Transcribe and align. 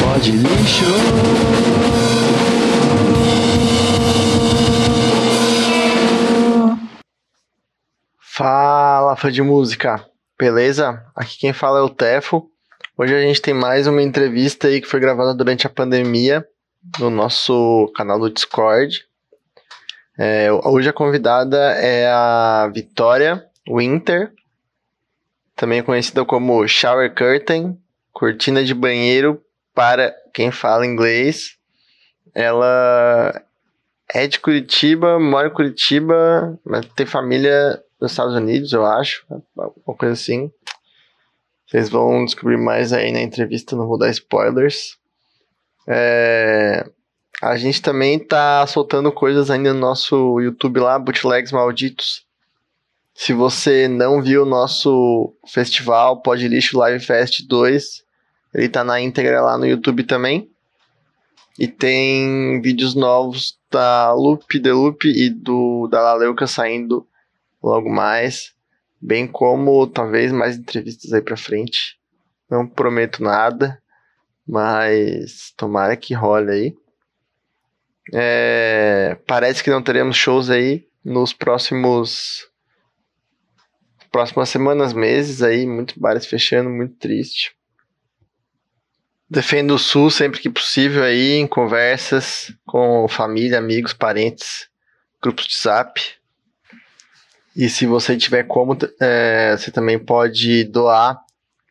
Pode 0.00 0.30
lixo. 0.30 0.84
Fala, 8.20 9.16
fã 9.16 9.32
de 9.32 9.42
música, 9.42 10.06
beleza? 10.38 11.04
Aqui 11.16 11.36
quem 11.40 11.52
fala 11.52 11.80
é 11.80 11.82
o 11.82 11.90
Tefo. 11.90 12.48
Hoje 12.96 13.16
a 13.16 13.20
gente 13.20 13.42
tem 13.42 13.52
mais 13.52 13.88
uma 13.88 14.02
entrevista 14.02 14.68
aí 14.68 14.80
que 14.80 14.86
foi 14.86 15.00
gravada 15.00 15.34
durante 15.34 15.66
a 15.66 15.70
pandemia 15.70 16.46
no 17.00 17.10
nosso 17.10 17.90
canal 17.96 18.20
do 18.20 18.30
Discord. 18.30 19.04
É, 20.16 20.48
hoje 20.52 20.88
a 20.88 20.92
convidada 20.92 21.72
é 21.72 22.06
a 22.06 22.70
Vitória 22.72 23.44
Winter, 23.68 24.32
também 25.62 25.80
conhecida 25.80 26.24
como 26.24 26.66
Shower 26.66 27.14
Curtain, 27.14 27.78
cortina 28.12 28.64
de 28.64 28.74
banheiro 28.74 29.40
para 29.72 30.12
quem 30.34 30.50
fala 30.50 30.84
inglês. 30.84 31.56
Ela 32.34 33.40
é 34.12 34.26
de 34.26 34.40
Curitiba, 34.40 35.20
mora 35.20 35.46
em 35.46 35.52
Curitiba, 35.52 36.58
mas 36.64 36.84
tem 36.96 37.06
família 37.06 37.80
nos 38.00 38.10
Estados 38.10 38.34
Unidos, 38.34 38.72
eu 38.72 38.84
acho, 38.84 39.24
alguma 39.56 39.96
coisa 39.96 40.14
assim. 40.14 40.50
Vocês 41.64 41.88
vão 41.88 42.24
descobrir 42.24 42.56
mais 42.56 42.92
aí 42.92 43.12
na 43.12 43.22
entrevista, 43.22 43.76
não 43.76 43.86
vou 43.86 43.96
dar 43.96 44.10
spoilers. 44.10 44.98
É, 45.86 46.84
a 47.40 47.56
gente 47.56 47.80
também 47.80 48.18
tá 48.18 48.66
soltando 48.66 49.12
coisas 49.12 49.48
ainda 49.48 49.72
no 49.72 49.78
nosso 49.78 50.40
YouTube 50.40 50.80
lá, 50.80 50.98
Bootlegs 50.98 51.52
Malditos. 51.52 52.26
Se 53.14 53.32
você 53.32 53.88
não 53.88 54.22
viu 54.22 54.42
o 54.42 54.46
nosso 54.46 55.34
festival 55.46 56.22
Pod 56.22 56.46
Lixo 56.48 56.78
Live 56.78 57.04
Fest 57.04 57.46
2, 57.46 58.04
ele 58.54 58.68
tá 58.68 58.82
na 58.82 59.00
íntegra 59.00 59.40
lá 59.42 59.58
no 59.58 59.66
YouTube 59.66 60.04
também. 60.04 60.50
E 61.58 61.68
tem 61.68 62.60
vídeos 62.62 62.94
novos 62.94 63.58
da 63.70 64.12
Loop, 64.12 64.58
The 64.58 64.72
Loop 64.72 65.06
e 65.06 65.28
do 65.28 65.86
da 65.88 66.00
Laleuca 66.00 66.46
saindo 66.46 67.06
logo 67.62 67.90
mais, 67.90 68.52
bem 69.00 69.26
como 69.26 69.86
talvez 69.86 70.32
mais 70.32 70.56
entrevistas 70.56 71.12
aí 71.12 71.20
para 71.20 71.36
frente. 71.36 71.98
Não 72.50 72.66
prometo 72.66 73.22
nada, 73.22 73.80
mas 74.46 75.52
tomara 75.56 75.96
que 75.96 76.14
role 76.14 76.50
aí. 76.50 76.76
É, 78.12 79.16
parece 79.26 79.62
que 79.62 79.70
não 79.70 79.82
teremos 79.82 80.16
shows 80.16 80.50
aí 80.50 80.86
nos 81.04 81.32
próximos 81.32 82.50
próximas 84.12 84.50
semanas, 84.50 84.92
meses 84.92 85.42
aí, 85.42 85.66
muitos 85.66 85.96
bares 85.96 86.26
fechando, 86.26 86.68
muito 86.68 86.94
triste. 86.96 87.56
Defendo 89.28 89.74
o 89.74 89.78
Sul 89.78 90.10
sempre 90.10 90.38
que 90.40 90.50
possível 90.50 91.02
aí, 91.02 91.32
em 91.38 91.46
conversas 91.46 92.54
com 92.66 93.08
família, 93.08 93.58
amigos, 93.58 93.94
parentes, 93.94 94.68
grupos 95.22 95.46
de 95.46 95.58
zap. 95.58 95.98
E 97.56 97.68
se 97.70 97.86
você 97.86 98.14
tiver 98.16 98.42
como, 98.42 98.76
é, 99.00 99.56
você 99.56 99.70
também 99.70 99.98
pode 99.98 100.64
doar 100.64 101.18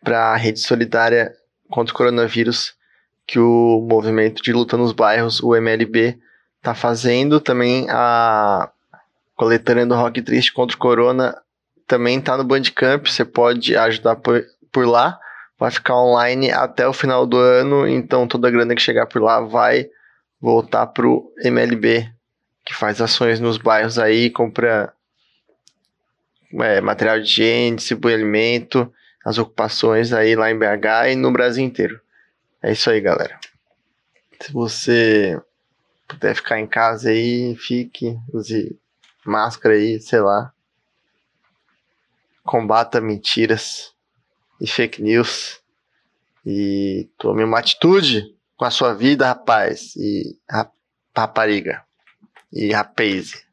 para 0.03 0.33
a 0.33 0.35
rede 0.35 0.59
solidária 0.59 1.31
contra 1.69 1.93
o 1.93 1.97
coronavírus 1.97 2.73
que 3.27 3.37
o 3.37 3.87
movimento 3.87 4.41
de 4.41 4.51
luta 4.51 4.75
nos 4.75 4.91
bairros, 4.91 5.41
o 5.41 5.55
MLB, 5.55 6.19
está 6.57 6.73
fazendo. 6.73 7.39
Também 7.39 7.87
a 7.89 8.71
coletânea 9.35 9.85
do 9.85 9.95
Rock 9.95 10.21
Triste 10.21 10.51
contra 10.51 10.75
o 10.75 10.79
Corona 10.79 11.39
também 11.91 12.19
está 12.19 12.37
no 12.37 12.45
Bandcamp. 12.45 13.05
Você 13.05 13.25
pode 13.25 13.75
ajudar 13.75 14.15
por, 14.15 14.45
por 14.71 14.87
lá. 14.87 15.19
Vai 15.59 15.69
ficar 15.69 15.97
online 15.97 16.49
até 16.49 16.87
o 16.87 16.93
final 16.93 17.25
do 17.25 17.37
ano, 17.37 17.85
então 17.85 18.25
toda 18.25 18.47
a 18.47 18.51
grana 18.51 18.73
que 18.73 18.81
chegar 18.81 19.05
por 19.05 19.21
lá 19.21 19.41
vai 19.41 19.89
voltar 20.39 20.87
para 20.87 21.05
o 21.05 21.31
MLB, 21.43 22.09
que 22.65 22.73
faz 22.73 22.99
ações 22.99 23.39
nos 23.39 23.57
bairros 23.57 23.99
aí, 23.99 24.31
compra 24.31 24.91
é, 26.61 26.81
material 26.81 27.19
de 27.19 27.25
higiene, 27.25 27.75
distribui 27.75 28.13
alimento, 28.13 28.91
as 29.23 29.37
ocupações 29.37 30.13
aí 30.13 30.35
lá 30.35 30.49
em 30.49 30.57
BH 30.57 31.11
e 31.11 31.15
no 31.15 31.31
Brasil 31.31 31.63
inteiro. 31.63 31.99
É 32.63 32.71
isso 32.71 32.89
aí, 32.89 33.01
galera. 33.01 33.37
Se 34.39 34.51
você 34.51 35.39
puder 36.07 36.33
ficar 36.33 36.59
em 36.59 36.65
casa 36.65 37.09
aí, 37.09 37.55
fique, 37.55 38.17
use 38.33 38.75
máscara 39.23 39.75
aí, 39.75 39.99
sei 39.99 40.21
lá. 40.21 40.51
Combata 42.43 42.99
mentiras 42.99 43.93
e 44.59 44.67
fake 44.67 45.01
news. 45.01 45.59
E 46.45 47.09
tome 47.17 47.43
uma 47.43 47.59
atitude 47.59 48.35
com 48.55 48.65
a 48.65 48.71
sua 48.71 48.93
vida, 48.93 49.27
rapaz. 49.27 49.95
E 49.95 50.37
rapariga. 51.15 51.83
E 52.51 52.71
rapaz. 52.71 53.43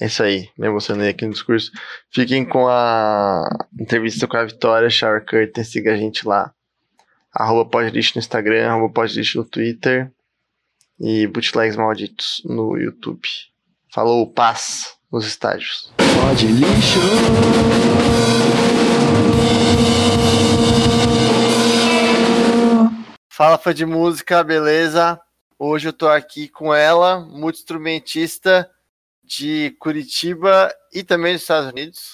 É 0.00 0.06
isso 0.06 0.22
aí, 0.22 0.48
me 0.56 0.66
emocionei 0.66 1.10
aqui 1.10 1.26
no 1.26 1.32
discurso. 1.32 1.70
Fiquem 2.10 2.42
com 2.42 2.66
a 2.66 3.46
entrevista 3.78 4.26
com 4.26 4.38
a 4.38 4.44
Vitória 4.44 4.88
Shower 4.88 5.22
Curtain, 5.26 5.62
siga 5.62 5.92
a 5.92 5.96
gente 5.96 6.26
lá. 6.26 6.54
Arroba 7.30 7.68
Podlist 7.68 8.16
no 8.16 8.20
Instagram, 8.20 8.66
arroba 8.66 8.94
Podlist 8.94 9.36
no 9.36 9.44
Twitter 9.44 10.10
e 10.98 11.26
Bootlegs 11.26 11.76
Malditos 11.76 12.40
no 12.46 12.78
YouTube. 12.78 13.28
Falou, 13.92 14.32
paz 14.32 14.96
nos 15.12 15.26
lixo. 16.46 17.00
Fala 23.28 23.58
fã 23.58 23.72
de 23.72 23.86
música, 23.86 24.42
beleza? 24.44 25.20
Hoje 25.58 25.88
eu 25.88 25.92
tô 25.92 26.08
aqui 26.08 26.48
com 26.48 26.74
ela, 26.74 27.20
multi-instrumentista 27.20 28.70
de 29.24 29.76
Curitiba 29.78 30.74
e 30.92 31.02
também 31.02 31.32
dos 31.34 31.42
Estados 31.42 31.70
Unidos, 31.70 32.10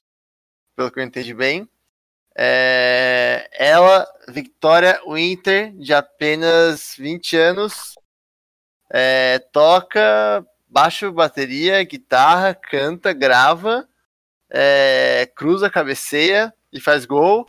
pelo 0.75 0.91
que 0.91 1.01
eu 1.01 1.05
entendi 1.05 1.35
bem. 1.35 1.69
É, 2.37 3.49
ela, 3.53 4.07
Victoria 4.29 5.01
Winter, 5.09 5.73
de 5.77 5.95
apenas 5.95 6.95
20 6.99 7.37
anos, 7.37 7.95
é, 8.91 9.39
toca 9.53 10.47
baixo, 10.69 11.11
bateria, 11.11 11.83
guitarra, 11.85 12.55
canta, 12.55 13.13
grava, 13.13 13.89
é, 14.51 15.27
cruza, 15.35 15.71
cabeceia 15.71 16.53
e 16.73 16.81
faz 16.81 17.05
gol. 17.05 17.47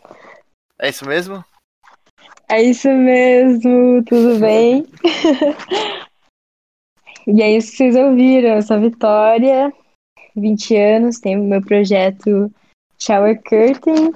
É 0.80 0.90
isso 0.90 1.06
mesmo? 1.06 1.44
É 2.50 2.62
isso 2.62 2.90
mesmo, 2.90 4.04
tudo 4.06 4.40
bem? 4.40 4.86
e 7.28 7.42
é 7.42 7.58
isso 7.58 7.72
que 7.72 7.78
vocês 7.78 7.96
ouviram, 7.96 8.56
eu 8.56 8.62
sou 8.62 8.78
a 8.78 8.80
Vitória, 8.80 9.74
20 10.36 10.76
anos, 10.76 11.20
tenho 11.20 11.44
meu 11.44 11.62
projeto 11.62 12.52
Shower 12.98 13.42
Curtain, 13.44 14.14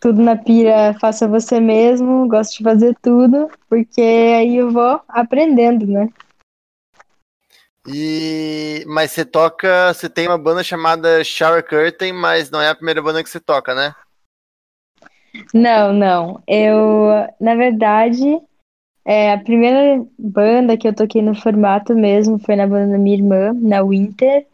tudo 0.00 0.20
na 0.20 0.36
pira, 0.36 0.94
faça 1.00 1.28
você 1.28 1.60
mesmo, 1.60 2.28
gosto 2.28 2.58
de 2.58 2.64
fazer 2.64 2.96
tudo, 3.00 3.48
porque 3.68 4.00
aí 4.00 4.56
eu 4.56 4.70
vou 4.70 5.00
aprendendo, 5.08 5.86
né? 5.86 6.08
E 7.86 8.84
mas 8.86 9.10
você 9.10 9.24
toca, 9.24 9.92
você 9.92 10.08
tem 10.08 10.28
uma 10.28 10.38
banda 10.38 10.62
chamada 10.62 11.24
Shower 11.24 11.66
Curtain, 11.66 12.12
mas 12.12 12.50
não 12.50 12.60
é 12.60 12.68
a 12.68 12.74
primeira 12.74 13.02
banda 13.02 13.22
que 13.22 13.28
você 13.28 13.40
toca, 13.40 13.74
né? 13.74 13.94
Não, 15.52 15.92
não. 15.92 16.42
Eu, 16.46 17.08
na 17.40 17.54
verdade, 17.54 18.40
é, 19.04 19.32
a 19.32 19.38
primeira 19.38 20.06
banda 20.18 20.76
que 20.76 20.86
eu 20.86 20.94
toquei 20.94 21.22
no 21.22 21.34
formato 21.34 21.94
mesmo 21.94 22.38
foi 22.38 22.54
na 22.54 22.66
banda 22.66 22.92
da 22.92 22.98
minha 22.98 23.16
irmã, 23.16 23.52
na 23.54 23.82
Winter. 23.82 24.46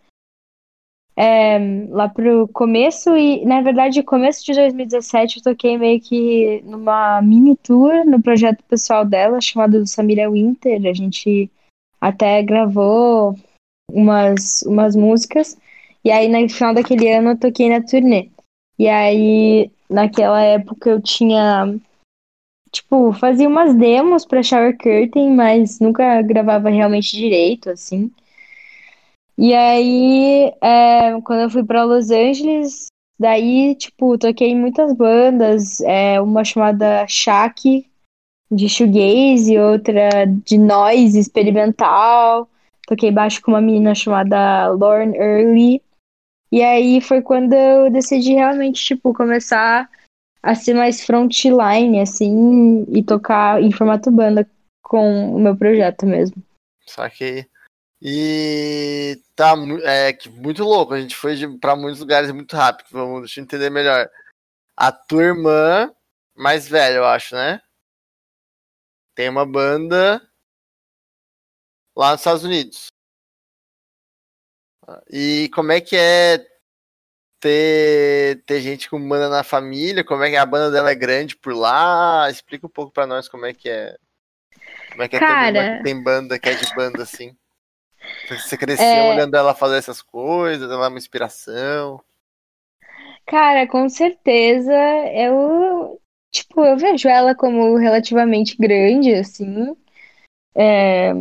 É, 1.21 1.59
lá 1.89 2.09
pro 2.09 2.47
começo, 2.49 3.16
e 3.16 3.45
na 3.45 3.60
verdade, 3.60 4.05
começo 4.05 4.45
de 4.45 4.55
2017, 4.55 5.39
eu 5.39 5.43
toquei 5.43 5.77
meio 5.77 6.01
que 6.01 6.63
numa 6.65 7.21
mini 7.21 7.57
tour 7.57 8.07
no 8.07 8.22
projeto 8.22 8.63
pessoal 8.69 9.04
dela, 9.04 9.41
chamado 9.41 9.84
Samira 9.84 10.31
Winter. 10.31 10.81
A 10.89 10.92
gente 10.95 11.51
até 12.00 12.42
gravou 12.42 13.34
umas, 13.91 14.62
umas 14.62 14.95
músicas, 14.95 15.56
e 16.04 16.10
aí 16.10 16.28
no 16.28 16.48
final 16.48 16.74
daquele 16.74 17.10
ano 17.10 17.30
eu 17.30 17.39
toquei 17.39 17.68
na 17.68 17.83
turnê. 17.83 18.30
E 18.78 18.89
aí, 18.89 19.71
naquela 19.91 20.41
época, 20.41 20.91
eu 20.91 21.03
tinha. 21.03 21.74
Tipo, 22.71 23.12
fazia 23.12 23.48
umas 23.48 23.74
demos 23.74 24.24
pra 24.24 24.42
Shower 24.42 24.77
Curtain, 24.77 25.34
mas 25.34 25.80
nunca 25.80 26.22
gravava 26.22 26.68
realmente 26.68 27.16
direito, 27.16 27.71
assim. 27.71 28.10
E 29.36 29.54
aí, 29.54 30.53
é, 30.60 31.21
quando 31.22 31.42
eu 31.42 31.50
fui 31.50 31.65
pra 31.65 31.84
Los 31.84 32.10
Angeles, 32.10 32.86
daí, 33.18 33.74
tipo, 33.74 34.18
toquei 34.18 34.50
em 34.50 34.60
muitas 34.60 34.92
bandas, 34.92 35.80
é, 35.80 36.21
uma 36.21 36.45
chamada 36.45 37.06
Shaq, 37.09 37.89
de 38.50 38.68
shoegaze, 38.68 39.59
outra 39.59 40.27
de 40.27 40.59
noise 40.59 41.18
experimental. 41.18 42.48
Toquei 42.86 43.10
baixo 43.10 43.42
com 43.42 43.53
uma 43.53 43.60
menina 43.60 43.95
chamada 43.95 44.68
Lauren 44.68 45.15
Early. 45.15 45.83
E 46.50 46.62
aí 46.62 47.00
foi 47.00 47.21
quando 47.21 47.53
eu 47.53 47.91
decidi 47.91 48.33
realmente, 48.33 48.83
tipo, 48.83 49.12
começar 49.12 49.89
a 50.42 50.54
ser 50.54 50.72
mais 50.72 51.04
frontline, 51.04 52.00
assim, 52.00 52.86
e 52.91 53.03
tocar 53.03 53.62
em 53.62 53.71
formato 53.71 54.10
banda 54.10 54.48
com 54.83 55.34
o 55.34 55.39
meu 55.39 55.54
projeto 55.54 56.06
mesmo. 56.06 56.42
Saquei. 56.86 57.47
E 58.00 59.21
tá 59.34 59.54
é, 59.83 60.16
muito 60.30 60.65
louco. 60.65 60.95
A 60.95 61.00
gente 61.00 61.15
foi 61.15 61.36
pra 61.59 61.77
muitos 61.77 62.00
lugares 62.00 62.30
muito 62.30 62.56
rápido. 62.56 62.86
Vamos, 62.91 63.21
deixa 63.21 63.41
eu 63.41 63.45
entender 63.45 63.68
melhor. 63.68 64.09
A 64.77 64.91
tua 64.91 65.24
irmã, 65.24 65.92
mais 66.34 66.66
velha, 66.68 66.95
eu 66.95 67.04
acho, 67.04 67.34
né? 67.34 67.60
Tem 69.18 69.28
uma 69.28 69.44
banda 69.44 70.22
lá 71.97 72.12
nos 72.12 72.20
Estados 72.20 72.44
Unidos. 72.44 72.86
E 75.10 75.50
como 75.53 75.72
é 75.72 75.80
que 75.80 75.97
é 75.97 76.47
ter, 77.41 78.44
ter 78.44 78.60
gente 78.60 78.88
com 78.88 79.09
banda 79.09 79.28
na 79.28 79.42
família? 79.42 80.04
Como 80.04 80.22
é 80.22 80.30
que 80.30 80.36
a 80.36 80.47
banda 80.47 80.70
dela 80.70 80.92
é 80.92 80.94
grande 80.94 81.34
por 81.36 81.53
lá? 81.53 82.30
Explica 82.30 82.68
um 82.68 82.70
pouco 82.70 82.92
pra 82.92 83.09
nós 83.09 83.28
como 83.28 83.44
é 83.44 83.53
que 83.53 83.68
é. 83.68 83.98
Como 84.92 85.03
é 85.03 85.09
que 85.09 85.16
é 85.16 85.18
ter 85.18 85.26
Cara. 85.26 85.78
que 85.78 85.82
tem 85.82 86.00
banda, 86.00 86.38
que 86.38 86.48
é 86.48 86.54
de 86.54 86.72
banda 86.76 87.03
assim? 87.03 87.36
Você 88.28 88.56
cresceu 88.56 88.86
É. 88.86 89.14
olhando 89.14 89.36
ela 89.36 89.53
fazer 89.53 89.78
essas 89.78 90.00
coisas, 90.00 90.71
ela 90.71 90.84
é 90.86 90.88
uma 90.91 90.97
inspiração. 90.97 92.00
Cara, 93.26 93.66
com 93.66 93.88
certeza 93.88 94.72
eu, 95.12 96.00
tipo, 96.30 96.65
eu 96.65 96.77
vejo 96.77 97.09
ela 97.09 97.34
como 97.34 97.77
relativamente 97.77 98.57
grande, 98.57 99.15
assim. 99.15 99.77
É, 100.54 101.13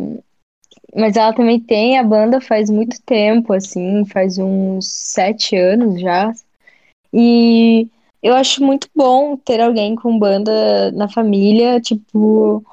mas 0.94 1.16
ela 1.16 1.32
também 1.32 1.60
tem 1.60 1.98
a 1.98 2.02
banda 2.02 2.40
faz 2.40 2.70
muito 2.70 3.00
tempo, 3.02 3.52
assim, 3.52 4.04
faz 4.06 4.38
uns 4.38 4.86
sete 4.88 5.56
anos 5.56 6.00
já. 6.00 6.32
E 7.12 7.88
eu 8.22 8.34
acho 8.34 8.62
muito 8.64 8.88
bom 8.94 9.36
ter 9.36 9.60
alguém 9.60 9.94
com 9.96 10.18
banda 10.18 10.90
na 10.92 11.08
família, 11.08 11.80
tipo, 11.80 12.64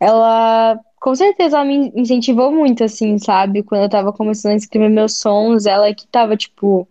ela 0.00 0.78
com 1.00 1.14
certeza 1.14 1.56
ela 1.58 1.64
me 1.64 1.92
incentivou 1.96 2.52
muito, 2.52 2.84
assim, 2.84 3.18
sabe? 3.18 3.62
Quando 3.62 3.82
eu 3.84 3.88
tava 3.90 4.12
começando 4.12 4.52
a 4.52 4.56
escrever 4.56 4.90
meus 4.90 5.16
sons, 5.18 5.66
ela 5.66 5.94
que 5.94 6.06
tava, 6.08 6.36
tipo, 6.36 6.86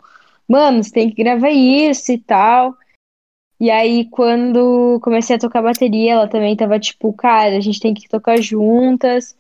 mano, 0.48 0.84
você 0.84 0.92
tem 0.92 1.10
que 1.12 1.24
gravar 1.24 1.50
isso 1.52 2.12
e 2.12 2.18
tal. 2.18 2.75
E 3.60 3.70
aí, 3.70 4.06
quando 4.06 5.00
comecei 5.02 5.36
a 5.36 5.40
tocar 5.40 5.62
bateria, 5.62 6.14
ela 6.14 6.28
também 6.28 6.56
tava, 6.56 6.80
tipo, 6.80 7.12
cara, 7.12 7.58
a 7.58 7.60
gente 7.60 7.80
tem 7.80 7.94
que 7.94 8.08
tocar 8.08 8.42
juntas. 8.42 9.36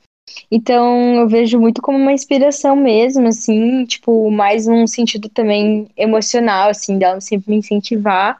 Então, 0.51 1.15
eu 1.15 1.27
vejo 1.27 1.59
muito 1.59 1.81
como 1.81 1.97
uma 1.97 2.11
inspiração 2.11 2.75
mesmo, 2.75 3.27
assim, 3.27 3.85
tipo, 3.85 4.29
mais 4.29 4.67
num 4.67 4.85
sentido 4.85 5.29
também 5.29 5.87
emocional, 5.97 6.69
assim, 6.69 6.97
dela 6.97 7.21
sempre 7.21 7.49
me 7.51 7.57
incentivar. 7.57 8.37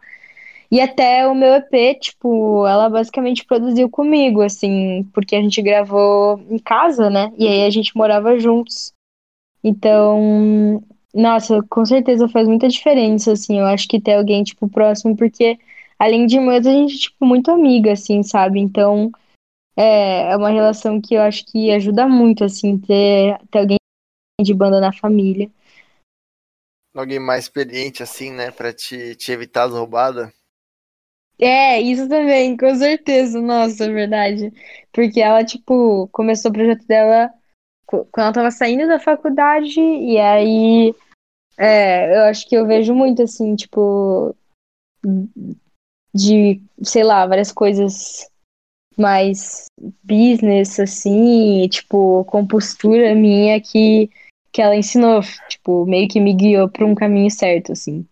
E 0.72 0.80
até 0.81 1.26
o 1.28 1.34
meu 1.34 1.56
EP, 1.56 1.96
tipo, 2.00 2.68
ela 2.68 2.90
basicamente 2.90 3.46
produziu 3.46 3.90
comigo, 3.90 4.42
assim, 4.42 5.04
porque 5.14 5.36
a 5.36 5.42
gente 5.42 5.62
gravou 5.62 6.40
em 6.50 6.60
casa, 6.60 7.10
né? 7.10 7.31
E 7.38 7.48
aí 7.48 7.66
a 7.66 7.70
gente 7.70 7.96
morava 7.96 8.38
juntos. 8.40 8.94
Então, 9.64 10.84
nossa, 11.14 11.64
com 11.70 11.86
certeza 11.86 12.30
faz 12.30 12.48
muita 12.48 12.68
diferença, 12.68 13.31
assim, 13.31 13.60
eu 13.60 13.66
acho 13.66 13.88
que 13.88 14.00
ter 14.00 14.16
alguém, 14.16 14.44
tipo, 14.44 14.70
próximo, 14.70 15.16
porque 15.18 15.58
além 16.00 16.25
de 16.25 16.38
irmãs, 16.38 16.66
a 16.66 16.72
gente 16.72 16.96
é, 16.96 17.00
tipo, 17.00 17.25
muito 17.25 17.51
amiga, 17.51 17.92
assim, 17.92 18.24
sabe? 18.24 18.60
Então, 18.60 19.12
é, 19.78 20.31
é 20.31 20.38
uma 20.38 20.50
relação 20.50 21.01
que 21.01 21.16
eu 21.16 21.22
acho 21.22 21.46
que 21.46 21.72
ajuda 21.72 22.07
muito, 22.07 22.44
assim, 22.44 22.78
ter, 22.80 23.38
ter 23.51 23.60
alguém 23.60 23.78
de 24.42 24.54
banda 24.54 24.80
na 24.80 24.94
família. 24.94 25.51
Alguém 26.96 27.19
mais 27.19 27.46
experiente 27.46 28.01
assim, 28.01 28.31
né, 28.31 28.51
pra 28.51 28.74
te, 28.74 29.16
te 29.16 29.31
evitar 29.31 29.63
as 29.66 29.74
roubadas. 29.74 30.31
É, 31.40 31.80
isso 31.80 32.07
também, 32.10 32.57
com 32.57 32.75
certeza, 32.75 33.40
nossa, 33.42 33.86
é 33.86 33.90
verdade. 33.90 34.52
Porque 34.92 35.22
ela, 35.22 35.44
tipo, 35.44 36.07
começou 36.10 36.52
o 36.52 36.54
projeto 36.54 36.86
dela 36.86 37.31
qu- 37.86 38.06
quando 38.12 38.25
ela 38.25 38.34
tava 38.34 38.52
saindo 38.52 38.88
da 38.88 39.00
faculdade, 39.00 39.80
e 39.80 40.18
aí 40.19 40.94
é, 41.57 42.18
eu 42.18 42.24
acho 42.25 42.48
que 42.48 42.56
eu 42.56 42.68
vejo 42.68 42.94
muito, 42.95 43.24
assim, 43.24 43.56
tipo, 43.56 44.36
de, 46.13 46.61
sei 46.83 47.03
lá, 47.03 47.25
várias 47.25 47.51
coisas 47.51 48.27
mais 48.97 49.65
business, 50.03 50.79
assim, 50.79 51.67
tipo, 51.69 52.25
compostura 52.25 53.15
minha 53.15 53.59
que, 53.61 54.09
que 54.51 54.61
ela 54.61 54.75
ensinou, 54.75 55.21
tipo, 55.47 55.85
meio 55.85 56.07
que 56.07 56.19
me 56.19 56.33
guiou 56.33 56.67
pra 56.67 56.85
um 56.85 56.94
caminho 56.94 57.31
certo, 57.31 57.71
assim. 57.71 58.06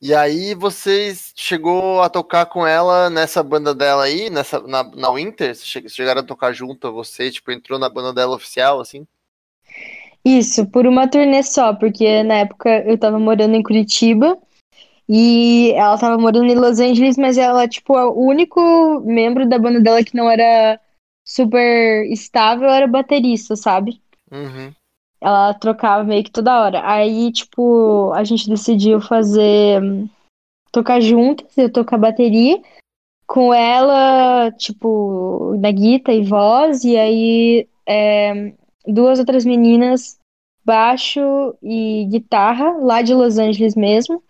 E 0.00 0.14
aí 0.14 0.54
vocês 0.54 1.32
chegou 1.34 2.02
a 2.02 2.10
tocar 2.10 2.46
com 2.46 2.66
ela 2.66 3.08
nessa 3.08 3.42
banda 3.42 3.74
dela 3.74 4.04
aí, 4.04 4.28
nessa, 4.28 4.60
na, 4.60 4.84
na 4.84 5.10
Winter? 5.10 5.54
Vocês 5.54 5.92
chegaram 5.92 6.20
a 6.20 6.24
tocar 6.24 6.52
junto 6.52 6.86
a 6.86 6.90
você, 6.90 7.30
tipo, 7.30 7.50
entrou 7.50 7.78
na 7.78 7.88
banda 7.88 8.12
dela 8.12 8.36
oficial, 8.36 8.80
assim? 8.80 9.06
Isso, 10.24 10.66
por 10.66 10.86
uma 10.86 11.08
turnê 11.08 11.42
só, 11.42 11.74
porque 11.74 12.22
na 12.22 12.34
época 12.34 12.84
eu 12.86 12.96
tava 12.98 13.18
morando 13.18 13.54
em 13.54 13.62
Curitiba 13.62 14.38
e 15.08 15.72
ela 15.72 15.98
tava 15.98 16.16
morando 16.18 16.50
em 16.50 16.54
Los 16.54 16.80
Angeles, 16.80 17.16
mas 17.16 17.36
ela, 17.36 17.68
tipo, 17.68 17.94
o 17.94 18.26
único 18.26 19.00
membro 19.00 19.46
da 19.48 19.58
banda 19.58 19.80
dela 19.80 20.02
que 20.02 20.16
não 20.16 20.30
era 20.30 20.80
super 21.24 22.06
estável 22.10 22.68
era 22.68 22.86
baterista, 22.86 23.54
sabe? 23.56 24.00
Uhum. 24.30 24.72
Ela 25.20 25.54
trocava 25.54 26.04
meio 26.04 26.24
que 26.24 26.30
toda 26.30 26.60
hora. 26.60 26.82
Aí, 26.84 27.30
tipo, 27.32 28.12
a 28.12 28.24
gente 28.24 28.48
decidiu 28.48 29.00
fazer 29.00 29.80
tocar 30.72 31.00
juntas, 31.00 31.56
eu 31.56 31.70
tocar 31.70 31.98
bateria 31.98 32.60
com 33.26 33.52
ela, 33.52 34.50
tipo, 34.52 35.56
na 35.58 35.70
guitarra 35.70 36.16
e 36.18 36.24
voz, 36.24 36.84
e 36.84 36.96
aí 36.96 37.68
é, 37.86 38.52
duas 38.86 39.18
outras 39.18 39.44
meninas, 39.44 40.18
baixo 40.64 41.20
e 41.62 42.06
guitarra, 42.10 42.72
lá 42.78 43.02
de 43.02 43.14
Los 43.14 43.38
Angeles 43.38 43.74
mesmo. 43.74 44.22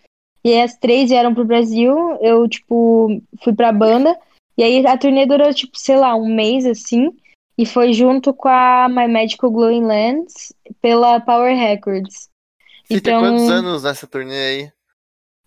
E 0.45 0.53
aí 0.53 0.61
as 0.63 0.77
três 0.77 1.09
vieram 1.11 1.35
pro 1.35 1.45
Brasil, 1.45 1.97
eu, 2.21 2.47
tipo, 2.49 3.09
fui 3.43 3.55
pra 3.55 3.73
banda, 3.73 4.19
e 4.59 4.63
aí 4.63 4.87
a 4.87 4.97
turnê 4.99 5.25
durou, 5.27 5.53
tipo, 5.55 5.79
sei 5.79 5.97
lá, 5.97 6.15
um 6.15 6.27
mês, 6.35 6.67
assim, 6.67 7.11
e 7.57 7.65
foi 7.65 7.93
junto 7.93 8.35
com 8.35 8.49
a 8.49 8.87
My 8.89 9.09
Magical 9.09 9.51
Glowing 9.51 9.85
Lands 9.85 10.53
pela 10.83 11.19
Power 11.21 11.57
Records. 11.57 12.29
Você 12.85 13.01
tem 13.01 13.15
Então- 13.15 13.21
quantos 13.23 13.49
anos 13.49 13.83
nessa 13.85 14.07
turnê 14.07 14.35
aí? 14.37 14.73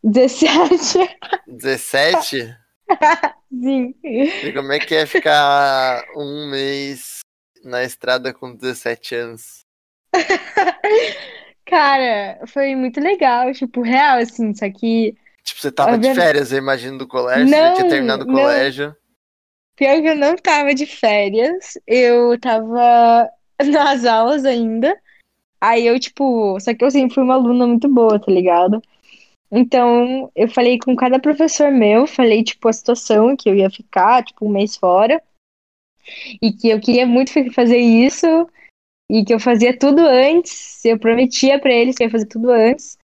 17, 0.04 1.00
17? 1.48 2.56
sim. 3.52 3.94
E 4.04 4.52
como 4.54 4.72
é 4.72 4.80
que 4.80 4.96
é 4.96 5.06
ficar 5.06 6.04
um 6.16 6.50
mês 6.50 7.20
na 7.64 7.84
estrada 7.84 8.34
com 8.34 8.56
17 8.56 9.14
anos? 9.16 9.66
Cara, 11.68 12.40
foi 12.48 12.76
muito 12.76 13.00
legal, 13.00 13.52
tipo, 13.54 13.82
real, 13.82 14.20
assim, 14.20 14.54
só 14.54 14.70
que 14.72 15.16
Tipo, 15.44 15.62
você 15.62 15.72
tava 15.72 15.92
de 15.92 15.96
Obviamente- 15.98 16.22
férias, 16.26 16.52
eu 16.52 16.58
imagino, 16.58 16.98
do 16.98 17.08
colégio, 17.08 17.48
você 17.48 17.56
já 17.56 17.74
tinha 17.74 17.84
Não, 17.84 17.90
terminado 17.90 18.24
o 18.24 18.28
não. 18.28 18.34
colégio. 18.36 18.96
pior 19.76 20.02
que 20.02 20.08
eu 20.08 20.16
não 20.16 20.36
tava 20.36 20.74
de 20.74 20.86
férias, 20.86 21.78
eu 21.86 22.38
tava 22.40 23.30
nas 23.64 24.06
aulas 24.06 24.44
ainda. 24.46 24.98
Aí 25.62 25.86
eu, 25.88 26.00
tipo, 26.00 26.60
só 26.60 26.74
que 26.74 26.84
eu 26.84 26.92
sempre 26.92 27.16
fui 27.16 27.24
uma 27.24 27.36
aluna 27.36 27.66
muito 27.68 27.88
boa, 27.88 28.20
tá 28.20 28.32
ligado? 28.32 28.82
Então, 29.52 30.30
eu 30.36 30.48
falei 30.50 30.78
com 30.80 30.96
cada 30.96 31.20
professor 31.20 31.72
meu, 31.72 32.06
falei, 32.08 32.44
tipo, 32.44 32.68
a 32.68 32.74
situação 32.74 33.36
que 33.36 33.50
eu 33.50 33.56
ia 33.56 33.70
ficar, 33.70 34.24
tipo, 34.24 34.46
um 34.46 34.50
mês 34.50 34.76
fora, 34.76 35.22
e 36.42 36.52
que 36.52 36.70
eu 36.70 36.80
queria 36.80 37.06
muito 37.08 37.32
fa- 37.34 37.52
fazer 37.54 37.78
isso, 37.78 38.28
e 39.10 39.24
que 39.24 39.34
eu 39.34 39.40
fazia 39.40 39.78
tudo 39.78 40.02
antes, 40.02 40.84
eu 40.84 41.00
prometia 41.00 41.60
pra 41.60 41.72
eles 41.72 41.96
que 41.96 42.04
eu 42.04 42.08
ia 42.08 42.12
fazer 42.12 42.26
tudo 42.26 42.52
antes. 42.52 42.98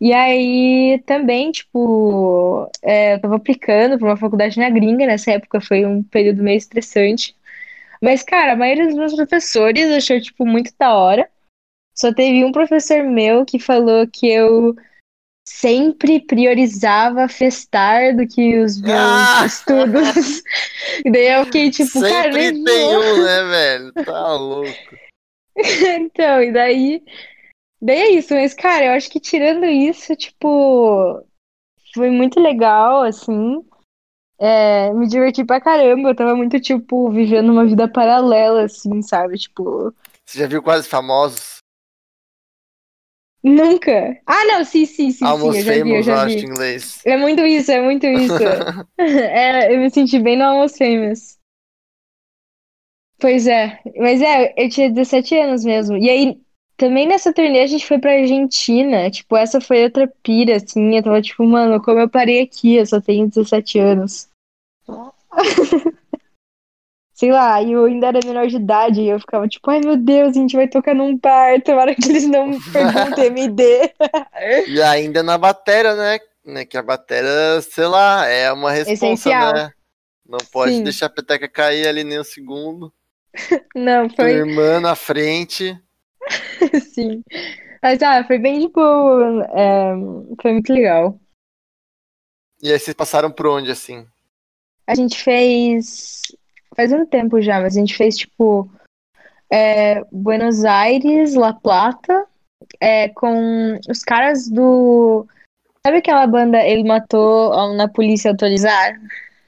E 0.00 0.12
aí 0.12 1.02
também, 1.06 1.50
tipo, 1.50 2.70
é, 2.82 3.14
eu 3.14 3.20
tava 3.20 3.36
aplicando 3.36 3.98
pra 3.98 4.08
uma 4.08 4.16
faculdade 4.16 4.58
na 4.58 4.68
gringa, 4.68 5.06
nessa 5.06 5.32
época 5.32 5.60
foi 5.60 5.86
um 5.86 6.02
período 6.02 6.42
meio 6.42 6.58
estressante. 6.58 7.34
Mas, 8.02 8.22
cara, 8.22 8.52
a 8.52 8.56
maioria 8.56 8.86
dos 8.86 8.94
meus 8.94 9.14
professores 9.14 9.90
achou, 9.90 10.20
tipo, 10.20 10.44
muito 10.44 10.72
da 10.78 10.94
hora. 10.94 11.28
Só 11.94 12.12
teve 12.12 12.44
um 12.44 12.52
professor 12.52 13.02
meu 13.04 13.44
que 13.46 13.58
falou 13.58 14.06
que 14.06 14.28
eu 14.28 14.76
sempre 15.48 16.20
priorizava 16.20 17.26
festar 17.28 18.14
do 18.14 18.26
que 18.26 18.58
os 18.58 18.80
meus 18.80 18.94
Ah! 18.94 19.46
estudos. 19.46 20.42
E 21.04 21.10
daí 21.10 21.28
eu 21.28 21.44
fiquei, 21.44 21.70
tipo, 21.70 22.00
cara, 22.00 22.32
Sempre 22.32 22.64
tem 22.64 22.96
um, 22.96 23.22
né, 23.22 23.44
velho? 23.44 23.92
Tá 23.92 24.34
louco. 24.34 25.05
Então, 26.00 26.42
e 26.42 26.52
daí. 26.52 27.02
Daí 27.80 27.98
é 27.98 28.10
isso, 28.12 28.34
mas, 28.34 28.54
cara, 28.54 28.86
eu 28.86 28.92
acho 28.92 29.10
que 29.10 29.20
tirando 29.20 29.64
isso, 29.66 30.14
tipo, 30.16 31.22
foi 31.94 32.10
muito 32.10 32.40
legal, 32.40 33.02
assim. 33.02 33.64
É, 34.38 34.92
me 34.92 35.08
diverti 35.08 35.44
pra 35.44 35.60
caramba. 35.60 36.10
Eu 36.10 36.16
tava 36.16 36.34
muito, 36.36 36.60
tipo, 36.60 37.10
vivendo 37.10 37.50
uma 37.52 37.64
vida 37.66 37.88
paralela, 37.88 38.64
assim, 38.64 39.02
sabe? 39.02 39.38
Tipo. 39.38 39.94
Você 40.24 40.38
já 40.38 40.46
viu 40.46 40.62
Quase 40.62 40.88
Famosos? 40.88 41.56
Nunca. 43.42 44.20
Ah, 44.26 44.44
não, 44.46 44.64
sim, 44.64 44.84
sim, 44.86 45.10
sim, 45.10 45.18
sim, 45.18 45.24
Almost 45.24 45.58
eu 45.58 45.64
já 45.64 45.84
vi, 45.84 45.90
eu 45.94 46.02
já 46.02 46.24
vi. 46.24 46.38
em 46.40 46.44
inglês. 46.44 47.00
É 47.04 47.16
muito 47.16 47.42
isso, 47.42 47.70
é 47.70 47.80
muito 47.80 48.06
isso. 48.06 48.34
É, 48.98 49.72
eu 49.72 49.78
me 49.78 49.90
senti 49.90 50.18
bem 50.18 50.36
no 50.36 50.44
Almost 50.44 50.78
Famous. 50.78 51.35
Pois 53.18 53.46
é, 53.46 53.80
mas 53.96 54.20
é, 54.20 54.52
eu 54.56 54.68
tinha 54.68 54.90
17 54.90 55.38
anos 55.38 55.64
mesmo. 55.64 55.96
E 55.96 56.10
aí, 56.10 56.38
também 56.76 57.08
nessa 57.08 57.32
turnê 57.32 57.62
a 57.62 57.66
gente 57.66 57.86
foi 57.86 57.98
pra 57.98 58.12
Argentina. 58.12 59.10
Tipo, 59.10 59.36
essa 59.36 59.60
foi 59.60 59.84
outra 59.84 60.06
pira, 60.22 60.56
assim. 60.56 60.96
Eu 60.96 61.02
tava 61.02 61.22
tipo, 61.22 61.44
mano, 61.44 61.82
como 61.82 61.98
eu 61.98 62.08
parei 62.08 62.42
aqui? 62.42 62.76
Eu 62.76 62.86
só 62.86 63.00
tenho 63.00 63.28
17 63.28 63.78
anos. 63.78 64.28
Sei 67.14 67.32
lá, 67.32 67.62
e 67.62 67.72
eu 67.72 67.86
ainda 67.86 68.08
era 68.08 68.20
menor 68.22 68.46
de 68.46 68.56
idade. 68.56 69.00
E 69.00 69.08
eu 69.08 69.18
ficava 69.18 69.48
tipo, 69.48 69.70
ai 69.70 69.80
meu 69.80 69.96
Deus, 69.96 70.36
a 70.36 70.40
gente 70.40 70.54
vai 70.54 70.68
tocar 70.68 70.94
num 70.94 71.16
bar. 71.16 71.62
Tomara 71.62 71.94
que 71.94 72.06
eles 72.10 72.28
não 72.28 72.60
perguntem 72.70 73.26
MD. 73.26 73.90
E 74.68 74.82
ainda 74.82 75.22
na 75.22 75.38
bateria, 75.38 75.94
né? 75.94 76.18
né? 76.44 76.66
Que 76.66 76.76
a 76.76 76.82
bateria, 76.82 77.62
sei 77.62 77.86
lá, 77.86 78.26
é 78.26 78.52
uma 78.52 78.70
responsa, 78.70 79.06
Essencial. 79.06 79.54
né? 79.54 79.72
Não 80.28 80.38
pode 80.52 80.72
Sim. 80.72 80.82
deixar 80.82 81.06
a 81.06 81.10
peteca 81.10 81.48
cair 81.48 81.88
ali 81.88 82.04
nem 82.04 82.20
um 82.20 82.24
segundo. 82.24 82.92
Não, 83.74 84.08
foi. 84.10 84.32
irmã 84.32 84.80
na 84.80 84.94
frente. 84.94 85.78
Sim. 86.92 87.22
Mas 87.82 88.02
ah, 88.02 88.24
foi 88.24 88.38
bem 88.38 88.60
tipo. 88.60 88.80
é, 89.54 89.92
foi 90.40 90.52
muito 90.52 90.72
legal. 90.72 91.18
E 92.62 92.72
aí 92.72 92.78
vocês 92.78 92.94
passaram 92.94 93.30
por 93.30 93.46
onde, 93.46 93.70
assim? 93.70 94.06
A 94.86 94.94
gente 94.94 95.22
fez. 95.22 96.22
Faz 96.74 96.92
um 96.92 97.06
tempo 97.06 97.40
já, 97.40 97.60
mas 97.60 97.76
a 97.76 97.80
gente 97.80 97.96
fez 97.96 98.16
tipo. 98.16 98.70
é, 99.50 100.02
Buenos 100.10 100.64
Aires, 100.64 101.34
La 101.34 101.52
Plata, 101.52 102.26
é, 102.80 103.08
com 103.10 103.78
os 103.88 104.02
caras 104.02 104.48
do. 104.48 105.26
Sabe 105.86 105.98
aquela 105.98 106.26
banda 106.26 106.58
Ele 106.64 106.82
Matou 106.82 107.74
na 107.74 107.86
Polícia 107.86 108.32
Autorizar? 108.32 109.00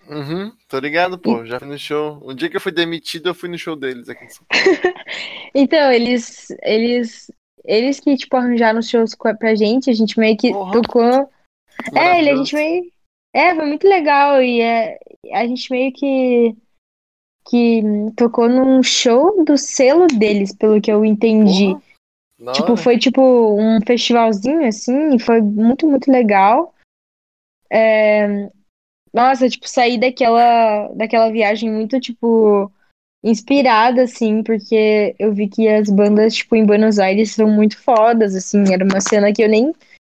Uhum, 0.08 0.52
tô 0.68 0.78
ligado, 0.78 1.18
pô. 1.18 1.44
Já 1.44 1.58
fui 1.58 1.68
no 1.68 1.78
show. 1.78 2.20
Um 2.22 2.34
dia 2.34 2.48
que 2.48 2.56
eu 2.56 2.60
fui 2.60 2.70
demitido, 2.72 3.28
eu 3.28 3.34
fui 3.34 3.48
no 3.48 3.58
show 3.58 3.74
deles 3.74 4.08
aqui. 4.08 4.26
Então, 5.54 5.90
eles. 5.90 6.48
Eles. 6.62 7.30
Eles 7.64 7.98
que, 8.00 8.16
tipo, 8.16 8.36
arranjaram 8.36 8.78
os 8.78 8.88
shows 8.88 9.14
pra 9.38 9.54
gente, 9.54 9.90
a 9.90 9.94
gente 9.94 10.18
meio 10.18 10.36
que 10.36 10.52
Porra. 10.52 10.72
tocou. 10.72 11.30
É, 11.94 12.18
ele, 12.18 12.30
a 12.30 12.36
gente 12.36 12.54
meio. 12.54 12.92
É, 13.34 13.54
foi 13.54 13.66
muito 13.66 13.88
legal. 13.88 14.42
E 14.42 14.60
é, 14.60 14.98
a 15.32 15.46
gente 15.46 15.70
meio 15.70 15.92
que. 15.92 16.54
Que 17.48 17.82
tocou 18.14 18.46
num 18.46 18.82
show 18.82 19.42
do 19.42 19.56
selo 19.56 20.06
deles, 20.06 20.54
pelo 20.54 20.80
que 20.80 20.92
eu 20.92 21.02
entendi. 21.04 21.68
Porra, 21.68 22.52
Tipo, 22.52 22.76
foi 22.76 22.98
tipo 22.98 23.20
um 23.20 23.80
festivalzinho 23.84 24.64
assim, 24.66 25.16
e 25.16 25.18
foi 25.18 25.40
muito, 25.40 25.88
muito 25.88 26.10
legal. 26.10 26.72
É, 27.70 28.48
Nossa, 29.12 29.48
tipo, 29.48 29.68
saí 29.68 29.98
daquela, 29.98 30.88
daquela 30.94 31.30
viagem 31.30 31.70
muito, 31.70 31.98
tipo, 32.00 32.70
inspirada, 33.22 34.02
assim, 34.02 34.42
porque 34.42 35.14
eu 35.18 35.32
vi 35.32 35.48
que 35.48 35.68
as 35.68 35.88
bandas, 35.88 36.34
tipo, 36.36 36.54
em 36.54 36.64
Buenos 36.64 36.98
Aires 36.98 37.32
são 37.32 37.48
muito 37.48 37.78
fodas, 37.78 38.34
assim, 38.34 38.72
era 38.72 38.84
uma 38.84 39.00
cena 39.00 39.32
que 39.32 39.42
eu 39.42 39.48
nem 39.48 39.72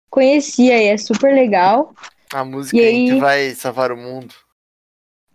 conhecia 0.10 0.82
e 0.82 0.88
é 0.88 0.98
super 0.98 1.34
legal. 1.34 1.94
A 2.34 2.44
música 2.44 2.78
E 2.78 2.82
aí- 2.82 3.20
vai 3.20 3.52
salvar 3.56 3.92
o 3.92 3.98
mundo. 3.98 4.34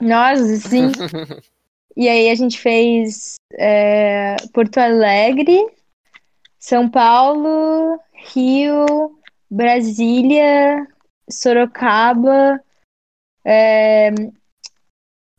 Nossa, 0.00 0.44
sim. 0.56 0.90
E 1.96 2.08
aí 2.08 2.28
a 2.28 2.34
gente 2.34 2.58
fez 2.58 3.36
é, 3.56 4.34
Porto 4.52 4.78
Alegre, 4.78 5.64
São 6.58 6.90
Paulo, 6.90 8.00
Rio, 8.34 9.16
Brasília, 9.48 10.88
Sorocaba, 11.30 12.60
é, 13.44 14.10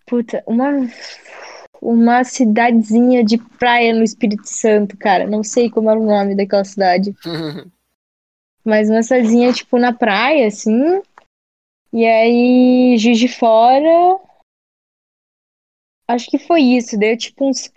puta, 0.05 0.43
uma, 0.45 0.71
uma 1.81 2.23
cidadezinha 2.23 3.23
de 3.23 3.37
praia 3.37 3.93
no 3.93 4.03
Espírito 4.03 4.47
Santo, 4.47 4.95
cara. 4.97 5.27
Não 5.27 5.43
sei 5.43 5.69
como 5.69 5.89
era 5.89 5.99
o 5.99 6.05
nome 6.05 6.35
daquela 6.35 6.63
cidade. 6.63 7.15
Mas 8.63 8.89
uma 8.89 9.03
cidadezinha, 9.03 9.53
tipo, 9.53 9.77
na 9.77 9.93
praia, 9.93 10.47
assim. 10.47 11.01
E 11.93 12.05
aí, 12.05 12.97
Juiz 12.97 13.19
de 13.19 13.27
Fora. 13.27 14.19
Acho 16.07 16.29
que 16.29 16.37
foi 16.37 16.61
isso. 16.61 16.97
Deu, 16.97 17.17
tipo, 17.17 17.47
uns. 17.47 17.71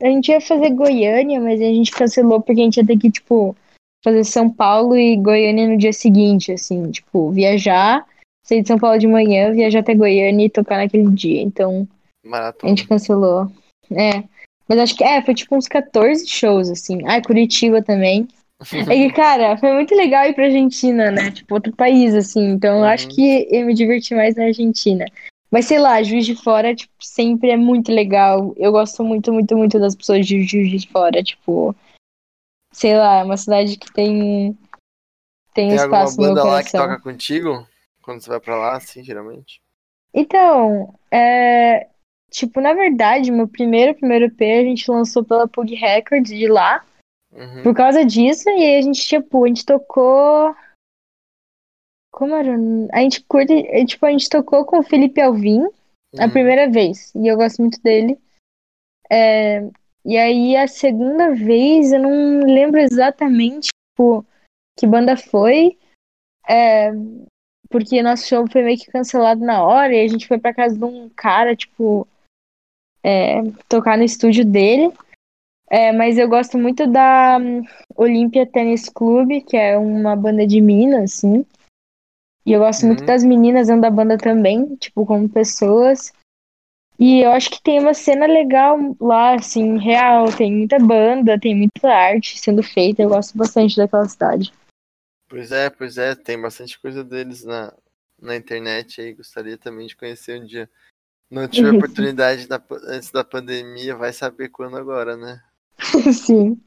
A 0.00 0.06
gente 0.06 0.30
ia 0.30 0.40
fazer 0.40 0.70
Goiânia, 0.70 1.40
mas 1.40 1.60
a 1.60 1.64
gente 1.64 1.90
cancelou 1.90 2.40
porque 2.40 2.60
a 2.60 2.64
gente 2.64 2.76
ia 2.76 2.86
ter 2.86 2.96
que, 2.96 3.10
tipo, 3.10 3.56
fazer 4.04 4.22
São 4.22 4.48
Paulo 4.48 4.96
e 4.96 5.16
Goiânia 5.16 5.66
no 5.66 5.76
dia 5.76 5.92
seguinte, 5.92 6.52
assim. 6.52 6.88
Tipo, 6.92 7.32
viajar, 7.32 8.06
sair 8.48 8.62
de 8.62 8.68
São 8.68 8.78
Paulo 8.78 8.98
de 8.98 9.06
manhã, 9.06 9.52
viajar 9.52 9.80
até 9.80 9.94
Goiânia 9.94 10.46
e 10.46 10.50
tocar 10.50 10.78
naquele 10.78 11.10
dia. 11.10 11.42
Então, 11.42 11.86
a 12.24 12.28
Maratona. 12.28 12.70
gente 12.70 12.88
cancelou. 12.88 13.50
É. 13.90 14.24
Mas 14.66 14.78
acho 14.78 14.96
que, 14.96 15.04
é, 15.04 15.20
foi 15.22 15.34
tipo 15.34 15.54
uns 15.54 15.68
14 15.68 16.26
shows, 16.26 16.70
assim. 16.70 17.00
Ah, 17.06 17.20
Curitiba 17.22 17.82
também. 17.82 18.26
É 18.60 18.84
que, 18.84 19.10
cara, 19.12 19.56
foi 19.58 19.72
muito 19.74 19.94
legal 19.94 20.24
ir 20.26 20.34
pra 20.34 20.46
Argentina, 20.46 21.10
né? 21.10 21.30
Tipo, 21.30 21.54
outro 21.54 21.74
país, 21.76 22.14
assim. 22.14 22.52
Então, 22.52 22.76
eu 22.76 22.82
Uhum. 22.82 22.88
acho 22.88 23.08
que 23.08 23.46
eu 23.50 23.66
me 23.66 23.74
diverti 23.74 24.14
mais 24.14 24.34
na 24.34 24.44
Argentina. 24.44 25.04
Mas, 25.50 25.66
sei 25.66 25.78
lá, 25.78 26.02
Juiz 26.02 26.26
de 26.26 26.34
Fora, 26.34 26.74
tipo, 26.74 26.92
sempre 27.00 27.50
é 27.50 27.56
muito 27.56 27.92
legal. 27.92 28.54
Eu 28.56 28.72
gosto 28.72 29.04
muito, 29.04 29.32
muito, 29.32 29.56
muito 29.56 29.78
das 29.78 29.94
pessoas 29.94 30.26
de 30.26 30.42
Juiz 30.42 30.82
de 30.82 30.88
Fora. 30.88 31.22
Tipo, 31.22 31.74
sei 32.72 32.96
lá, 32.96 33.20
é 33.20 33.24
uma 33.24 33.36
cidade 33.36 33.76
que 33.78 33.90
tem, 33.92 34.56
tem, 35.54 35.68
Tem 35.68 35.78
alguma 35.78 36.02
espaço 36.04 36.16
no 36.20 36.26
meu 36.26 36.34
banda 36.34 36.44
lá 36.44 36.62
que 36.62 36.72
toca 36.72 37.00
contigo? 37.00 37.66
Quando 38.08 38.22
você 38.22 38.30
vai 38.30 38.40
pra 38.40 38.56
lá, 38.56 38.74
assim, 38.74 39.04
geralmente? 39.04 39.60
Então, 40.14 40.94
é, 41.10 41.90
tipo, 42.30 42.58
na 42.58 42.72
verdade, 42.72 43.30
meu 43.30 43.46
primeiro, 43.46 43.94
primeiro 43.94 44.24
EP 44.24 44.40
a 44.40 44.62
gente 44.64 44.90
lançou 44.90 45.22
pela 45.22 45.46
Pug 45.46 45.74
Records 45.74 46.30
de 46.34 46.48
lá. 46.48 46.86
Uhum. 47.30 47.62
Por 47.62 47.74
causa 47.74 48.06
disso, 48.06 48.48
e 48.48 48.52
aí 48.64 48.78
a 48.78 48.80
gente, 48.80 49.06
tipo, 49.06 49.44
a 49.44 49.48
gente 49.48 49.66
tocou. 49.66 50.56
Como 52.10 52.34
era? 52.34 52.56
A 52.94 53.00
gente 53.00 53.22
curte. 53.24 53.52
Tipo, 53.84 54.06
a 54.06 54.10
gente 54.10 54.30
tocou 54.30 54.64
com 54.64 54.78
o 54.78 54.82
Felipe 54.82 55.20
Alvim 55.20 55.66
a 56.18 56.24
Uhum. 56.24 56.30
primeira 56.30 56.66
vez. 56.70 57.14
E 57.14 57.28
eu 57.28 57.36
gosto 57.36 57.60
muito 57.60 57.78
dele. 57.82 58.18
É, 59.10 59.60
E 60.02 60.16
aí 60.16 60.56
a 60.56 60.66
segunda 60.66 61.34
vez, 61.34 61.92
eu 61.92 62.00
não 62.00 62.40
lembro 62.40 62.80
exatamente, 62.80 63.68
tipo, 63.92 64.24
que 64.78 64.86
banda 64.86 65.14
foi. 65.14 65.76
É, 66.48 66.90
Porque 67.68 68.02
nosso 68.02 68.26
show 68.26 68.46
foi 68.50 68.62
meio 68.62 68.78
que 68.78 68.90
cancelado 68.90 69.44
na 69.44 69.62
hora 69.62 69.94
e 69.94 70.04
a 70.04 70.08
gente 70.08 70.26
foi 70.26 70.38
pra 70.38 70.54
casa 70.54 70.76
de 70.76 70.84
um 70.84 71.08
cara, 71.10 71.54
tipo, 71.54 72.08
é, 73.04 73.42
tocar 73.68 73.98
no 73.98 74.04
estúdio 74.04 74.44
dele. 74.44 74.92
É, 75.70 75.92
mas 75.92 76.16
eu 76.16 76.26
gosto 76.28 76.56
muito 76.56 76.86
da 76.86 77.38
hum, 77.38 77.62
Olímpia 77.94 78.46
Tênis 78.46 78.88
Clube, 78.88 79.42
que 79.42 79.56
é 79.56 79.76
uma 79.76 80.16
banda 80.16 80.46
de 80.46 80.60
Minas, 80.60 81.12
assim. 81.18 81.44
E 82.46 82.52
eu 82.52 82.60
gosto 82.60 82.86
muito 82.86 83.00
Uhum. 83.00 83.06
das 83.06 83.22
meninas 83.22 83.66
dentro 83.66 83.82
da 83.82 83.90
banda 83.90 84.16
também, 84.16 84.74
tipo, 84.76 85.04
como 85.04 85.28
pessoas. 85.28 86.10
E 86.98 87.20
eu 87.20 87.30
acho 87.30 87.50
que 87.50 87.62
tem 87.62 87.78
uma 87.78 87.92
cena 87.92 88.26
legal 88.26 88.78
lá, 88.98 89.34
assim, 89.34 89.78
real. 89.78 90.32
Tem 90.34 90.50
muita 90.50 90.78
banda, 90.78 91.38
tem 91.38 91.54
muita 91.54 91.88
arte 91.88 92.38
sendo 92.38 92.62
feita. 92.62 93.02
Eu 93.02 93.10
gosto 93.10 93.36
bastante 93.36 93.76
daquela 93.76 94.08
cidade. 94.08 94.50
Pois 95.28 95.52
é, 95.52 95.68
pois 95.68 95.98
é, 95.98 96.14
tem 96.14 96.40
bastante 96.40 96.78
coisa 96.80 97.04
deles 97.04 97.44
na, 97.44 97.72
na 98.18 98.34
internet 98.34 99.00
aí. 99.00 99.12
Gostaria 99.12 99.58
também 99.58 99.86
de 99.86 99.94
conhecer 99.94 100.40
um 100.40 100.46
dia. 100.46 100.70
Não 101.30 101.46
tive 101.46 101.68
oportunidade 101.76 102.48
na 102.48 102.58
pa- 102.58 102.80
antes 102.84 103.10
da 103.10 103.22
pandemia, 103.22 103.94
vai 103.94 104.12
saber 104.12 104.48
quando 104.48 104.76
agora, 104.78 105.16
né? 105.16 105.44
Sim. 106.14 106.58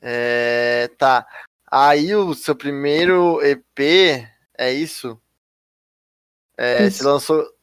É, 0.00 0.88
tá. 0.98 1.26
Aí 1.70 2.14
o 2.14 2.34
seu 2.34 2.56
primeiro 2.56 3.40
EP, 3.42 4.28
é 4.56 4.72
isso? 4.72 5.20
É, 6.56 6.86
Isso. 6.86 6.98
Você 6.98 7.04
lançou 7.04 7.54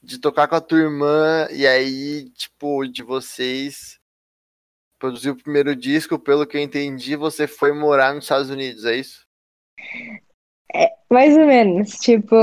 de 0.00 0.18
tocar 0.18 0.46
com 0.46 0.54
a 0.54 0.60
tua 0.60 0.78
irmã 0.78 1.48
e 1.50 1.66
aí, 1.66 2.30
tipo, 2.30 2.86
de 2.86 3.02
vocês 3.02 3.98
produziu 4.98 5.32
o 5.32 5.36
primeiro 5.42 5.74
disco, 5.76 6.18
pelo 6.18 6.46
que 6.46 6.56
eu 6.56 6.60
entendi, 6.62 7.16
você 7.16 7.46
foi 7.46 7.72
morar 7.72 8.14
nos 8.14 8.24
Estados 8.24 8.50
Unidos, 8.50 8.84
é 8.84 8.96
isso? 8.96 9.24
Mais 11.10 11.36
ou 11.36 11.46
menos. 11.46 11.90
Tipo, 11.92 12.36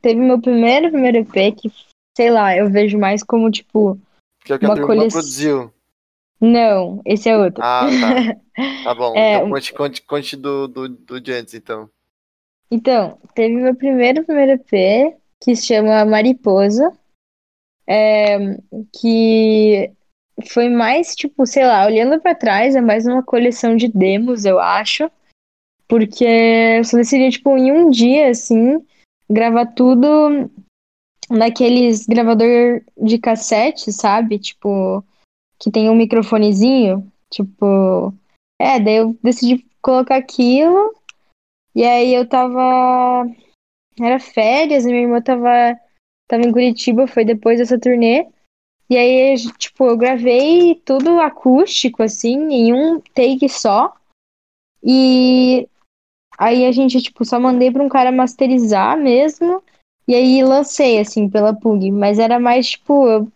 teve 0.00 0.20
meu 0.20 0.40
primeiro, 0.40 0.90
primeiro 0.90 1.18
EP 1.18 1.52
que, 1.52 1.70
sei 2.16 2.30
lá, 2.30 2.56
eu 2.56 2.70
vejo 2.70 2.98
mais 2.98 3.22
como, 3.22 3.50
tipo, 3.50 3.98
Porque 4.38 4.52
é 4.52 4.56
o 4.56 4.58
que 4.58 4.64
a 4.64 4.68
Uma 4.68 4.74
irmã 4.76 4.86
coleção- 4.86 5.10
produziu. 5.20 5.72
não, 6.40 7.00
esse 7.04 7.28
é 7.28 7.36
outro. 7.36 7.62
Ah, 7.62 7.86
tá. 8.00 8.40
Tá 8.84 8.94
bom. 8.94 9.14
É, 9.14 9.34
então 9.34 9.50
conte, 9.50 9.74
conte, 9.74 10.02
conte 10.02 10.34
do, 10.36 10.66
do, 10.66 10.88
do 10.88 11.20
de 11.20 11.30
antes, 11.30 11.52
então. 11.52 11.90
Então, 12.70 13.18
teve 13.34 13.54
meu 13.54 13.74
primeiro, 13.74 14.24
primeiro 14.24 14.52
EP, 14.52 15.14
que 15.42 15.54
se 15.54 15.66
chama 15.66 16.02
Mariposa, 16.06 16.90
é, 17.86 18.38
que 18.98 19.92
foi 20.44 20.68
mais, 20.68 21.14
tipo, 21.14 21.46
sei 21.46 21.66
lá, 21.66 21.86
olhando 21.86 22.20
pra 22.20 22.34
trás, 22.34 22.76
é 22.76 22.80
mais 22.80 23.06
uma 23.06 23.22
coleção 23.22 23.76
de 23.76 23.88
demos, 23.88 24.44
eu 24.44 24.58
acho. 24.58 25.10
Porque 25.88 26.24
eu 26.24 26.84
só 26.84 26.96
decidi, 26.96 27.30
tipo, 27.30 27.56
em 27.56 27.72
um 27.72 27.90
dia, 27.90 28.28
assim, 28.28 28.84
gravar 29.30 29.66
tudo 29.66 30.50
naqueles 31.30 32.06
gravador 32.06 32.82
de 32.96 33.18
cassete, 33.18 33.92
sabe? 33.92 34.38
Tipo, 34.38 35.04
que 35.58 35.70
tem 35.70 35.88
um 35.88 35.94
microfonezinho. 35.94 37.10
Tipo, 37.30 38.12
é, 38.60 38.78
daí 38.80 38.96
eu 38.96 39.16
decidi 39.22 39.64
colocar 39.80 40.16
aquilo. 40.16 40.94
E 41.74 41.84
aí 41.84 42.14
eu 42.14 42.28
tava. 42.28 43.26
Era 43.98 44.18
férias, 44.18 44.84
e 44.84 44.88
minha 44.88 45.02
irmã 45.02 45.22
tava, 45.22 45.78
tava 46.28 46.42
em 46.42 46.52
Curitiba, 46.52 47.06
foi 47.06 47.24
depois 47.24 47.58
dessa 47.58 47.78
turnê. 47.78 48.26
E 48.88 48.96
aí, 48.96 49.36
tipo, 49.58 49.84
eu 49.84 49.96
gravei 49.96 50.76
tudo 50.84 51.20
acústico, 51.20 52.02
assim, 52.02 52.52
em 52.52 52.72
um 52.72 53.00
take 53.00 53.48
só. 53.48 53.92
E 54.82 55.68
aí 56.38 56.64
a 56.64 56.72
gente, 56.72 57.02
tipo, 57.02 57.24
só 57.24 57.40
mandei 57.40 57.70
pra 57.72 57.82
um 57.82 57.88
cara 57.88 58.12
masterizar 58.12 58.96
mesmo. 58.96 59.62
E 60.06 60.14
aí 60.14 60.42
lancei, 60.44 61.00
assim, 61.00 61.28
pela 61.28 61.52
Pug. 61.52 61.90
Mas 61.90 62.20
era 62.20 62.38
mais, 62.38 62.70
tipo, 62.70 63.08
eu, 63.08 63.28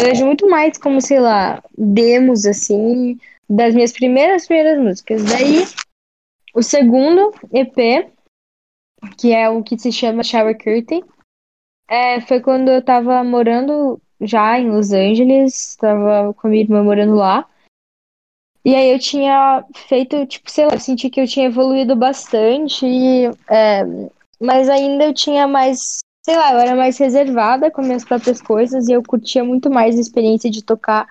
vejo 0.00 0.26
muito 0.26 0.48
mais 0.50 0.76
como, 0.76 1.00
sei 1.00 1.20
lá, 1.20 1.62
demos, 1.76 2.44
assim, 2.44 3.16
das 3.48 3.74
minhas 3.74 3.92
primeiras, 3.92 4.48
primeiras 4.48 4.82
músicas. 4.82 5.22
Daí, 5.24 5.64
o 6.52 6.62
segundo 6.62 7.32
EP, 7.52 8.10
que 9.16 9.32
é 9.32 9.48
o 9.48 9.62
que 9.62 9.78
se 9.78 9.92
chama 9.92 10.24
Shower 10.24 10.58
Curtain, 10.58 11.04
é, 11.88 12.20
foi 12.20 12.40
quando 12.40 12.68
eu 12.68 12.82
tava 12.82 13.22
morando 13.22 14.00
já 14.20 14.58
em 14.58 14.70
Los 14.70 14.92
Angeles, 14.92 15.76
tava 15.76 16.34
com 16.34 16.46
a 16.46 16.50
minha 16.50 16.62
irmã 16.62 16.82
morando 16.82 17.14
lá. 17.14 17.48
E 18.64 18.74
aí 18.74 18.90
eu 18.90 18.98
tinha 18.98 19.64
feito, 19.74 20.26
tipo, 20.26 20.50
sei 20.50 20.66
lá, 20.66 20.74
eu 20.74 20.80
senti 20.80 21.08
que 21.08 21.20
eu 21.20 21.26
tinha 21.26 21.46
evoluído 21.46 21.96
bastante, 21.96 22.84
é, 23.48 23.82
mas 24.40 24.68
ainda 24.68 25.04
eu 25.04 25.14
tinha 25.14 25.46
mais, 25.46 25.98
sei 26.24 26.36
lá, 26.36 26.52
eu 26.52 26.58
era 26.58 26.76
mais 26.76 26.98
reservada 26.98 27.70
com 27.70 27.80
minhas 27.80 28.04
próprias 28.04 28.42
coisas 28.42 28.88
e 28.88 28.92
eu 28.92 29.02
curtia 29.02 29.42
muito 29.42 29.70
mais 29.70 29.96
a 29.96 30.00
experiência 30.00 30.50
de 30.50 30.62
tocar 30.62 31.06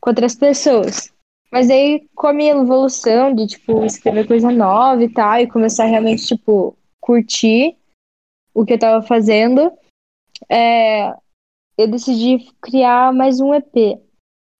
com 0.00 0.10
outras 0.10 0.34
pessoas. 0.34 1.12
Mas 1.50 1.70
aí, 1.70 2.06
com 2.14 2.26
a 2.26 2.32
minha 2.32 2.52
evolução 2.52 3.34
de, 3.34 3.46
tipo, 3.46 3.84
escrever 3.84 4.26
coisa 4.26 4.50
nova 4.50 5.02
e 5.02 5.08
tal, 5.08 5.40
e 5.40 5.46
começar 5.46 5.86
realmente, 5.86 6.26
tipo, 6.26 6.76
curtir 7.00 7.74
o 8.52 8.66
que 8.66 8.74
eu 8.74 8.78
tava 8.78 9.06
fazendo, 9.06 9.72
é, 10.48 11.14
eu 11.78 11.86
decidi 11.86 12.52
criar 12.60 13.14
mais 13.14 13.38
um 13.38 13.54
EP. 13.54 14.02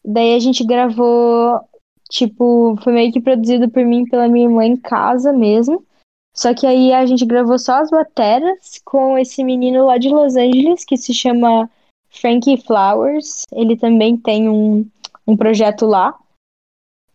Daí 0.05 0.37
a 0.37 0.39
gente 0.39 0.65
gravou, 0.65 1.61
tipo, 2.09 2.77
foi 2.81 2.93
meio 2.93 3.13
que 3.13 3.21
produzido 3.21 3.69
por 3.69 3.85
mim 3.85 4.07
pela 4.07 4.29
minha 4.29 4.47
irmã 4.47 4.65
em 4.65 4.77
casa 4.77 5.33
mesmo. 5.33 5.85
Só 6.33 6.55
que 6.55 6.65
aí 6.65 6.93
a 6.93 7.05
gente 7.05 7.27
gravou 7.27 7.59
só 7.59 7.81
as 7.81 7.91
bateras 7.91 8.81
com 8.85 9.19
esse 9.19 9.43
menino 9.43 9.87
lá 9.87 9.99
de 9.99 10.09
Los 10.09 10.37
Angeles 10.37 10.85
que 10.85 10.97
se 10.97 11.13
chama 11.13 11.69
Frankie 12.09 12.57
Flowers. 12.57 13.43
Ele 13.51 13.77
também 13.77 14.17
tem 14.17 14.49
um, 14.49 14.89
um 15.27 15.37
projeto 15.37 15.87
lá. 15.87 16.17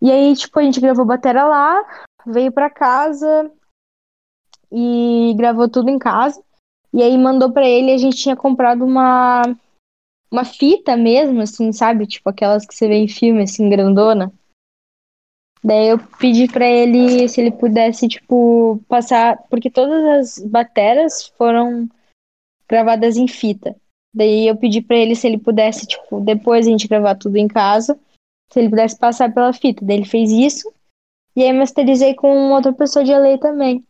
E 0.02 0.12
aí, 0.12 0.36
tipo, 0.36 0.60
a 0.60 0.64
gente 0.64 0.82
gravou 0.82 1.06
batera 1.06 1.46
lá, 1.46 1.82
veio 2.28 2.52
pra 2.52 2.70
casa 2.70 3.50
e 4.70 5.34
gravou 5.38 5.70
tudo 5.70 5.90
em 5.90 5.98
casa. 5.98 6.44
E 6.92 7.02
aí 7.02 7.18
mandou 7.18 7.54
pra 7.54 7.66
ele, 7.66 7.94
a 7.94 7.98
gente 7.98 8.18
tinha 8.18 8.36
comprado 8.36 8.84
uma 8.84 9.44
uma 10.34 10.44
fita 10.44 10.98
mesmo, 10.98 11.42
assim, 11.42 11.72
sabe? 11.72 12.08
Tipo 12.08 12.28
aquelas 12.32 12.66
que 12.66 12.74
você 12.74 12.88
vê 12.88 12.96
em 12.96 13.08
filme, 13.08 13.44
assim, 13.44 13.70
grandona. 13.70 14.34
Daí 15.64 15.90
eu 15.90 16.00
pedi 16.18 16.48
pra 16.52 16.66
ele 16.68 17.30
se 17.30 17.40
ele 17.40 17.52
pudesse, 17.52 18.08
tipo, 18.08 18.82
passar. 18.88 19.38
Porque 19.48 19.70
todas 19.70 20.40
as 20.40 20.46
bateras 20.46 21.28
foram 21.38 21.88
gravadas 22.68 23.16
em 23.16 23.28
fita. 23.28 23.76
Daí 24.12 24.48
eu 24.48 24.58
pedi 24.58 24.82
pra 24.82 24.98
ele 24.98 25.16
se 25.16 25.28
ele 25.28 25.38
pudesse, 25.38 25.86
tipo, 25.86 26.20
depois 26.20 26.66
a 26.66 26.70
gente 26.70 26.88
gravar 26.88 27.16
tudo 27.16 27.38
em 27.38 27.48
casa, 27.48 27.98
se 28.52 28.60
ele 28.60 28.70
pudesse 28.70 28.98
passar 28.98 29.32
pela 29.32 29.54
fita. 29.54 29.86
Daí 29.86 29.98
ele 29.98 30.06
fez 30.06 30.32
isso. 30.32 30.74
E 31.36 31.44
aí 31.44 31.54
masterizei 31.54 32.16
com 32.16 32.52
outra 32.52 32.74
pessoa 32.74 33.06
de 33.06 33.16
lei 33.16 33.38
também. 33.38 33.86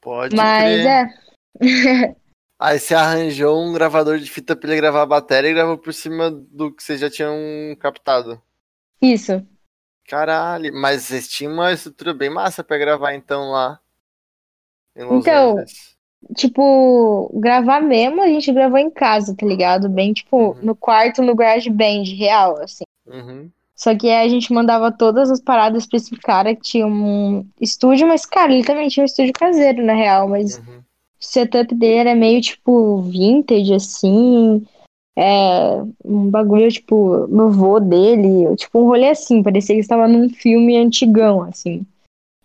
Pode 0.00 0.36
Mas 0.36 0.82
crer. 0.82 2.06
é. 2.10 2.16
Aí 2.64 2.78
você 2.78 2.94
arranjou 2.94 3.62
um 3.62 3.74
gravador 3.74 4.18
de 4.18 4.30
fita 4.30 4.56
pra 4.56 4.70
ele 4.70 4.80
gravar 4.80 5.02
a 5.02 5.06
bateria 5.06 5.50
e 5.50 5.54
gravou 5.54 5.76
por 5.76 5.92
cima 5.92 6.30
do 6.30 6.72
que 6.72 6.82
vocês 6.82 6.98
já 6.98 7.10
tinham 7.10 7.34
captado. 7.78 8.40
Isso. 9.02 9.46
Caralho, 10.08 10.72
mas 10.72 11.02
vocês 11.02 11.28
tinham 11.28 11.52
uma 11.52 11.74
estrutura 11.74 12.14
bem 12.14 12.30
massa 12.30 12.64
pra 12.64 12.78
gravar 12.78 13.12
então 13.12 13.50
lá. 13.50 13.78
Então, 14.96 15.50
Angeles. 15.58 15.94
Tipo, 16.34 17.30
gravar 17.38 17.82
mesmo, 17.82 18.22
a 18.22 18.28
gente 18.28 18.50
gravou 18.50 18.78
em 18.78 18.90
casa, 18.90 19.36
tá 19.36 19.44
ligado? 19.44 19.90
Bem, 19.90 20.14
tipo, 20.14 20.52
Uhum. 20.52 20.58
no 20.62 20.74
quarto, 20.74 21.20
no 21.20 21.34
GarageBand, 21.34 22.04
real, 22.16 22.56
assim. 22.62 22.84
Uhum. 23.06 23.50
Só 23.76 23.94
que 23.94 24.08
aí 24.08 24.24
a 24.24 24.28
gente 24.30 24.50
mandava 24.54 24.90
todas 24.90 25.30
as 25.30 25.38
paradas 25.42 25.86
pra 25.86 25.98
esse 25.98 26.16
cara 26.16 26.54
que 26.56 26.62
tinha 26.62 26.86
um 26.86 27.46
estúdio, 27.60 28.08
mas, 28.08 28.24
cara, 28.24 28.54
ele 28.54 28.64
também 28.64 28.88
tinha 28.88 29.02
um 29.02 29.06
estúdio 29.06 29.34
caseiro, 29.34 29.84
na 29.84 29.92
real, 29.92 30.26
mas 30.26 30.56
Uhum. 30.56 30.82
O 31.24 31.32
setup 31.32 31.74
dele 31.74 31.96
era 31.96 32.14
meio, 32.14 32.40
tipo, 32.40 33.02
vintage, 33.02 33.74
assim. 33.74 34.64
É, 35.16 35.80
um 36.04 36.28
bagulho, 36.28 36.70
tipo, 36.70 37.26
no 37.28 37.50
vô 37.50 37.78
dele, 37.78 38.54
tipo, 38.56 38.80
um 38.80 38.86
rolê 38.86 39.10
assim, 39.10 39.42
parecia 39.42 39.74
que 39.74 39.80
estava 39.80 40.08
num 40.08 40.28
filme 40.28 40.76
antigão, 40.76 41.42
assim. 41.42 41.86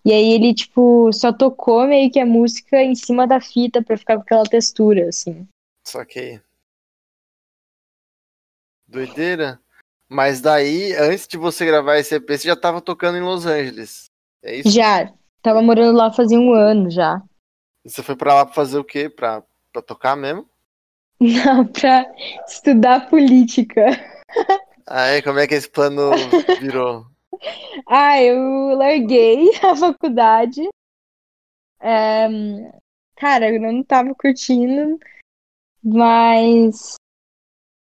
E 0.06 0.14
aí 0.14 0.34
ele, 0.34 0.54
tipo, 0.54 1.12
só 1.12 1.34
tocou 1.34 1.86
meio 1.88 2.12
que 2.12 2.20
a 2.20 2.26
música 2.26 2.82
em 2.82 2.96
cima 2.96 3.28
da 3.28 3.42
fita 3.42 3.84
pra 3.84 3.98
ficar 3.98 4.16
com 4.16 4.22
aquela 4.22 4.44
textura, 4.44 5.10
assim. 5.10 5.48
Saquei. 5.86 6.40
Doideira. 8.88 9.60
Mas 10.08 10.42
daí, 10.42 10.94
antes 10.94 11.28
de 11.28 11.38
você 11.38 11.66
gravar 11.66 11.98
esse 11.98 12.16
EP, 12.16 12.30
você 12.30 12.48
já 12.48 12.56
tava 12.56 12.82
tocando 12.82 13.18
em 13.18 13.22
Los 13.22 13.46
Angeles. 13.46 14.06
É 14.44 14.56
isso? 14.56 14.70
Já, 14.70 15.12
tava 15.42 15.62
morando 15.62 15.98
lá 15.98 16.12
fazia 16.12 16.40
um 16.40 16.54
ano 16.54 16.90
já. 16.90 17.22
Você 17.90 18.04
foi 18.04 18.16
pra 18.16 18.36
lá 18.36 18.46
pra 18.46 18.54
fazer 18.54 18.78
o 18.78 18.84
quê? 18.84 19.10
Pra, 19.10 19.44
pra 19.74 19.82
tocar 19.82 20.16
mesmo? 20.16 20.48
Não, 21.20 21.66
pra 21.66 22.06
estudar 22.48 23.10
política. 23.10 23.84
Aí, 24.86 25.22
como 25.24 25.40
é 25.40 25.48
que 25.48 25.56
esse 25.56 25.70
plano 25.70 26.12
virou? 26.60 27.06
Ah, 27.88 28.22
eu 28.22 28.76
larguei 28.78 29.50
a 29.66 29.76
faculdade. 29.76 30.62
É, 31.82 32.28
cara, 33.16 33.50
eu 33.54 33.60
não 33.60 33.84
tava 33.84 34.14
curtindo, 34.14 35.00
mas. 35.84 36.96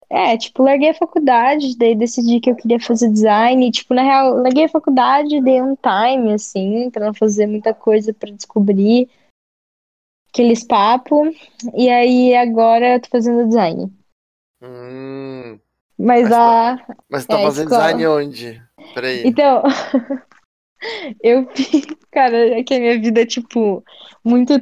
É, 0.09 0.37
tipo, 0.37 0.63
larguei 0.63 0.89
a 0.91 0.93
faculdade, 0.93 1.77
daí 1.77 1.93
decidi 1.93 2.39
que 2.39 2.49
eu 2.49 2.55
queria 2.55 2.79
fazer 2.79 3.09
design. 3.11 3.67
e, 3.67 3.71
Tipo, 3.71 3.93
na 3.93 4.03
real, 4.03 4.35
larguei 4.37 4.63
a 4.63 4.69
faculdade, 4.69 5.41
dei 5.41 5.61
um 5.61 5.75
time, 5.75 6.33
assim, 6.33 6.89
pra 6.89 7.05
não 7.05 7.13
fazer 7.13 7.45
muita 7.45 7.73
coisa 7.73 8.13
pra 8.13 8.31
descobrir 8.31 9.09
aqueles 10.37 10.63
papos. 10.63 11.29
E 11.73 11.89
aí 11.89 12.35
agora 12.35 12.95
eu 12.95 13.01
tô 13.01 13.09
fazendo 13.09 13.47
design. 13.47 13.91
Hum, 14.61 15.59
Mas 15.97 16.23
Mas 16.23 16.31
a. 16.31 16.77
mas 17.09 17.23
você 17.23 17.27
tá 17.27 17.37
É, 17.37 17.43
fazendo 17.43 17.69
escola. 17.71 17.87
design 17.87 18.07
onde? 18.07 18.63
Peraí. 18.93 19.23
Então, 19.25 19.63
eu 21.23 21.47
cara, 22.11 22.59
é 22.59 22.63
que 22.63 22.75
a 22.75 22.79
minha 22.79 22.99
vida 22.99 23.21
é, 23.21 23.25
tipo, 23.25 23.83
muito 24.23 24.53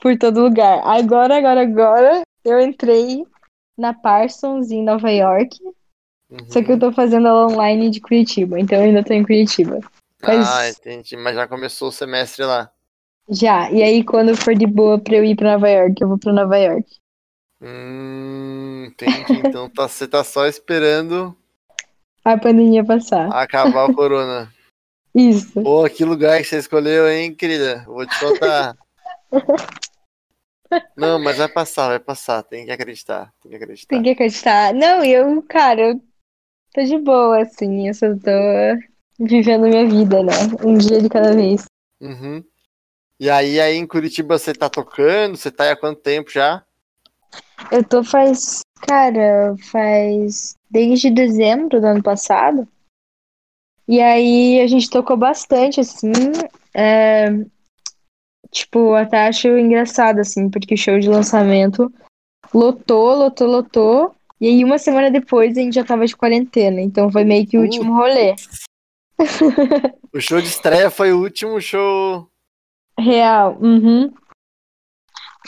por 0.00 0.16
todo 0.16 0.40
lugar. 0.40 0.80
Agora, 0.84 1.36
agora, 1.36 1.62
agora, 1.62 2.22
eu 2.44 2.60
entrei 2.60 3.24
na 3.76 3.92
Parsons 3.92 4.70
em 4.70 4.82
Nova 4.82 5.10
York, 5.10 5.56
só 6.48 6.62
que 6.62 6.70
eu 6.72 6.74
Uhum. 6.74 6.78
tô 6.78 6.92
fazendo 6.92 7.28
ela 7.28 7.46
online 7.46 7.90
de 7.90 8.00
Curitiba, 8.00 8.58
então 8.58 8.78
eu 8.78 8.84
ainda 8.84 9.04
tô 9.04 9.12
em 9.12 9.22
Curitiba. 9.22 9.80
Mas 10.22 10.48
Ah, 10.48 10.68
entendi. 10.68 11.16
Mas 11.16 11.34
já 11.34 11.46
começou 11.46 11.88
o 11.88 11.92
semestre 11.92 12.44
lá. 12.44 12.70
Já, 13.30 13.70
e 13.70 13.82
aí 13.82 14.04
quando 14.04 14.36
for 14.36 14.54
de 14.54 14.66
boa 14.66 14.98
pra 14.98 15.16
eu 15.16 15.24
ir 15.24 15.36
pra 15.36 15.52
Nova 15.52 15.68
York, 15.68 16.00
eu 16.00 16.08
vou 16.08 16.18
pra 16.18 16.32
Nova 16.32 16.56
York. 16.58 16.86
Hum, 17.60 18.86
entendi. 18.88 19.32
Então 19.46 19.68
tá, 19.68 19.88
você 19.88 20.06
tá 20.06 20.22
só 20.22 20.46
esperando 20.46 21.36
A 22.24 22.38
pandemia 22.38 22.84
passar. 22.84 23.28
acabar 23.32 23.90
o 23.90 23.94
corona. 23.94 24.52
Isso. 25.14 25.60
Pô, 25.62 25.88
que 25.88 26.04
lugar 26.04 26.38
que 26.38 26.44
você 26.44 26.58
escolheu, 26.58 27.08
hein, 27.08 27.34
querida? 27.34 27.82
Vou 27.86 28.06
te 28.06 28.20
contar. 28.20 28.76
Não, 30.96 31.18
mas 31.18 31.38
vai 31.38 31.48
passar, 31.48 31.88
vai 31.88 31.98
passar. 31.98 32.42
Tem 32.42 32.64
que 32.66 32.70
acreditar. 32.70 33.32
Tem 33.42 33.50
que 33.50 33.56
acreditar. 33.56 33.88
Tem 33.88 34.02
que 34.02 34.10
acreditar. 34.10 34.74
Não, 34.74 35.02
eu, 35.02 35.42
cara, 35.42 35.80
eu 35.80 36.00
tô 36.74 36.82
de 36.84 36.98
boa, 36.98 37.42
assim, 37.42 37.88
eu 37.88 37.94
só 37.94 38.06
tô 38.14 39.24
vivendo 39.24 39.66
minha 39.66 39.86
vida, 39.88 40.22
né? 40.22 40.32
Um 40.64 40.76
dia 40.76 41.00
de 41.00 41.08
cada 41.08 41.34
vez. 41.34 41.64
Uhum. 42.00 42.44
E 43.20 43.28
aí, 43.28 43.60
aí 43.60 43.76
em 43.76 43.86
Curitiba 43.86 44.38
você 44.38 44.52
tá 44.52 44.68
tocando? 44.68 45.36
Você 45.36 45.50
tá 45.50 45.64
aí 45.64 45.70
há 45.70 45.76
quanto 45.76 46.00
tempo 46.00 46.30
já? 46.30 46.62
Eu 47.70 47.82
tô 47.82 48.04
faz, 48.04 48.60
cara, 48.86 49.56
faz 49.70 50.54
desde 50.70 51.10
dezembro 51.10 51.80
do 51.80 51.86
ano 51.86 52.02
passado. 52.02 52.66
E 53.88 54.00
aí 54.00 54.60
a 54.60 54.66
gente 54.66 54.88
tocou 54.88 55.16
bastante, 55.16 55.80
assim. 55.80 56.12
é, 56.74 57.28
tipo, 58.50 58.94
até 58.94 59.26
acho 59.26 59.48
engraçado, 59.48 60.20
assim, 60.20 60.48
porque 60.48 60.74
o 60.74 60.78
show 60.78 61.00
de 61.00 61.08
lançamento 61.08 61.92
lotou, 62.54 63.14
lotou, 63.16 63.48
lotou. 63.48 64.14
E 64.40 64.46
aí, 64.46 64.64
uma 64.64 64.78
semana 64.78 65.10
depois, 65.10 65.56
a 65.56 65.60
gente 65.60 65.74
já 65.74 65.84
tava 65.84 66.06
de 66.06 66.16
quarentena. 66.16 66.80
Então 66.80 67.10
foi 67.10 67.24
meio 67.24 67.46
que 67.46 67.58
o 67.58 67.62
último 67.62 67.94
rolê. 67.94 68.36
O 70.12 70.20
show 70.20 70.40
de 70.40 70.46
estreia 70.46 70.90
foi 70.90 71.12
o 71.12 71.20
último 71.20 71.60
show. 71.60 72.28
Real. 72.98 73.56
Uhum. 73.60 74.12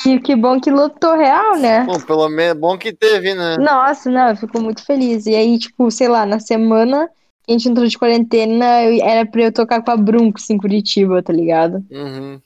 E 0.06 0.18
que 0.20 0.34
bom 0.34 0.60
que 0.60 0.70
lotou 0.70 1.16
real, 1.16 1.56
né? 1.56 1.84
Bom, 1.84 2.00
pelo 2.00 2.28
menos 2.28 2.58
bom 2.58 2.78
que 2.78 2.92
teve, 2.92 3.34
né? 3.34 3.56
Nossa, 3.58 4.10
não, 4.10 4.28
eu 4.30 4.36
fico 4.36 4.60
muito 4.60 4.84
feliz. 4.84 5.26
E 5.26 5.34
aí, 5.34 5.58
tipo, 5.58 5.90
sei 5.90 6.08
lá, 6.08 6.24
na 6.24 6.38
semana 6.40 7.08
que 7.44 7.50
a 7.50 7.52
gente 7.52 7.68
entrou 7.68 7.86
de 7.86 7.98
quarentena, 7.98 8.82
eu- 8.84 9.04
era 9.04 9.26
pra 9.26 9.42
eu 9.42 9.52
tocar 9.52 9.82
com 9.82 9.90
a 9.90 9.96
Brunx 9.96 10.48
em 10.48 10.56
Curitiba, 10.58 11.22
tá 11.22 11.32
ligado? 11.32 11.84
Uhum. 11.90 12.40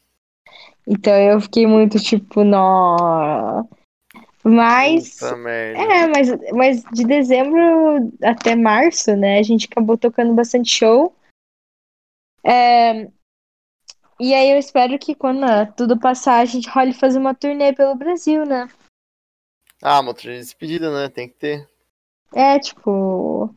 Então 0.86 1.14
eu 1.14 1.40
fiquei 1.40 1.66
muito 1.66 1.98
tipo, 1.98 2.42
nó. 2.42 3.64
Mas. 4.42 5.20
É, 5.22 6.06
mas, 6.06 6.28
mas 6.52 6.84
de 6.92 7.04
dezembro 7.04 8.12
até 8.22 8.54
março, 8.56 9.14
né? 9.16 9.38
A 9.38 9.42
gente 9.42 9.68
acabou 9.70 9.96
tocando 9.96 10.34
bastante 10.34 10.70
show. 10.70 11.14
É, 12.44 13.08
e 14.18 14.34
aí 14.34 14.50
eu 14.50 14.58
espero 14.58 14.98
que 14.98 15.14
quando 15.14 15.44
ah, 15.44 15.66
tudo 15.66 15.98
passar, 15.98 16.38
a 16.38 16.44
gente 16.44 16.68
role 16.68 16.92
fazer 16.92 17.18
uma 17.18 17.34
turnê 17.34 17.72
pelo 17.72 17.94
Brasil, 17.94 18.44
né? 18.44 18.68
Ah, 19.82 20.00
uma 20.00 20.14
trilha 20.14 20.34
de 20.34 20.40
despedida, 20.40 20.90
né? 20.90 21.08
Tem 21.08 21.28
que 21.28 21.34
ter. 21.34 21.68
É, 22.34 22.58
tipo. 22.58 23.54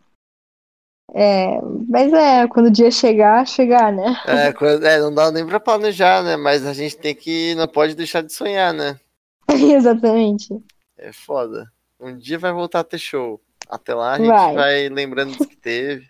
É, 1.13 1.62
mas 1.88 2.12
é, 2.12 2.48
quando 2.48 2.65
o 2.67 2.72
dia 2.72 2.91
chegar, 2.91 3.48
chegar, 3.48 3.93
né? 3.93 4.22
É, 4.26 4.52
coisa- 4.52 4.86
é, 4.88 5.00
não 5.00 5.13
dá 5.13 5.32
nem 5.32 5.46
pra 5.46 5.60
planejar, 5.60 6.22
né? 6.24 6.36
Mas 6.36 6.65
a 6.65 6.74
gente 6.74 6.98
tem 6.98 7.15
que. 7.15 7.56
Não 7.56 7.67
pode 7.67 7.96
deixar 7.96 8.22
de 8.22 8.34
sonhar, 8.34 8.74
né? 8.74 9.00
Exatamente. 9.50 10.50
É 10.98 11.13
foda. 11.13 11.72
Um 12.00 12.17
dia 12.17 12.38
vai 12.38 12.52
voltar 12.52 12.82
a 12.82 12.84
ter 12.84 13.00
show. 13.00 13.41
Até 13.70 13.93
lá 13.93 14.13
a 14.13 14.17
gente 14.17 14.28
Vai. 14.28 14.54
vai, 14.54 14.89
lembrando 14.89 15.36
dos 15.36 15.46
que 15.46 15.56
teve. 15.56 16.10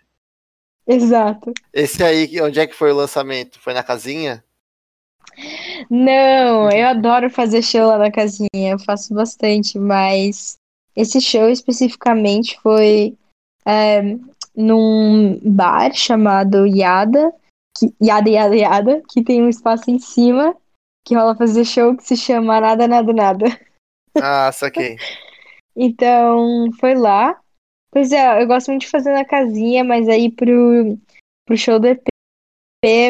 Exato. 0.88 1.52
Esse 1.70 2.02
aí, 2.02 2.40
onde 2.40 2.58
é 2.58 2.66
que 2.66 2.74
foi 2.74 2.90
o 2.90 2.96
lançamento? 2.96 3.60
Foi 3.60 3.74
na 3.74 3.82
casinha? 3.82 4.42
Não, 5.90 6.70
eu 6.70 6.88
adoro 6.88 7.30
fazer 7.30 7.62
show 7.62 7.86
lá 7.86 7.98
na 7.98 8.10
casinha, 8.10 8.48
eu 8.54 8.78
faço 8.78 9.12
bastante, 9.12 9.78
mas 9.78 10.56
esse 10.96 11.20
show 11.20 11.48
especificamente 11.50 12.58
foi 12.60 13.14
é, 13.66 14.16
num 14.56 15.38
bar 15.44 15.92
chamado 15.94 16.66
Yada, 16.66 17.32
que, 17.76 17.92
Yada 18.02 18.30
Yada 18.30 18.56
Yada, 18.56 19.02
que 19.10 19.22
tem 19.22 19.42
um 19.42 19.48
espaço 19.48 19.90
em 19.90 19.98
cima 19.98 20.56
que 21.06 21.14
rola 21.14 21.36
fazer 21.36 21.64
show 21.64 21.94
que 21.96 22.02
se 22.02 22.16
chama 22.16 22.60
Nada 22.60 22.88
Nada 22.88 23.12
Nada. 23.12 23.60
Ah, 24.20 24.50
saquei. 24.52 24.96
Então, 25.76 26.70
foi 26.80 26.94
lá. 26.94 27.38
Pois 27.90 28.12
é, 28.12 28.42
eu 28.42 28.46
gosto 28.46 28.68
muito 28.68 28.82
de 28.82 28.88
fazer 28.88 29.12
na 29.12 29.24
casinha, 29.24 29.82
mas 29.82 30.08
aí 30.08 30.30
pro, 30.30 30.98
pro 31.46 31.56
show 31.56 31.78
do 31.78 31.86
EP 31.86 32.02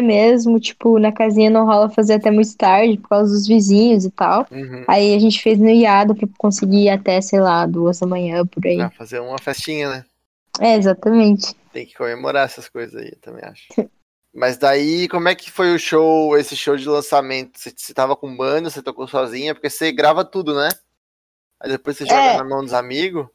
mesmo, 0.02 0.58
tipo, 0.58 0.98
na 0.98 1.12
casinha 1.12 1.50
não 1.50 1.66
rola 1.66 1.90
fazer 1.90 2.14
até 2.14 2.30
muito 2.30 2.56
tarde, 2.56 2.96
por 2.96 3.08
causa 3.08 3.32
dos 3.32 3.46
vizinhos 3.46 4.04
e 4.04 4.10
tal. 4.10 4.46
Uhum. 4.50 4.84
Aí 4.88 5.14
a 5.14 5.18
gente 5.18 5.42
fez 5.42 5.58
no 5.58 5.68
Iado 5.68 6.14
pra 6.14 6.28
conseguir 6.38 6.84
ir 6.84 6.88
até, 6.90 7.20
sei 7.20 7.40
lá, 7.40 7.66
duas 7.66 7.98
da 7.98 8.06
manhã, 8.06 8.46
por 8.46 8.64
aí. 8.66 8.76
Pra 8.76 8.90
fazer 8.90 9.20
uma 9.20 9.38
festinha, 9.38 9.90
né? 9.90 10.04
É, 10.60 10.74
exatamente. 10.74 11.54
Tem 11.72 11.84
que 11.84 11.94
comemorar 11.94 12.46
essas 12.46 12.68
coisas 12.68 12.94
aí, 13.00 13.10
eu 13.12 13.18
também 13.20 13.44
acho. 13.44 13.66
Mas 14.34 14.56
daí, 14.56 15.08
como 15.08 15.28
é 15.28 15.34
que 15.34 15.50
foi 15.50 15.74
o 15.74 15.78
show, 15.78 16.36
esse 16.36 16.56
show 16.56 16.76
de 16.76 16.88
lançamento? 16.88 17.58
Você, 17.58 17.72
você 17.76 17.92
tava 17.92 18.14
com 18.14 18.36
banda, 18.36 18.70
você 18.70 18.82
tocou 18.82 19.08
sozinha? 19.08 19.54
Porque 19.54 19.68
você 19.68 19.90
grava 19.90 20.24
tudo, 20.24 20.54
né? 20.54 20.68
Aí 21.60 21.70
depois 21.70 21.96
você 21.96 22.06
joga 22.06 22.20
É. 22.20 22.36
na 22.36 22.44
mão 22.44 22.62
dos 22.62 22.72
amigos? 22.72 23.26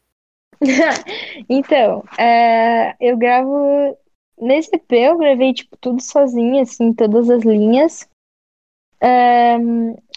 Então, 1.49 2.03
é, 2.17 2.95
eu 2.99 3.17
gravo. 3.17 3.97
Nesse 4.39 4.75
EP 4.75 4.91
eu 4.93 5.17
gravei, 5.17 5.53
tipo, 5.53 5.77
tudo 5.77 6.01
sozinha, 6.01 6.63
assim, 6.63 6.93
todas 6.93 7.29
as 7.29 7.43
linhas. 7.43 8.07
É, 9.01 9.57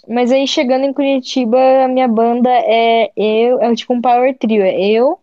mas 0.09 0.31
aí 0.31 0.47
chegando 0.47 0.85
em 0.85 0.93
Curitiba, 0.93 1.85
a 1.85 1.89
minha 1.89 2.09
banda 2.09 2.51
é 2.51 3.11
eu, 3.17 3.61
é 3.61 3.75
tipo 3.75 3.93
um 3.93 4.01
power 4.01 4.37
trio. 4.39 4.63
É 4.63 4.81
eu, 4.81 5.19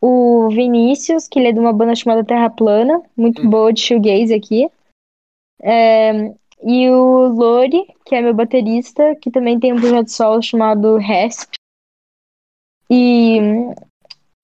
o 0.00 0.48
Vinícius, 0.50 1.26
que 1.26 1.38
ele 1.38 1.48
é 1.48 1.52
de 1.52 1.58
uma 1.58 1.72
banda 1.72 1.94
chamada 1.94 2.24
Terra 2.24 2.50
Plana, 2.50 3.02
muito 3.16 3.42
Hum. 3.42 3.50
boa 3.50 3.72
de 3.72 3.80
shoegaze 3.80 4.34
aqui. 4.34 4.70
É, 5.60 6.32
e 6.62 6.90
o 6.90 7.28
Lori, 7.28 7.86
que 8.04 8.14
é 8.14 8.20
meu 8.20 8.34
baterista, 8.34 9.16
que 9.16 9.30
também 9.30 9.58
tem 9.58 9.72
um 9.72 9.80
projeto 9.80 10.08
solo 10.08 10.42
chamado 10.42 10.96
Resp. 10.96 11.52
E 12.90 13.38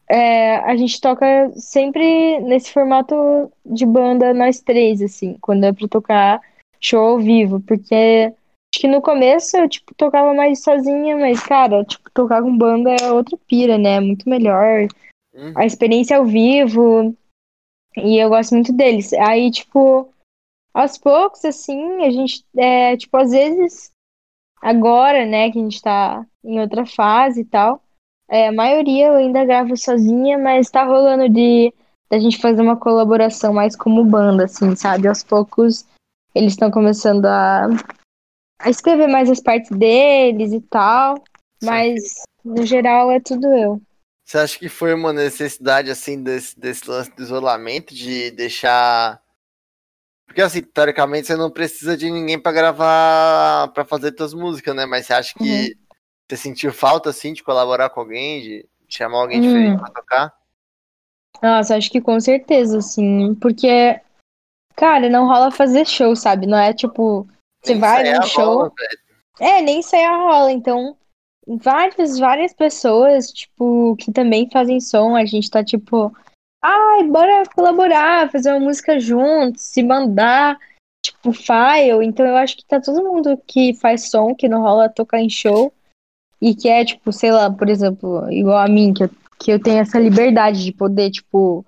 é, 0.09 0.57
a 0.57 0.77
gente 0.77 1.01
toca 1.01 1.51
sempre 1.57 2.40
nesse 2.40 2.73
formato 2.73 3.51
de 3.64 3.87
banda 3.87 4.35
nós 4.35 4.61
três, 4.61 5.01
assim, 5.01 5.37
quando 5.40 5.64
é 5.64 5.73
pra 5.73 5.88
tocar 5.88 6.40
show 6.81 7.05
ao 7.05 7.19
vivo, 7.19 7.61
porque 7.61 8.33
acho 8.75 8.81
que 8.81 8.88
no 8.88 9.01
começo 9.01 9.57
eu, 9.57 9.69
tipo, 9.69 9.95
tocava 9.95 10.35
mais 10.35 10.62
sozinha, 10.62 11.17
mas, 11.17 11.43
cara, 11.43 11.85
tipo, 11.85 12.11
tocar 12.12 12.43
com 12.43 12.57
banda 12.57 12.95
é 13.01 13.11
outra 13.11 13.38
pira, 13.47 13.79
né? 13.79 14.01
Muito 14.01 14.29
melhor. 14.29 14.87
Uhum. 15.33 15.53
A 15.57 15.64
experiência 15.64 16.19
ao 16.19 16.27
vivo, 16.27 17.17
e 17.97 18.19
eu 18.19 18.29
gosto 18.29 18.55
muito 18.55 18.73
deles. 18.73 19.12
Aí, 19.14 19.51
tipo, 19.51 20.12
aos 20.75 20.99
poucos, 20.99 21.45
assim, 21.45 22.05
a 22.05 22.11
gente, 22.11 22.45
é, 22.57 22.97
tipo, 22.97 23.17
às 23.17 23.31
vezes, 23.31 23.90
agora, 24.61 25.25
né, 25.25 25.51
que 25.51 25.59
a 25.59 25.62
gente 25.62 25.81
tá 25.81 26.27
em 26.45 26.61
outra 26.61 26.85
fase 26.85 27.40
e 27.40 27.45
tal, 27.45 27.83
é, 28.28 28.48
a 28.48 28.52
maioria 28.52 29.08
eu 29.08 29.14
ainda 29.14 29.44
gravo 29.44 29.76
sozinha, 29.76 30.38
mas 30.38 30.70
tá 30.70 30.84
rolando 30.84 31.28
de 31.28 31.72
da 32.10 32.18
gente 32.18 32.38
fazer 32.38 32.62
uma 32.62 32.76
colaboração 32.76 33.52
mais 33.52 33.74
como 33.74 34.04
banda, 34.04 34.44
assim, 34.44 34.76
sabe? 34.76 35.08
Aos 35.08 35.22
poucos 35.22 35.84
eles 36.34 36.52
estão 36.52 36.70
começando 36.70 37.26
a, 37.26 37.68
a 38.60 38.70
escrever 38.70 39.06
mais 39.06 39.30
as 39.30 39.40
partes 39.40 39.70
deles 39.70 40.52
e 40.52 40.60
tal, 40.60 41.22
mas 41.62 42.22
no 42.44 42.64
geral 42.66 43.10
é 43.10 43.20
tudo 43.20 43.46
eu. 43.54 43.80
Você 44.24 44.38
acha 44.38 44.58
que 44.58 44.68
foi 44.68 44.94
uma 44.94 45.12
necessidade, 45.12 45.90
assim, 45.90 46.22
desse, 46.22 46.58
desse 46.58 46.88
lance 46.88 47.14
do 47.14 47.22
isolamento, 47.22 47.94
de 47.94 48.30
deixar. 48.30 49.20
Porque, 50.26 50.40
assim, 50.40 50.62
teoricamente 50.62 51.26
você 51.26 51.37
não 51.37 51.50
precisa 51.50 51.96
de 51.96 52.10
ninguém 52.10 52.40
pra 52.40 52.50
gravar, 52.50 53.68
pra 53.68 53.84
fazer 53.84 54.14
suas 54.16 54.32
músicas, 54.32 54.74
né? 54.74 54.87
Mas 54.87 55.06
você 55.06 55.12
acha 55.12 55.34
que 55.34 55.76
você 56.28 56.37
sentiu 56.37 56.72
falta, 56.72 57.10
assim, 57.10 57.32
de 57.32 57.42
colaborar 57.42 57.90
com 57.90 58.00
alguém, 58.00 58.42
de 58.42 58.68
chamar 58.88 59.18
alguém 59.18 59.38
Hum. 59.38 59.42
diferente 59.42 59.78
pra 59.78 59.90
tocar? 59.90 60.34
Nossa, 61.42 61.76
acho 61.76 61.90
que 61.90 62.00
com 62.00 62.18
certeza, 62.20 62.78
assim, 62.78 63.34
porque, 63.34 64.00
cara, 64.76 65.10
não 65.10 65.26
rola 65.26 65.50
fazer 65.50 65.87
show, 65.87 66.14
sabe? 66.16 66.46
Não 66.46 66.56
é 66.56 66.72
tipo, 66.72 67.26
você 67.62 67.72
Nem 67.72 67.80
vai 67.80 68.12
num 68.12 68.22
show. 68.22 68.72
É, 69.40 69.60
nem 69.60 69.82
sair 69.82 70.04
a 70.04 70.16
rola. 70.16 70.52
Então, 70.52 70.96
várias, 71.46 72.18
várias 72.18 72.54
pessoas, 72.54 73.30
tipo, 73.30 73.96
que 73.96 74.12
também 74.12 74.48
fazem 74.50 74.80
som, 74.80 75.16
a 75.16 75.24
gente 75.24 75.50
tá 75.50 75.62
tipo, 75.62 76.14
ai, 76.62 77.02
bora 77.04 77.42
colaborar, 77.54 78.30
fazer 78.30 78.50
uma 78.50 78.60
música 78.60 78.98
juntos, 78.98 79.62
se 79.62 79.82
mandar, 79.82 80.56
tipo, 81.04 81.32
file. 81.32 82.04
Então, 82.06 82.24
eu 82.24 82.37
acho 82.37 82.56
que 82.56 82.64
tá 82.64 82.80
todo 82.80 83.02
mundo 83.04 83.37
que 83.46 83.74
faz 83.74 84.08
som, 84.08 84.34
que 84.34 84.48
não 84.48 84.62
rola 84.62 84.88
tocar 84.88 85.20
em 85.20 85.28
show, 85.28 85.74
e 86.40 86.55
que 86.55 86.68
é, 86.68 86.85
tipo, 86.85 87.12
sei 87.12 87.33
lá, 87.33 87.51
por 87.51 87.68
exemplo, 87.68 88.31
igual 88.31 88.59
a 88.59 88.68
mim, 88.68 88.92
que 88.92 89.05
eu, 89.05 89.11
que 89.38 89.53
eu 89.53 89.62
tenho 89.62 89.79
essa 89.79 89.99
liberdade 89.99 90.64
de 90.64 90.73
poder, 90.73 91.11
tipo, 91.11 91.64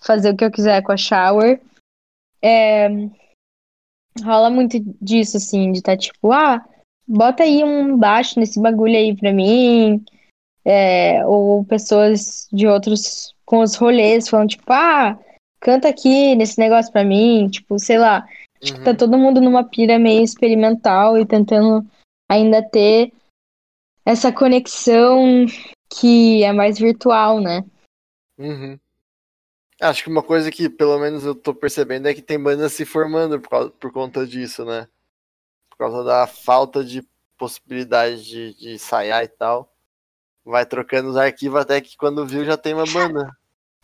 fazer 0.00 0.30
o 0.30 0.36
que 0.36 0.44
eu 0.44 0.50
quiser 0.50 0.82
com 0.82 0.92
a 0.92 0.96
shower. 0.96 1.60
É, 2.42 2.88
rola 4.22 4.50
muito 4.50 4.78
disso, 5.00 5.36
assim, 5.36 5.72
de 5.72 5.82
tá 5.82 5.96
tipo, 5.96 6.32
ah 6.32 6.64
bota 7.08 7.42
aí 7.42 7.64
um 7.64 7.96
baixo 7.96 8.38
nesse 8.38 8.60
bagulho 8.60 8.94
aí 8.94 9.16
pra 9.16 9.32
mim. 9.32 10.04
É, 10.64 11.24
ou 11.24 11.64
pessoas 11.64 12.46
de 12.52 12.66
outros 12.66 13.34
com 13.46 13.60
os 13.60 13.74
rolês 13.74 14.28
falando, 14.28 14.50
tipo, 14.50 14.70
ah, 14.70 15.18
canta 15.60 15.88
aqui 15.88 16.34
nesse 16.34 16.58
negócio 16.58 16.92
pra 16.92 17.04
mim. 17.04 17.48
Tipo, 17.48 17.78
sei 17.78 17.96
lá. 17.96 18.26
Acho 18.62 18.74
que 18.74 18.80
tá 18.80 18.90
Uhum. 18.90 18.96
todo 18.96 19.18
mundo 19.18 19.40
numa 19.40 19.64
pira 19.64 19.98
meio 19.98 20.22
experimental 20.22 21.16
e 21.16 21.24
tentando 21.24 21.86
ainda 22.28 22.60
ter 22.60 23.12
essa 24.08 24.32
conexão 24.32 25.44
que 25.90 26.42
é 26.42 26.50
mais 26.50 26.78
virtual, 26.78 27.40
né? 27.40 27.62
Uhum. 28.38 28.78
Acho 29.78 30.02
que 30.02 30.08
uma 30.10 30.22
coisa 30.22 30.50
que 30.50 30.70
pelo 30.70 30.98
menos 30.98 31.26
eu 31.26 31.34
tô 31.34 31.54
percebendo 31.54 32.08
é 32.08 32.14
que 32.14 32.22
tem 32.22 32.42
bandas 32.42 32.72
se 32.72 32.86
formando 32.86 33.38
por, 33.38 33.50
causa- 33.50 33.70
por 33.70 33.92
conta 33.92 34.26
disso, 34.26 34.64
né? 34.64 34.88
Por 35.68 35.76
causa 35.76 36.02
da 36.02 36.26
falta 36.26 36.82
de 36.82 37.06
possibilidade 37.36 38.24
de, 38.24 38.54
de 38.54 38.70
ensaiar 38.72 39.22
e 39.24 39.28
tal. 39.28 39.70
Vai 40.42 40.64
trocando 40.64 41.10
os 41.10 41.16
arquivos 41.16 41.60
até 41.60 41.78
que 41.78 41.94
quando 41.94 42.26
viu 42.26 42.46
já 42.46 42.56
tem 42.56 42.72
uma 42.72 42.86
banda. 42.86 43.30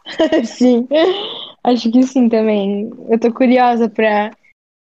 Sim, 0.46 0.88
acho 1.62 1.90
que 1.92 2.02
sim 2.02 2.28
também. 2.30 2.90
Eu 3.10 3.18
tô 3.20 3.32
curiosa 3.32 3.88
pra 3.90 4.30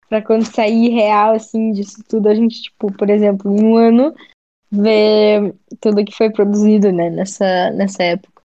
Pra 0.10 0.22
quando 0.22 0.46
sair 0.46 0.90
real, 0.90 1.34
assim, 1.34 1.72
disso 1.72 2.04
tudo, 2.08 2.30
a 2.30 2.36
gente, 2.36 2.62
tipo, 2.62 2.92
por 2.94 3.10
exemplo, 3.10 3.52
em 3.52 3.64
um 3.64 3.76
ano, 3.76 4.14
ver 4.74 5.54
tudo 5.80 6.04
que 6.04 6.16
foi 6.16 6.32
produzido, 6.32 6.92
né, 6.92 7.10
nessa, 7.10 7.70
nessa 7.72 8.04
época. 8.04 8.42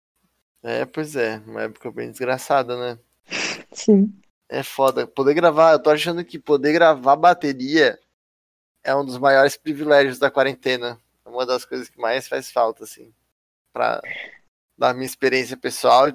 É, 0.63 0.85
pois 0.85 1.17
é, 1.17 1.43
uma 1.47 1.63
época 1.63 1.91
bem 1.91 2.11
desgraçada, 2.11 2.77
né? 2.77 2.99
Sim. 3.73 4.13
É 4.49 4.63
foda. 4.63 5.07
Poder 5.07 5.35
gravar, 5.35 5.73
eu 5.73 5.83
tô 5.83 5.91
achando 5.91 6.25
que 6.25 6.39
poder 6.39 6.73
gravar 6.73 7.17
bateria 7.17 7.99
é 8.85 8.95
um 8.95 9.05
dos 9.05 9.19
maiores 9.19 9.57
privilégios 9.57 10.19
da 10.19 10.31
quarentena. 10.31 10.99
É 11.25 11.29
uma 11.29 11.47
das 11.47 11.65
coisas 11.65 11.89
que 11.89 11.99
mais 11.99 12.29
faz 12.29 12.51
falta, 12.51 12.85
assim. 12.85 13.13
Pra 13.73 14.01
da 14.77 14.93
minha 14.93 15.07
experiência 15.07 15.57
pessoal. 15.57 16.09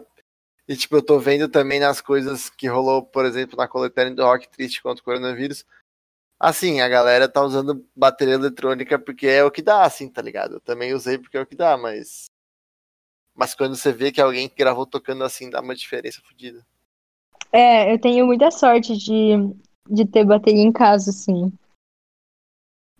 E, 0.67 0.75
tipo, 0.75 0.95
eu 0.97 1.01
tô 1.01 1.17
vendo 1.19 1.47
também 1.47 1.79
nas 1.79 2.01
coisas 2.01 2.49
que 2.49 2.67
rolou, 2.67 3.01
por 3.01 3.25
exemplo, 3.25 3.57
na 3.57 3.67
coletânea 3.67 4.13
do 4.13 4.23
Rock 4.23 4.49
Triste 4.49 4.81
contra 4.81 5.01
o 5.01 5.05
coronavírus. 5.05 5.65
Assim, 6.39 6.81
a 6.81 6.87
galera 6.87 7.27
tá 7.27 7.41
usando 7.41 7.83
bateria 7.95 8.35
eletrônica 8.35 8.99
porque 8.99 9.25
é 9.25 9.43
o 9.43 9.49
que 9.49 9.61
dá, 9.61 9.83
assim, 9.83 10.07
tá 10.07 10.21
ligado? 10.21 10.55
Eu 10.55 10.61
também 10.61 10.93
usei 10.93 11.17
porque 11.17 11.37
é 11.37 11.41
o 11.41 11.45
que 11.45 11.55
dá, 11.55 11.75
mas. 11.77 12.25
Mas 13.33 13.55
quando 13.55 13.75
você 13.75 13.91
vê 13.91 14.11
que 14.11 14.21
alguém 14.21 14.51
gravou 14.55 14.85
tocando 14.85 15.23
assim, 15.23 15.49
dá 15.49 15.61
uma 15.61 15.75
diferença 15.75 16.21
fodida. 16.21 16.63
É, 17.51 17.91
eu 17.91 17.99
tenho 17.99 18.25
muita 18.25 18.51
sorte 18.51 18.95
de, 18.97 19.33
de 19.89 20.05
ter 20.05 20.25
bateria 20.25 20.61
em 20.61 20.71
casa, 20.71 21.09
assim. 21.09 21.51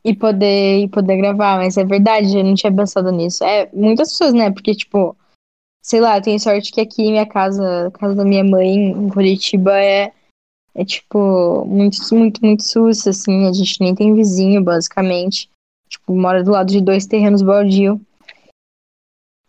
E 0.04 0.16
poder, 0.16 0.84
e 0.84 0.88
poder 0.88 1.18
gravar, 1.18 1.58
mas 1.58 1.78
é 1.78 1.84
verdade, 1.84 2.38
eu 2.38 2.44
não 2.44 2.56
tinha 2.56 2.74
pensado 2.74 3.12
nisso. 3.12 3.44
É, 3.44 3.70
muitas 3.74 4.10
pessoas, 4.12 4.34
né? 4.34 4.52
Porque, 4.52 4.74
tipo, 4.74 5.16
sei 5.82 6.00
lá, 6.00 6.18
eu 6.18 6.22
tenho 6.22 6.40
sorte 6.40 6.72
que 6.72 6.82
aqui 6.82 7.04
minha 7.12 7.26
casa, 7.26 7.88
a 7.88 7.92
casa 7.92 8.16
da 8.16 8.24
minha 8.24 8.44
mãe, 8.44 8.92
em 8.92 9.10
Curitiba, 9.10 9.78
é, 9.80 10.14
é 10.78 10.86
tipo, 10.86 11.66
muito, 11.66 11.98
muito, 12.14 12.40
muito 12.46 12.64
sus, 12.64 13.08
assim, 13.08 13.48
a 13.48 13.52
gente 13.52 13.82
nem 13.82 13.96
tem 13.96 14.14
vizinho, 14.14 14.64
basicamente. 14.64 15.50
Tipo, 15.90 16.14
mora 16.16 16.44
do 16.44 16.52
lado 16.52 16.72
de 16.72 16.80
dois 16.80 17.08
terrenos 17.08 17.42
baldio. 17.42 18.00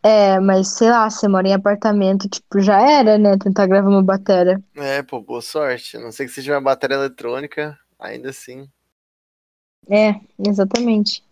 É, 0.03 0.41
mas 0.41 0.69
sei 0.69 0.89
lá, 0.89 1.11
você 1.11 1.29
mora 1.29 1.47
em 1.47 1.53
apartamento, 1.53 2.31
tipo, 2.31 2.61
já 2.61 2.81
era, 2.81 3.19
né? 3.19 3.37
Tentar 3.37 3.67
gravar 3.67 3.91
uma 3.91 4.03
bateria. 4.03 4.59
É, 4.75 5.03
pô, 5.03 5.21
boa 5.21 5.43
sorte. 5.43 5.99
A 5.99 6.01
não 6.01 6.11
sei 6.11 6.25
que 6.25 6.33
seja 6.33 6.55
uma 6.55 6.63
bateria 6.63 6.97
eletrônica, 6.97 7.79
ainda 7.99 8.31
assim. 8.31 8.67
É, 9.87 10.19
exatamente. 10.39 11.23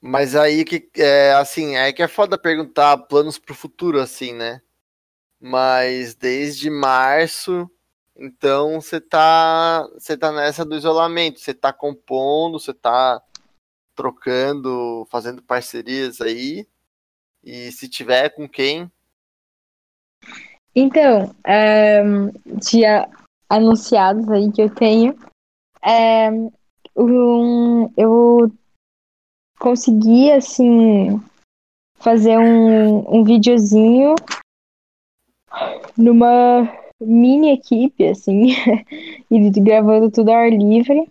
Mas 0.00 0.34
aí 0.34 0.64
que 0.64 0.90
é 0.96 1.34
assim, 1.34 1.76
é 1.76 1.92
que 1.92 2.02
é 2.02 2.08
foda 2.08 2.36
perguntar 2.36 2.98
planos 2.98 3.38
pro 3.38 3.54
futuro, 3.54 4.00
assim, 4.00 4.32
né? 4.32 4.60
Mas 5.40 6.16
desde 6.16 6.68
março, 6.68 7.70
então 8.16 8.80
você 8.80 9.00
tá. 9.00 9.86
Você 9.94 10.16
tá 10.16 10.30
nessa 10.32 10.64
do 10.64 10.76
isolamento, 10.76 11.40
você 11.40 11.52
tá 11.52 11.72
compondo, 11.72 12.60
você 12.60 12.72
tá 12.72 13.22
trocando, 13.94 15.06
fazendo 15.10 15.42
parcerias 15.42 16.20
aí. 16.20 16.66
E 17.42 17.70
se 17.72 17.88
tiver 17.88 18.30
com 18.30 18.48
quem? 18.48 18.90
Então, 20.74 21.34
é, 21.44 22.02
dia 22.60 23.08
anunciados 23.48 24.28
aí 24.30 24.50
que 24.50 24.62
eu 24.62 24.74
tenho. 24.74 25.16
É, 25.82 26.30
um, 26.96 27.92
eu 27.96 28.50
consegui, 29.58 30.32
assim, 30.32 31.20
fazer 31.96 32.38
um, 32.38 33.18
um 33.18 33.24
videozinho 33.24 34.14
numa 35.96 36.83
mini 37.04 37.52
equipe, 37.52 38.06
assim, 38.06 38.48
e 39.30 39.50
gravando 39.60 40.10
tudo 40.10 40.30
ao 40.30 40.36
ar 40.36 40.50
livre. 40.50 41.10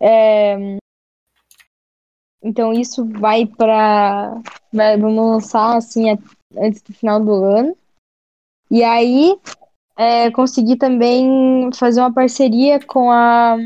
É, 0.00 0.78
então 2.42 2.72
isso 2.72 3.04
vai 3.04 3.44
para 3.46 4.40
vamos 4.72 5.14
lançar 5.14 5.76
assim 5.76 6.06
antes 6.56 6.80
do 6.82 6.94
final 6.94 7.22
do 7.22 7.44
ano. 7.44 7.76
E 8.70 8.82
aí 8.82 9.38
é, 9.96 10.30
consegui 10.30 10.76
também 10.76 11.70
fazer 11.74 12.00
uma 12.00 12.12
parceria 12.12 12.80
com 12.84 13.10
a 13.10 13.56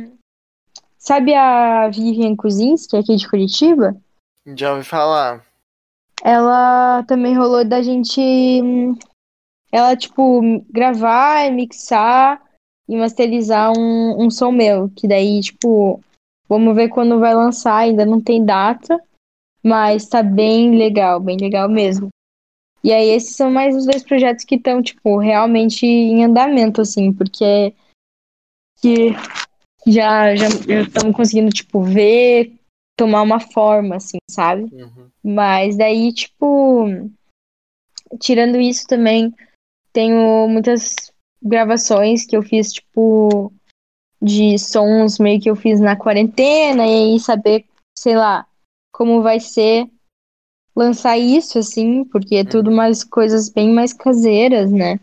sabe 0.98 1.34
a 1.34 1.88
Vivian 1.88 2.34
Cousins, 2.34 2.86
que 2.86 2.96
é 2.96 3.00
aqui 3.00 3.14
de 3.14 3.28
Curitiba? 3.28 3.96
Já 4.56 4.72
ouvi 4.72 4.84
falar. 4.84 5.44
Ela 6.22 7.02
também 7.04 7.36
rolou 7.36 7.64
da 7.64 7.82
gente 7.82 8.20
ela 9.74 9.96
tipo 9.96 10.40
gravar, 10.70 11.50
mixar 11.50 12.42
e 12.88 12.96
masterizar 12.96 13.72
um, 13.76 14.24
um 14.24 14.30
som 14.30 14.52
meu, 14.52 14.90
que 14.90 15.08
daí 15.08 15.40
tipo 15.40 16.00
Vamos 16.48 16.74
ver 16.74 16.88
quando 16.88 17.18
vai 17.18 17.34
lançar, 17.34 17.78
ainda 17.78 18.04
não 18.04 18.20
tem 18.20 18.44
data, 18.44 19.02
mas 19.62 20.06
tá 20.06 20.22
bem 20.22 20.76
legal, 20.76 21.18
bem 21.18 21.36
legal 21.36 21.68
mesmo. 21.68 22.08
E 22.82 22.92
aí 22.92 23.08
esses 23.08 23.34
são 23.34 23.50
mais 23.50 23.74
os 23.74 23.86
dois 23.86 24.02
projetos 24.02 24.44
que 24.44 24.56
estão, 24.56 24.82
tipo, 24.82 25.16
realmente 25.18 25.86
em 25.86 26.22
andamento, 26.22 26.82
assim, 26.82 27.12
porque 27.12 27.74
que 28.80 29.12
já 29.86 30.36
já 30.36 30.48
estamos 30.82 31.16
conseguindo, 31.16 31.50
tipo, 31.50 31.82
ver, 31.82 32.52
tomar 32.94 33.22
uma 33.22 33.40
forma, 33.40 33.96
assim, 33.96 34.18
sabe? 34.30 34.64
Uhum. 34.64 35.08
Mas 35.24 35.78
daí, 35.78 36.12
tipo, 36.12 36.86
tirando 38.20 38.60
isso 38.60 38.86
também, 38.86 39.34
tenho 39.94 40.48
muitas 40.48 41.12
gravações 41.40 42.26
que 42.26 42.36
eu 42.36 42.42
fiz, 42.42 42.72
tipo, 42.72 43.52
de 44.20 44.58
sons 44.58 45.18
meio 45.18 45.40
que 45.40 45.48
eu 45.48 45.56
fiz 45.56 45.80
na 45.80 45.96
quarentena 45.96 46.84
e 46.84 47.14
aí 47.14 47.20
saber, 47.20 47.64
sei 47.96 48.16
lá, 48.16 48.46
como 48.92 49.22
vai 49.22 49.38
ser 49.38 49.88
lançar 50.74 51.16
isso, 51.16 51.58
assim, 51.58 52.04
porque 52.04 52.36
é 52.36 52.44
tudo 52.44 52.70
umas 52.70 53.02
uhum. 53.02 53.10
coisas 53.10 53.48
bem 53.48 53.72
mais 53.72 53.92
caseiras, 53.92 54.72
né? 54.72 54.98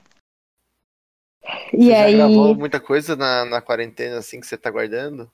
E 1.73 1.86
você 1.86 1.93
aí... 1.93 2.17
já 2.17 2.27
gravou 2.27 2.56
muita 2.56 2.80
coisa 2.80 3.15
na, 3.15 3.45
na 3.45 3.62
quarentena, 3.62 4.17
assim, 4.17 4.39
que 4.39 4.45
você 4.45 4.58
tá 4.58 4.69
guardando? 4.69 5.32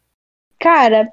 Cara, 0.60 1.12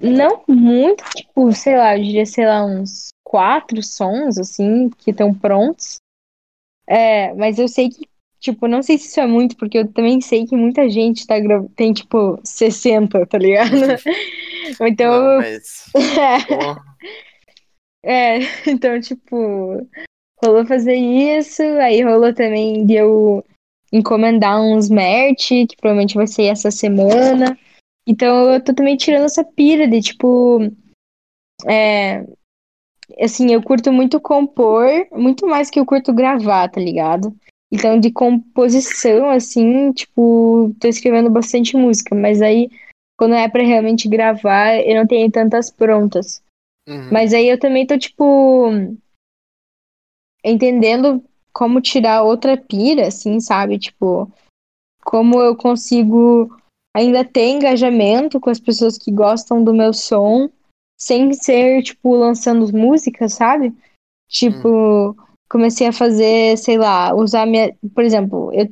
não 0.00 0.42
muito, 0.48 1.04
tipo, 1.10 1.52
sei 1.52 1.76
lá, 1.76 1.96
eu 1.96 2.02
diria, 2.02 2.24
sei 2.24 2.46
lá, 2.46 2.64
uns 2.64 3.08
quatro 3.22 3.82
sons, 3.82 4.38
assim, 4.38 4.88
que 4.90 5.10
estão 5.10 5.34
prontos. 5.34 5.98
É, 6.88 7.34
mas 7.34 7.58
eu 7.58 7.68
sei 7.68 7.90
que 7.90 8.08
Tipo, 8.40 8.68
não 8.68 8.82
sei 8.82 8.98
se 8.98 9.08
isso 9.08 9.20
é 9.20 9.26
muito, 9.26 9.56
porque 9.56 9.78
eu 9.78 9.92
também 9.92 10.20
sei 10.20 10.46
que 10.46 10.54
muita 10.54 10.88
gente 10.88 11.26
tá 11.26 11.34
tem, 11.74 11.92
tipo, 11.92 12.38
60, 12.44 13.26
tá 13.26 13.36
ligado? 13.36 13.70
então. 14.80 15.12
Não, 15.12 15.38
mas... 15.38 15.90
é. 18.04 18.38
é, 18.38 18.40
então, 18.70 19.00
tipo, 19.00 19.84
rolou 20.42 20.64
fazer 20.66 20.94
isso, 20.94 21.62
aí 21.62 22.00
rolou 22.02 22.32
também 22.32 22.86
de 22.86 22.94
eu 22.94 23.44
encomendar 23.92 24.62
uns 24.62 24.88
merch, 24.88 25.48
que 25.48 25.76
provavelmente 25.76 26.14
vai 26.14 26.28
ser 26.28 26.44
essa 26.44 26.70
semana. 26.70 27.58
Então 28.06 28.52
eu 28.52 28.62
tô 28.62 28.72
também 28.72 28.96
tirando 28.96 29.24
essa 29.24 29.42
pira 29.42 29.88
de, 29.88 30.00
tipo. 30.00 30.60
É, 31.66 32.24
assim, 33.18 33.52
eu 33.52 33.62
curto 33.62 33.92
muito 33.92 34.20
compor, 34.20 34.88
muito 35.12 35.46
mais 35.46 35.70
que 35.70 35.78
eu 35.78 35.86
curto 35.86 36.12
gravar, 36.12 36.68
tá 36.68 36.80
ligado? 36.80 37.34
Então, 37.70 38.00
de 38.00 38.10
composição, 38.10 39.28
assim, 39.30 39.92
tipo, 39.92 40.74
tô 40.80 40.88
escrevendo 40.88 41.30
bastante 41.30 41.76
música, 41.76 42.14
mas 42.14 42.40
aí, 42.40 42.70
quando 43.16 43.34
é 43.34 43.48
para 43.48 43.62
realmente 43.62 44.08
gravar, 44.08 44.76
eu 44.76 44.96
não 44.96 45.06
tenho 45.06 45.30
tantas 45.30 45.70
prontas. 45.70 46.42
Uhum. 46.88 47.10
Mas 47.12 47.34
aí 47.34 47.48
eu 47.48 47.58
também 47.58 47.86
tô, 47.86 47.98
tipo, 47.98 48.70
entendendo 50.42 51.22
como 51.52 51.80
tirar 51.80 52.22
outra 52.22 52.56
pira, 52.56 53.08
assim, 53.08 53.40
sabe? 53.40 53.78
Tipo, 53.78 54.30
como 55.04 55.40
eu 55.40 55.56
consigo 55.56 56.56
ainda 56.96 57.24
ter 57.24 57.50
engajamento 57.50 58.40
com 58.40 58.48
as 58.48 58.60
pessoas 58.60 58.96
que 58.96 59.12
gostam 59.12 59.62
do 59.62 59.74
meu 59.74 59.92
som, 59.92 60.48
sem 60.98 61.32
ser, 61.32 61.82
tipo, 61.82 62.14
lançando 62.14 62.70
músicas, 62.76 63.34
sabe? 63.34 63.72
Tipo. 64.28 65.16
Comecei 65.50 65.86
a 65.86 65.92
fazer, 65.92 66.58
sei 66.58 66.76
lá, 66.76 67.14
usar 67.14 67.46
minha. 67.46 67.74
Por 67.94 68.04
exemplo, 68.04 68.52
eu 68.52 68.68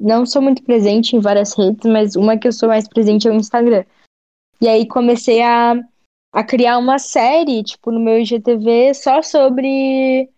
não 0.00 0.26
sou 0.26 0.42
muito 0.42 0.62
presente 0.62 1.14
em 1.14 1.20
várias 1.20 1.54
redes, 1.56 1.88
mas 1.90 2.16
uma 2.16 2.36
que 2.36 2.48
eu 2.48 2.52
sou 2.52 2.68
mais 2.68 2.88
presente 2.88 3.28
é 3.28 3.30
o 3.30 3.34
Instagram. 3.34 3.84
E 4.60 4.68
aí 4.68 4.88
comecei 4.88 5.42
a, 5.42 5.74
a 6.32 6.42
criar 6.42 6.78
uma 6.78 6.98
série, 6.98 7.62
tipo, 7.62 7.90
no 7.90 8.00
meu 8.00 8.18
IGTV 8.18 8.94
só 8.94 9.22
sobre 9.22 10.28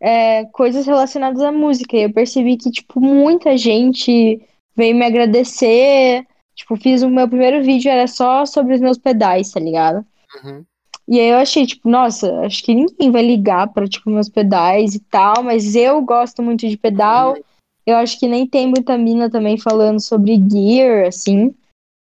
é, 0.00 0.44
coisas 0.46 0.84
relacionadas 0.84 1.40
à 1.40 1.50
música. 1.50 1.96
E 1.96 2.02
eu 2.02 2.12
percebi 2.12 2.56
que, 2.56 2.70
tipo, 2.70 3.00
muita 3.00 3.56
gente 3.56 4.40
veio 4.74 4.94
me 4.94 5.04
agradecer. 5.04 6.26
Tipo, 6.54 6.76
fiz 6.76 7.02
o 7.02 7.08
meu 7.08 7.26
primeiro 7.28 7.64
vídeo, 7.64 7.90
era 7.90 8.06
só 8.06 8.44
sobre 8.44 8.74
os 8.74 8.80
meus 8.80 8.98
pedais, 8.98 9.50
tá 9.50 9.60
ligado? 9.60 10.04
Uhum. 10.44 10.64
E 11.12 11.20
aí 11.20 11.28
eu 11.28 11.36
achei, 11.36 11.66
tipo, 11.66 11.90
nossa, 11.90 12.40
acho 12.40 12.64
que 12.64 12.74
ninguém 12.74 13.10
vai 13.10 13.20
ligar 13.20 13.68
para 13.68 13.86
tipo, 13.86 14.08
meus 14.08 14.30
pedais 14.30 14.94
e 14.94 14.98
tal, 14.98 15.42
mas 15.42 15.76
eu 15.76 16.00
gosto 16.00 16.42
muito 16.42 16.66
de 16.66 16.78
pedal. 16.78 17.36
Eu 17.84 17.96
acho 17.96 18.18
que 18.18 18.26
nem 18.26 18.46
tem 18.46 18.66
muita 18.66 18.96
mina 18.96 19.28
também 19.28 19.58
falando 19.58 20.00
sobre 20.00 20.40
gear, 20.48 21.06
assim. 21.06 21.54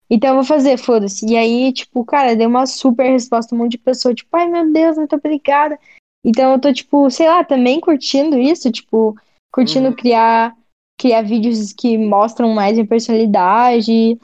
Então 0.09 0.29
eu 0.29 0.35
vou 0.35 0.45
fazer, 0.45 0.77
foda-se. 0.77 1.25
E 1.25 1.35
aí, 1.35 1.73
tipo, 1.73 2.05
cara, 2.05 2.33
deu 2.33 2.47
uma 2.47 2.65
super 2.65 3.11
resposta, 3.11 3.53
um 3.53 3.57
monte 3.57 3.71
de 3.71 3.79
pessoa, 3.79 4.15
tipo, 4.15 4.29
ai 4.37 4.47
meu 4.47 4.71
Deus, 4.71 4.95
muito 4.97 5.17
obrigada. 5.17 5.77
Então 6.25 6.53
eu 6.53 6.59
tô, 6.61 6.71
tipo, 6.71 7.09
sei 7.11 7.27
lá, 7.27 7.43
também 7.43 7.81
curtindo 7.81 8.37
isso, 8.39 8.71
tipo, 8.71 9.17
curtindo 9.51 9.89
Uhum. 9.89 9.95
criar, 9.95 10.55
criar 10.97 11.23
vídeos 11.23 11.73
que 11.73 11.97
mostram 11.97 12.53
mais 12.53 12.77
minha 12.77 12.87
personalidade, 12.87 14.17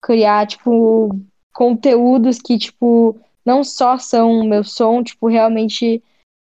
criar, 0.00 0.46
tipo, 0.46 1.18
conteúdos 1.52 2.38
que, 2.40 2.56
tipo, 2.56 3.18
não 3.44 3.64
só 3.64 3.98
são 3.98 4.44
meu 4.44 4.62
som, 4.64 5.02
tipo, 5.02 5.28
realmente 5.28 6.02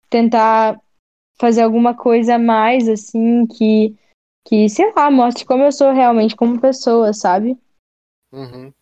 tentar 0.08 0.80
fazer 1.36 1.62
alguma 1.62 1.94
coisa 1.94 2.36
a 2.36 2.38
mais, 2.38 2.88
assim, 2.88 3.46
que, 3.46 3.96
que, 4.44 4.68
sei 4.68 4.92
lá, 4.94 5.10
mostre 5.10 5.44
como 5.44 5.64
eu 5.64 5.72
sou 5.72 5.92
realmente 5.92 6.36
como 6.36 6.60
pessoa, 6.60 7.12
sabe? 7.12 7.58
Uhum. 8.32 8.72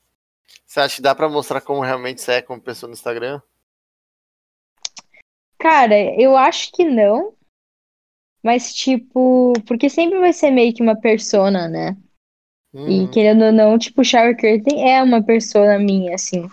Você 0.66 0.81
acha 0.81 0.96
que 0.96 1.03
dá 1.03 1.14
pra 1.14 1.29
mostrar 1.29 1.61
como 1.61 1.81
realmente 1.81 2.20
você 2.20 2.33
é 2.33 2.42
como 2.42 2.61
pessoa 2.61 2.88
no 2.88 2.94
Instagram? 2.94 3.40
Cara, 5.59 5.94
eu 6.20 6.37
acho 6.37 6.72
que 6.72 6.85
não, 6.85 7.35
mas, 8.42 8.75
tipo, 8.75 9.53
porque 9.66 9.88
sempre 9.88 10.18
vai 10.18 10.33
ser 10.33 10.51
meio 10.51 10.75
que 10.75 10.83
uma 10.83 10.98
persona, 10.98 11.68
né? 11.68 11.96
E 12.75 13.01
Uhum. 13.03 13.11
querendo 13.11 13.44
ou 13.44 13.53
não, 13.53 13.79
tipo, 13.79 14.03
Shower 14.05 14.35
Curtain 14.35 14.88
é 14.88 15.03
uma 15.03 15.22
persona 15.22 15.79
minha, 15.79 16.14
assim. 16.14 16.48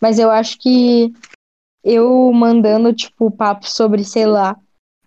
Mas 0.00 0.18
eu 0.18 0.30
acho 0.30 0.58
que 0.58 1.12
eu 1.82 2.32
mandando, 2.32 2.92
tipo, 2.92 3.30
papo 3.30 3.68
sobre, 3.68 4.04
sei 4.04 4.26
lá, 4.26 4.56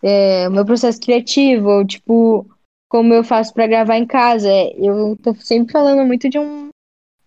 é, 0.02 0.48
meu 0.50 0.66
processo 0.66 1.00
criativo, 1.00 1.70
ou, 1.70 1.86
tipo, 1.86 2.48
como 2.88 3.14
eu 3.14 3.24
faço 3.24 3.54
pra 3.54 3.68
gravar 3.68 3.98
em 3.98 4.06
casa. 4.06 4.48
é, 4.48 4.74
Eu 4.78 5.18
tô 5.18 5.34
sempre 5.36 5.72
falando 5.72 6.06
muito 6.06 6.30
de 6.30 6.38
um 6.40 6.70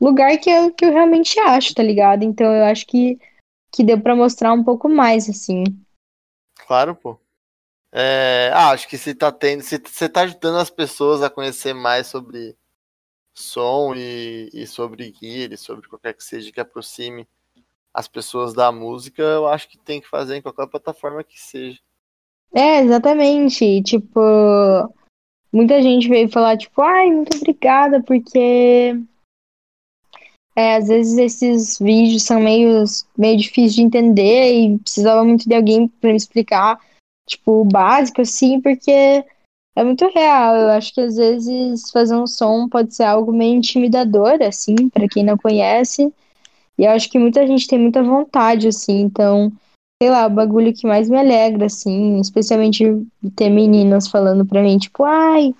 lugar 0.00 0.38
que 0.38 0.48
eu, 0.48 0.72
que 0.72 0.84
eu 0.84 0.92
realmente 0.92 1.38
acho, 1.40 1.74
tá 1.74 1.82
ligado? 1.82 2.22
Então 2.22 2.54
eu 2.54 2.64
acho 2.64 2.86
que, 2.86 3.18
que 3.72 3.84
deu 3.84 4.00
pra 4.00 4.16
mostrar 4.16 4.52
um 4.52 4.64
pouco 4.64 4.88
mais, 4.88 5.28
assim. 5.28 5.64
Claro, 6.66 6.94
pô. 6.94 7.18
É, 7.92 8.50
ah, 8.54 8.70
acho 8.70 8.88
que 8.88 8.96
você 8.96 9.12
tá 9.12 9.32
tendo, 9.32 9.62
você, 9.62 10.08
tá 10.08 10.20
ajudando 10.22 10.58
as 10.58 10.70
pessoas 10.70 11.22
a 11.22 11.30
conhecer 11.30 11.74
mais 11.74 12.06
sobre 12.06 12.56
som 13.34 13.94
e, 13.96 14.48
e 14.52 14.66
sobre 14.66 15.12
e 15.20 15.56
sobre 15.56 15.88
qualquer 15.88 16.14
que 16.14 16.22
seja 16.22 16.52
que 16.52 16.60
aproxime 16.60 17.28
as 17.92 18.06
pessoas 18.08 18.54
da 18.54 18.70
música, 18.70 19.22
eu 19.22 19.48
acho 19.48 19.68
que 19.68 19.78
tem 19.78 20.00
que 20.00 20.08
fazer 20.08 20.36
em 20.36 20.42
qualquer 20.42 20.66
plataforma 20.68 21.24
que 21.24 21.40
seja. 21.40 21.78
É, 22.54 22.80
exatamente. 22.80 23.82
Tipo, 23.82 24.20
muita 25.52 25.82
gente 25.82 26.08
veio 26.08 26.28
falar, 26.28 26.56
tipo, 26.56 26.80
ai, 26.82 27.10
muito 27.10 27.36
obrigada, 27.36 28.02
porque 28.02 28.96
é, 30.56 30.76
às 30.76 30.88
vezes 30.88 31.16
esses 31.18 31.78
vídeos 31.78 32.22
são 32.22 32.40
meio, 32.40 32.84
meio 33.16 33.36
difíceis 33.36 33.74
de 33.74 33.82
entender 33.82 34.52
e 34.52 34.78
precisava 34.78 35.24
muito 35.24 35.48
de 35.48 35.54
alguém 35.54 35.88
pra 35.88 36.10
me 36.10 36.16
explicar, 36.16 36.80
tipo, 37.26 37.62
o 37.62 37.64
básico, 37.64 38.20
assim, 38.20 38.60
porque 38.60 38.90
é 38.90 39.84
muito 39.84 40.06
real. 40.08 40.56
Eu 40.56 40.68
acho 40.70 40.92
que 40.92 41.00
às 41.00 41.16
vezes 41.16 41.90
fazer 41.90 42.16
um 42.16 42.26
som 42.26 42.68
pode 42.68 42.94
ser 42.94 43.04
algo 43.04 43.32
meio 43.32 43.54
intimidador, 43.54 44.42
assim, 44.42 44.88
pra 44.88 45.08
quem 45.08 45.24
não 45.24 45.38
conhece. 45.38 46.12
E 46.80 46.84
eu 46.84 46.92
acho 46.92 47.10
que 47.10 47.18
muita 47.18 47.46
gente 47.46 47.68
tem 47.68 47.78
muita 47.78 48.02
vontade, 48.02 48.66
assim, 48.66 49.00
então, 49.00 49.52
sei 50.02 50.10
lá, 50.10 50.26
o 50.26 50.30
bagulho 50.30 50.72
que 50.72 50.86
mais 50.86 51.10
me 51.10 51.18
alegra, 51.18 51.66
assim, 51.66 52.18
especialmente 52.18 52.86
ter 53.36 53.50
meninas 53.50 54.08
falando 54.08 54.46
pra 54.46 54.62
mim, 54.62 54.78
tipo, 54.78 55.04
ai, 55.04 55.54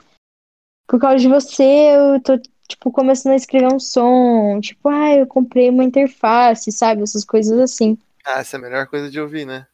por 0.88 0.98
causa 0.98 1.18
de 1.18 1.28
você, 1.28 1.62
eu 1.62 2.22
tô, 2.22 2.38
tipo, 2.66 2.90
começando 2.90 3.34
a 3.34 3.36
escrever 3.36 3.70
um 3.70 3.78
som, 3.78 4.58
tipo, 4.62 4.88
ai, 4.88 5.20
eu 5.20 5.26
comprei 5.26 5.68
uma 5.68 5.84
interface, 5.84 6.72
sabe? 6.72 7.02
Essas 7.02 7.22
coisas 7.22 7.58
assim. 7.58 7.98
Ah, 8.24 8.40
essa 8.40 8.56
é 8.56 8.58
a 8.58 8.62
melhor 8.62 8.86
coisa 8.86 9.10
de 9.10 9.20
ouvir, 9.20 9.44
né? 9.44 9.66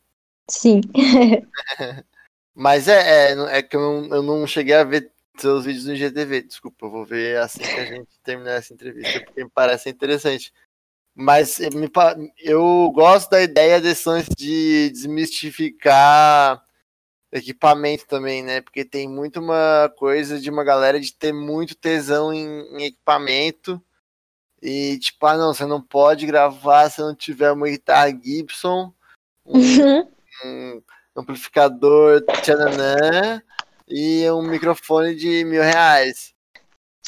Sim. 0.51 0.81
Mas 2.53 2.89
é, 2.89 3.35
é, 3.35 3.59
é 3.59 3.63
que 3.63 3.77
eu 3.77 3.81
não, 3.81 4.17
eu 4.17 4.23
não 4.25 4.47
cheguei 4.49 4.75
a 4.75 4.83
ver 4.83 5.13
seus 5.39 5.65
vídeos 5.65 5.87
no 5.87 5.95
IGTV, 5.95 6.43
desculpa, 6.43 6.87
eu 6.87 6.91
vou 6.91 7.05
ver 7.05 7.39
assim 7.39 7.61
que 7.61 7.79
a 7.79 7.85
gente 7.85 8.19
terminar 8.25 8.55
essa 8.55 8.75
entrevista, 8.75 9.21
porque 9.21 9.45
me 9.45 9.51
parece 9.51 9.89
interessante. 9.89 10.53
Mas 11.18 11.59
me, 11.59 11.90
eu 12.38 12.92
gosto 12.94 13.31
da 13.31 13.40
ideia 13.40 13.81
desses 13.81 14.05
sons 14.05 14.26
de 14.37 14.90
desmistificar 14.90 16.62
equipamento 17.33 18.07
também, 18.07 18.42
né? 18.42 18.61
Porque 18.61 18.85
tem 18.85 19.09
muito 19.09 19.40
uma 19.40 19.90
coisa 19.96 20.38
de 20.38 20.50
uma 20.50 20.62
galera 20.62 21.00
de 21.00 21.12
ter 21.14 21.33
muito 21.33 21.74
tesão 21.74 22.35
em, 22.35 22.46
em 22.76 22.85
equipamento. 22.85 23.83
E 24.61 24.98
tipo, 24.98 25.24
ah 25.26 25.38
não, 25.38 25.55
você 25.55 25.64
não 25.64 25.81
pode 25.81 26.26
gravar 26.26 26.90
se 26.90 27.00
não 27.00 27.14
tiver 27.14 27.50
uma 27.50 27.68
guitarra 27.68 28.11
Gibson, 28.11 28.92
um, 29.44 30.00
um 30.44 30.83
amplificador 31.16 32.22
tchananã 32.26 33.42
e 33.88 34.29
um 34.31 34.42
microfone 34.42 35.14
de 35.14 35.44
mil 35.44 35.62
reais. 35.62 36.36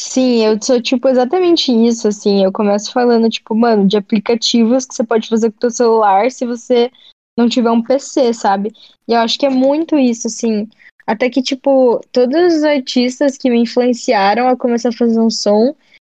Sim, 0.01 0.45
eu 0.45 0.57
sou 0.63 0.81
tipo 0.81 1.09
exatamente 1.09 1.73
isso, 1.73 2.07
assim. 2.07 2.45
Eu 2.45 2.53
começo 2.53 2.93
falando, 2.93 3.29
tipo, 3.29 3.53
mano, 3.53 3.87
de 3.87 3.97
aplicativos 3.97 4.87
que 4.87 4.95
você 4.95 5.03
pode 5.03 5.29
fazer 5.29 5.51
com 5.51 5.67
o 5.67 5.71
celular 5.71 6.31
se 6.31 6.47
você 6.47 6.89
não 7.37 7.49
tiver 7.49 7.73
um 7.73 7.83
PC, 7.83 8.33
sabe? 8.33 8.71
E 9.09 9.13
eu 9.13 9.19
acho 9.19 9.37
que 9.37 9.45
é 9.45 9.51
muito 9.51 9.99
isso, 9.99 10.29
assim. 10.29 10.69
Até 11.05 11.29
que, 11.29 11.43
tipo, 11.43 12.01
todos 12.13 12.55
os 12.55 12.63
artistas 12.63 13.37
que 13.37 13.51
me 13.51 13.59
influenciaram 13.59 14.47
a 14.47 14.57
começar 14.57 14.91
a 14.91 14.93
fazer 14.93 15.19
um 15.19 15.31
som 15.31 15.75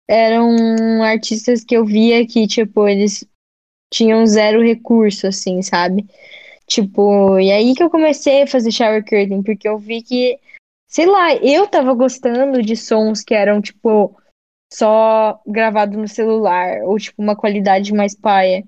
eram 0.09 1.01
artistas 1.01 1.63
que 1.63 1.77
eu 1.77 1.85
via 1.85 2.27
que, 2.27 2.47
tipo, 2.47 2.85
eles 2.85 3.25
tinham 3.93 4.25
zero 4.25 4.61
recurso, 4.61 5.25
assim, 5.25 5.61
sabe? 5.61 6.05
Tipo, 6.67 7.39
e 7.39 7.49
aí 7.49 7.73
que 7.73 7.81
eu 7.81 7.89
comecei 7.89 8.41
a 8.41 8.47
fazer 8.47 8.71
shower 8.71 9.03
curtain, 9.05 9.41
porque 9.41 9.69
eu 9.69 9.77
vi 9.77 10.01
que, 10.01 10.37
sei 10.89 11.05
lá, 11.05 11.35
eu 11.35 11.67
tava 11.67 11.93
gostando 11.93 12.61
de 12.63 12.75
sons 12.75 13.23
que 13.23 13.35
eram, 13.35 13.61
tipo, 13.61 14.19
só 14.73 15.39
gravado 15.45 15.97
no 15.97 16.07
celular, 16.07 16.81
ou, 16.83 16.97
tipo, 16.97 17.21
uma 17.21 17.35
qualidade 17.35 17.93
mais 17.93 18.15
paia. 18.15 18.63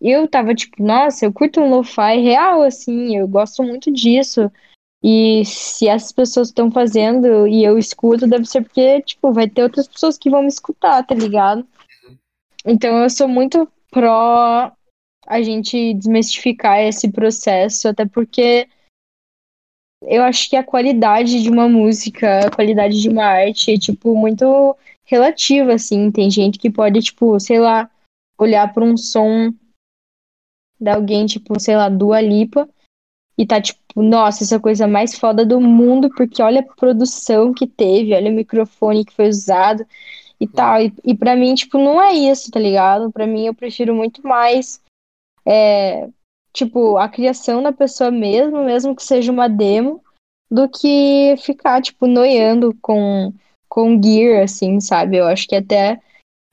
Eu 0.00 0.28
tava, 0.28 0.54
tipo, 0.54 0.82
nossa, 0.82 1.24
eu 1.24 1.32
curto 1.32 1.60
um 1.60 1.70
lo-fi 1.70 2.20
real, 2.20 2.62
assim, 2.62 3.16
eu 3.16 3.26
gosto 3.26 3.62
muito 3.62 3.90
disso. 3.90 4.50
E 5.02 5.44
se 5.44 5.88
essas 5.88 6.12
pessoas 6.12 6.48
estão 6.48 6.70
fazendo 6.70 7.48
e 7.48 7.64
eu 7.64 7.78
escuto, 7.78 8.26
deve 8.26 8.44
ser 8.44 8.62
porque, 8.62 9.00
tipo, 9.02 9.32
vai 9.32 9.48
ter 9.48 9.62
outras 9.62 9.88
pessoas 9.88 10.18
que 10.18 10.30
vão 10.30 10.42
me 10.42 10.48
escutar, 10.48 11.04
tá 11.04 11.14
ligado? 11.14 11.66
Então 12.64 13.02
eu 13.02 13.10
sou 13.10 13.26
muito 13.26 13.68
pró 13.90 14.70
a 15.26 15.42
gente 15.42 15.94
desmistificar 15.94 16.80
esse 16.80 17.10
processo, 17.10 17.88
até 17.88 18.06
porque 18.06 18.68
eu 20.06 20.22
acho 20.24 20.48
que 20.48 20.56
a 20.56 20.64
qualidade 20.64 21.42
de 21.42 21.50
uma 21.50 21.68
música, 21.68 22.46
a 22.46 22.50
qualidade 22.50 23.00
de 23.00 23.08
uma 23.08 23.24
arte 23.24 23.72
é, 23.72 23.78
tipo, 23.78 24.16
muito 24.16 24.76
relativa, 25.04 25.74
assim. 25.74 26.10
Tem 26.10 26.30
gente 26.30 26.58
que 26.58 26.70
pode, 26.70 27.00
tipo, 27.00 27.38
sei 27.40 27.58
lá, 27.58 27.90
olhar 28.38 28.72
para 28.72 28.84
um 28.84 28.96
som 28.96 29.52
de 30.80 30.90
alguém, 30.90 31.26
tipo, 31.26 31.58
sei 31.60 31.76
lá, 31.76 31.88
Dua 31.88 32.20
Lipa, 32.20 32.68
e 33.38 33.46
tá 33.46 33.60
tipo, 33.60 34.02
nossa, 34.02 34.44
essa 34.44 34.60
coisa 34.60 34.86
mais 34.86 35.18
foda 35.18 35.44
do 35.46 35.60
mundo, 35.60 36.10
porque 36.10 36.42
olha 36.42 36.60
a 36.60 36.74
produção 36.74 37.52
que 37.52 37.66
teve, 37.66 38.14
olha 38.14 38.30
o 38.30 38.34
microfone 38.34 39.04
que 39.04 39.12
foi 39.12 39.28
usado 39.28 39.86
e 40.40 40.46
tal. 40.46 40.80
E, 40.82 40.92
e 41.04 41.14
para 41.16 41.36
mim, 41.36 41.54
tipo, 41.54 41.78
não 41.78 42.00
é 42.02 42.12
isso, 42.12 42.50
tá 42.50 42.58
ligado? 42.58 43.12
Para 43.12 43.26
mim, 43.26 43.46
eu 43.46 43.54
prefiro 43.54 43.94
muito 43.94 44.26
mais, 44.26 44.80
é, 45.46 46.08
tipo, 46.52 46.96
a 46.98 47.08
criação 47.08 47.62
da 47.62 47.72
pessoa 47.72 48.10
mesmo, 48.10 48.64
mesmo 48.64 48.94
que 48.94 49.02
seja 49.02 49.32
uma 49.32 49.48
demo, 49.48 50.02
do 50.50 50.68
que 50.68 51.34
ficar, 51.38 51.80
tipo, 51.80 52.06
noiando 52.06 52.76
com, 52.80 53.32
com 53.68 54.00
gear, 54.02 54.42
assim, 54.44 54.80
sabe? 54.80 55.16
Eu 55.16 55.26
acho 55.26 55.48
que 55.48 55.54
é 55.54 55.58
até 55.58 56.00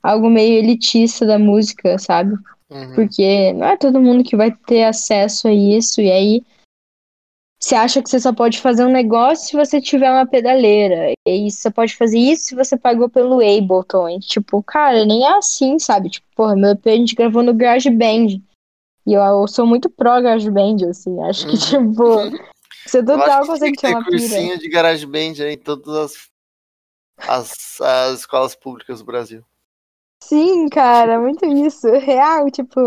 algo 0.01 0.29
meio 0.29 0.57
elitista 0.57 1.25
da 1.25 1.37
música, 1.37 1.97
sabe? 1.99 2.33
Uhum. 2.69 2.95
Porque 2.95 3.51
não 3.53 3.67
é 3.67 3.77
todo 3.77 4.01
mundo 4.01 4.23
que 4.23 4.37
vai 4.37 4.51
ter 4.51 4.83
acesso 4.83 5.47
a 5.47 5.53
isso, 5.53 5.99
e 5.99 6.09
aí 6.11 6.43
você 7.59 7.75
acha 7.75 8.01
que 8.01 8.09
você 8.09 8.21
só 8.21 8.31
pode 8.31 8.61
fazer 8.61 8.85
um 8.85 8.91
negócio 8.91 9.49
se 9.49 9.57
você 9.57 9.81
tiver 9.81 10.09
uma 10.09 10.25
pedaleira. 10.25 11.11
E 11.27 11.51
você 11.51 11.69
pode 11.69 11.93
fazer 11.97 12.17
isso 12.17 12.45
se 12.45 12.55
você 12.55 12.77
pagou 12.77 13.09
pelo 13.09 13.41
Ableton. 13.41 14.07
E, 14.09 14.19
tipo, 14.19 14.63
cara, 14.63 15.03
nem 15.03 15.25
é 15.25 15.37
assim, 15.37 15.77
sabe? 15.77 16.09
Tipo, 16.09 16.25
porra, 16.33 16.55
meu 16.55 16.69
EP 16.69 16.87
a 16.87 16.95
gente 16.95 17.15
gravou 17.15 17.43
no 17.43 17.53
GarageBand. 17.53 18.41
E 19.09 19.13
eu, 19.13 19.47
sou 19.47 19.65
muito 19.65 19.89
pró 19.89 20.21
GarageBand, 20.21 20.87
assim. 20.87 21.19
Acho 21.23 21.47
que, 21.47 21.57
tipo, 21.57 21.79
você 22.85 23.03
total 23.03 23.43
consegue 23.43 23.75
ter 23.75 23.87
uma 23.87 24.05
pira. 24.05 24.19
cursinho 24.19 24.59
de 24.59 24.69
GarageBand 24.69 25.33
aí 25.41 25.53
em 25.53 25.57
todas 25.57 25.95
as, 27.17 27.27
as, 27.27 27.81
as 27.81 28.19
escolas 28.19 28.55
públicas 28.55 28.99
do 28.99 29.05
Brasil. 29.05 29.43
Sim, 30.21 30.69
cara, 30.69 31.19
muito 31.19 31.43
isso. 31.43 31.89
Real, 31.97 32.51
tipo, 32.51 32.79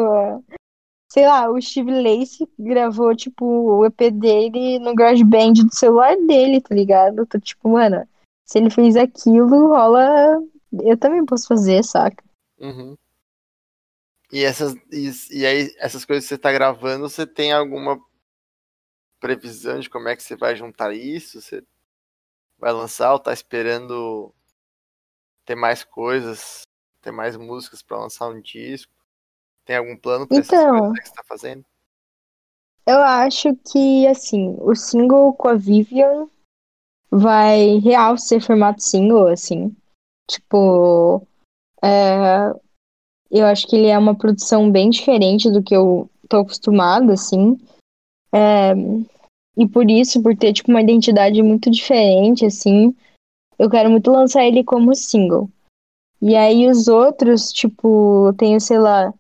sei 1.10 1.26
lá, 1.26 1.50
o 1.50 1.60
Steve 1.60 1.90
Lacy 1.90 2.48
gravou, 2.56 3.16
tipo, 3.16 3.44
o 3.44 3.84
EP 3.84 4.12
dele 4.12 4.78
no 4.78 4.94
GarageBand 4.94 5.54
do 5.54 5.74
celular 5.74 6.16
dele, 6.18 6.60
tá 6.60 6.72
ligado? 6.72 7.26
Tô 7.26 7.40
tipo, 7.40 7.68
mano, 7.68 8.06
se 8.46 8.58
ele 8.58 8.70
fez 8.70 8.94
aquilo, 8.96 9.70
rola. 9.70 10.40
Eu 10.84 10.96
também 10.96 11.26
posso 11.26 11.48
fazer, 11.48 11.82
saca? 11.82 12.22
Uhum. 12.60 12.96
E 14.32 14.42
essas, 14.42 14.74
e, 14.90 15.10
e 15.30 15.46
aí, 15.46 15.74
essas 15.78 16.06
coisas 16.06 16.24
que 16.24 16.30
você 16.30 16.38
tá 16.38 16.50
gravando, 16.50 17.06
você 17.06 17.26
tem 17.26 17.52
alguma 17.52 18.02
previsão 19.20 19.78
de 19.78 19.90
como 19.90 20.08
é 20.08 20.16
que 20.16 20.22
você 20.22 20.34
vai 20.34 20.56
juntar 20.56 20.94
isso? 20.94 21.40
Você 21.40 21.62
vai 22.58 22.72
lançar 22.72 23.12
ou 23.12 23.18
tá 23.18 23.32
esperando 23.32 24.34
ter 25.44 25.54
mais 25.54 25.84
coisas, 25.84 26.62
ter 27.02 27.12
mais 27.12 27.36
músicas 27.36 27.82
para 27.82 27.98
lançar 27.98 28.28
um 28.28 28.40
disco? 28.40 28.92
Tem 29.66 29.76
algum 29.76 29.96
plano 29.96 30.26
pra 30.26 30.38
essas 30.38 30.58
Então. 30.58 30.92
que 30.94 31.06
você 31.06 31.14
tá 31.14 31.22
fazendo? 31.24 31.64
Eu 32.86 33.00
acho 33.00 33.54
que, 33.70 34.06
assim, 34.06 34.56
o 34.60 34.74
single 34.74 35.34
com 35.34 35.48
a 35.48 35.54
Vivian 35.54 36.26
vai 37.10 37.78
real 37.78 38.16
ser 38.16 38.40
formato 38.40 38.82
single, 38.82 39.28
assim. 39.28 39.76
Tipo, 40.28 41.26
é, 41.84 42.50
eu 43.32 43.46
acho 43.46 43.66
que 43.66 43.76
ele 43.76 43.86
é 43.86 43.98
uma 43.98 44.14
produção 44.14 44.70
bem 44.70 44.90
diferente 44.90 45.50
do 45.50 45.62
que 45.62 45.74
eu 45.74 46.08
tô 46.28 46.38
acostumada, 46.38 47.14
assim. 47.14 47.58
É, 48.32 48.74
e 49.56 49.66
por 49.66 49.90
isso, 49.90 50.22
por 50.22 50.36
ter, 50.36 50.52
tipo, 50.52 50.70
uma 50.70 50.82
identidade 50.82 51.42
muito 51.42 51.70
diferente, 51.70 52.44
assim, 52.44 52.94
eu 53.58 53.70
quero 53.70 53.90
muito 53.90 54.10
lançar 54.10 54.44
ele 54.44 54.62
como 54.62 54.94
single. 54.94 55.48
E 56.20 56.36
aí 56.36 56.68
os 56.68 56.88
outros, 56.88 57.52
tipo, 57.52 58.28
eu 58.28 58.34
tenho, 58.34 58.60
sei 58.60 58.78
lá, 58.78 59.12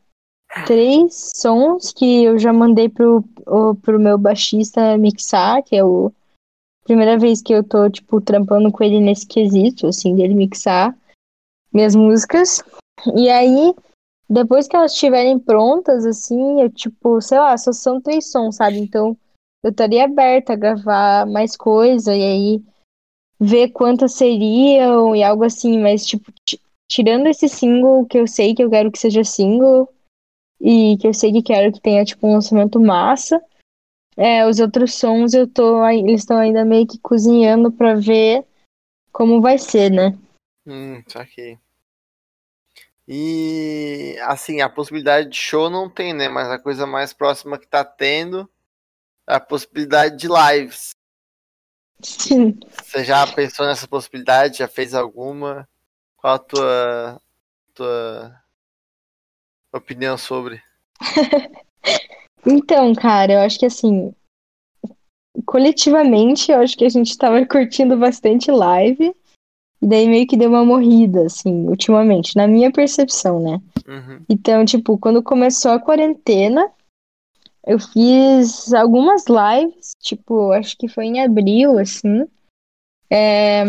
três 0.66 1.32
sons 1.34 1.92
que 1.92 2.24
eu 2.24 2.38
já 2.38 2.52
mandei 2.52 2.88
pro, 2.88 3.24
pro 3.82 3.98
meu 3.98 4.18
baixista 4.18 4.96
mixar, 4.96 5.62
que 5.62 5.74
é 5.74 5.84
o 5.84 6.12
primeira 6.84 7.18
vez 7.18 7.40
que 7.40 7.52
eu 7.52 7.62
tô, 7.62 7.88
tipo, 7.88 8.20
trampando 8.20 8.70
com 8.70 8.82
ele 8.82 9.00
nesse 9.00 9.26
quesito, 9.26 9.86
assim, 9.86 10.14
dele 10.16 10.34
mixar 10.34 10.96
minhas 11.72 11.94
músicas. 11.94 12.62
E 13.16 13.30
aí, 13.30 13.74
depois 14.32 14.66
que 14.66 14.74
elas 14.74 14.92
estiverem 14.92 15.38
prontas, 15.38 16.06
assim, 16.06 16.62
eu, 16.62 16.70
tipo, 16.70 17.20
sei 17.20 17.38
lá, 17.38 17.56
só 17.56 17.72
são 17.72 18.00
três 18.00 18.30
sons, 18.30 18.56
sabe? 18.56 18.78
Então, 18.78 19.16
eu 19.62 19.70
estaria 19.70 20.04
aberta 20.04 20.54
a 20.54 20.56
gravar 20.56 21.26
mais 21.26 21.56
coisa 21.56 22.14
e 22.14 22.22
aí 22.22 22.62
ver 23.38 23.68
quantas 23.70 24.14
seriam 24.14 25.14
e 25.14 25.22
algo 25.22 25.44
assim, 25.44 25.80
mas, 25.80 26.06
tipo, 26.06 26.32
ti- 26.44 26.60
tirando 26.90 27.26
esse 27.26 27.48
single 27.48 28.06
que 28.06 28.18
eu 28.18 28.26
sei 28.26 28.54
que 28.54 28.62
eu 28.62 28.70
quero 28.70 28.90
que 28.90 28.98
seja 28.98 29.22
single 29.24 29.88
e 30.60 30.96
que 30.98 31.06
eu 31.08 31.14
sei 31.14 31.32
que 31.32 31.42
quero 31.42 31.72
que 31.72 31.80
tenha, 31.80 32.04
tipo, 32.04 32.26
um 32.26 32.34
lançamento 32.34 32.80
massa. 32.80 33.42
É, 34.16 34.46
os 34.46 34.60
outros 34.60 34.94
sons 34.94 35.32
eu 35.34 35.46
tô, 35.48 35.84
eles 35.88 36.20
estão 36.20 36.36
ainda 36.38 36.64
meio 36.64 36.86
que 36.86 36.98
cozinhando 36.98 37.72
pra 37.72 37.94
ver 37.94 38.44
como 39.12 39.40
vai 39.40 39.58
ser, 39.58 39.90
né? 39.90 40.16
Hum, 40.66 41.02
saquei. 41.08 41.58
E 43.06 44.16
assim, 44.22 44.60
a 44.60 44.68
possibilidade 44.68 45.28
de 45.28 45.36
show 45.36 45.68
não 45.68 45.90
tem, 45.90 46.12
né? 46.12 46.28
Mas 46.28 46.48
a 46.48 46.58
coisa 46.58 46.86
mais 46.86 47.12
próxima 47.12 47.58
que 47.58 47.66
tá 47.66 47.84
tendo 47.84 48.48
é 49.28 49.34
a 49.34 49.40
possibilidade 49.40 50.16
de 50.16 50.28
lives. 50.28 50.90
Sim. 52.00 52.58
Você 52.82 53.04
já 53.04 53.26
pensou 53.26 53.66
nessa 53.66 53.86
possibilidade? 53.86 54.58
Já 54.58 54.68
fez 54.68 54.94
alguma? 54.94 55.68
Qual 56.16 56.34
a 56.34 56.38
tua, 56.38 57.20
tua 57.74 58.42
opinião 59.72 60.16
sobre? 60.16 60.62
Então, 62.44 62.92
cara, 62.92 63.34
eu 63.34 63.38
acho 63.38 63.56
que 63.56 63.66
assim, 63.66 64.12
coletivamente, 65.46 66.50
eu 66.50 66.58
acho 66.58 66.76
que 66.76 66.84
a 66.84 66.88
gente 66.88 67.16
tava 67.16 67.44
curtindo 67.46 67.96
bastante 67.96 68.50
live, 68.50 69.14
e 69.82 69.86
daí 69.86 70.06
meio 70.06 70.28
que 70.28 70.36
deu 70.36 70.48
uma 70.48 70.64
morrida, 70.64 71.26
assim, 71.26 71.66
ultimamente, 71.66 72.36
na 72.36 72.46
minha 72.46 72.70
percepção, 72.70 73.40
né? 73.40 73.60
Uhum, 73.88 74.20
Então, 74.28 74.64
tipo, 74.64 74.96
quando 74.96 75.20
começou 75.22 75.72
a 75.72 75.80
quarentena, 75.80 76.70
eu 77.66 77.80
fiz 77.80 78.72
algumas 78.72 79.24
lives, 79.26 79.90
tipo, 80.00 80.52
acho 80.52 80.78
que 80.78 80.86
foi 80.86 81.06
em 81.06 81.20
abril, 81.20 81.78
assim, 81.80 82.26
é, 83.10 83.64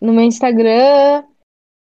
no 0.00 0.12
meu 0.12 0.22
Instagram, 0.24 1.24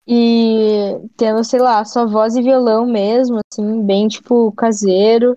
e 0.07 0.99
tendo, 1.17 1.43
sei 1.43 1.59
lá, 1.59 1.83
só 1.85 2.05
voz 2.05 2.35
e 2.35 2.43
violão 2.43 2.85
mesmo, 2.85 3.39
assim, 3.51 3.83
bem, 3.83 4.07
tipo, 4.07 4.51
caseiro 4.51 5.35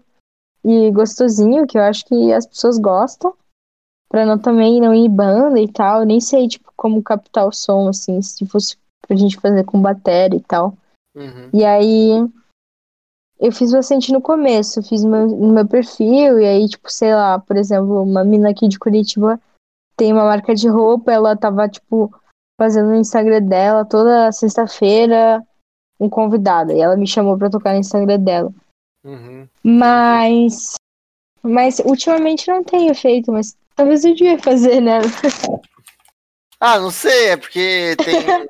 e 0.62 0.91
gostosinho, 0.91 1.66
que 1.66 1.79
eu 1.79 1.83
acho 1.83 2.05
que 2.05 2.33
as 2.35 2.47
pessoas 2.47 2.79
gostam, 2.79 3.35
pra 4.12 4.26
não 4.26 4.38
também 4.38 4.78
não 4.78 4.94
ir 4.94 5.08
banda 5.08 5.58
e 5.58 5.66
tal, 5.66 6.00
eu 6.00 6.06
nem 6.06 6.20
sei, 6.20 6.46
tipo, 6.46 6.70
como 6.76 7.02
captar 7.02 7.46
o 7.46 7.52
som, 7.52 7.88
assim, 7.88 8.20
se 8.20 8.44
fosse 8.44 8.76
pra 9.00 9.16
gente 9.16 9.40
fazer 9.40 9.64
com 9.64 9.80
bateria 9.80 10.38
e 10.38 10.42
tal. 10.42 10.76
uhum, 11.16 11.48
E 11.54 11.64
aí 11.64 12.10
eu 13.40 13.50
fiz 13.50 13.72
bastante 13.72 14.12
no 14.12 14.20
começo, 14.20 14.82
fiz 14.82 15.02
meu- 15.02 15.26
no 15.26 15.50
meu 15.54 15.66
perfil, 15.66 16.38
e 16.38 16.44
aí, 16.46 16.68
tipo, 16.68 16.92
sei 16.92 17.14
lá, 17.14 17.38
por 17.38 17.56
exemplo, 17.56 18.02
uma 18.02 18.22
mina 18.22 18.50
aqui 18.50 18.68
de 18.68 18.78
Curitiba 18.78 19.40
tem 19.96 20.12
uma 20.12 20.24
marca 20.24 20.54
de 20.54 20.68
roupa, 20.68 21.10
ela 21.10 21.34
tava, 21.34 21.66
tipo, 21.66 22.14
fazendo 22.60 22.90
no 22.90 22.96
Instagram 22.96 23.42
dela 23.42 23.82
toda 23.84 24.30
sexta-feira 24.30 25.42
um 25.98 26.08
convidado, 26.08 26.70
e 26.72 26.80
ela 26.80 26.96
me 26.96 27.06
chamou 27.06 27.38
pra 27.38 27.48
tocar 27.48 27.72
no 27.72 27.78
Instagram 27.80 28.20
dela. 28.20 28.52
uhum. 29.06 29.48
Mas, 29.64 30.74
mas 31.42 31.78
ultimamente 31.78 32.46
não 32.48 32.62
tenho 32.62 32.94
feito, 32.94 33.32
mas 33.32 33.56
talvez 33.75 34.05
eu 34.05 34.14
devia 34.14 34.39
fazer, 34.39 34.81
né? 34.81 35.01
Ah, 36.59 36.79
não 36.79 36.91
sei, 36.91 37.31
é 37.31 37.37
porque 37.37 37.97
tem, 38.05 38.14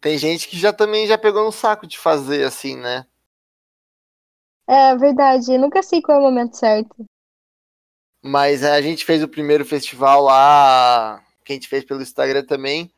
tem 0.00 0.18
gente 0.18 0.48
que 0.48 0.58
já 0.58 0.72
também 0.72 1.06
já 1.06 1.18
pegou 1.18 1.44
no 1.44 1.52
saco 1.52 1.86
de 1.86 1.98
fazer 1.98 2.44
assim, 2.44 2.76
né? 2.76 3.06
É 4.66 4.96
verdade, 4.96 5.52
eu 5.52 5.60
nunca 5.60 5.82
sei 5.82 6.00
qual 6.00 6.18
é 6.18 6.20
o 6.20 6.24
momento 6.24 6.56
certo. 6.56 7.04
Mas 8.22 8.64
a 8.64 8.80
gente 8.80 9.04
fez 9.04 9.22
o 9.22 9.28
primeiro 9.28 9.64
festival 9.64 10.22
lá, 10.22 11.22
que 11.44 11.52
a 11.52 11.56
gente 11.56 11.68
fez 11.68 11.84
pelo 11.84 12.00
Instagram 12.00 12.44
também. 12.44 12.90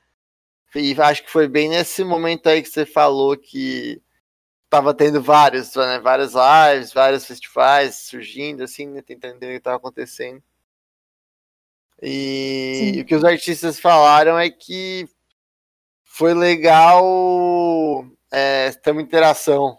E 0.74 0.94
acho 1.00 1.24
que 1.24 1.30
foi 1.30 1.48
bem 1.48 1.68
nesse 1.68 2.04
momento 2.04 2.48
aí 2.48 2.62
que 2.62 2.68
você 2.68 2.86
falou 2.86 3.36
que 3.36 4.00
tava 4.68 4.94
tendo 4.94 5.22
vários, 5.22 5.74
né? 5.74 5.98
Várias 5.98 6.34
lives, 6.34 6.92
vários 6.92 7.24
festivais 7.24 7.94
surgindo, 7.96 8.62
assim, 8.62 8.86
né? 8.86 9.02
Tentando 9.02 9.36
entender 9.36 9.54
o 9.54 9.56
que 9.56 9.64
tava 9.64 9.78
acontecendo. 9.78 10.42
E 12.02 12.92
Sim. 12.94 13.00
o 13.00 13.04
que 13.04 13.14
os 13.14 13.24
artistas 13.24 13.80
falaram 13.80 14.38
é 14.38 14.50
que 14.50 15.08
foi 16.04 16.34
legal 16.34 18.04
é, 18.30 18.70
ter 18.72 18.90
uma 18.90 19.02
interação 19.02 19.78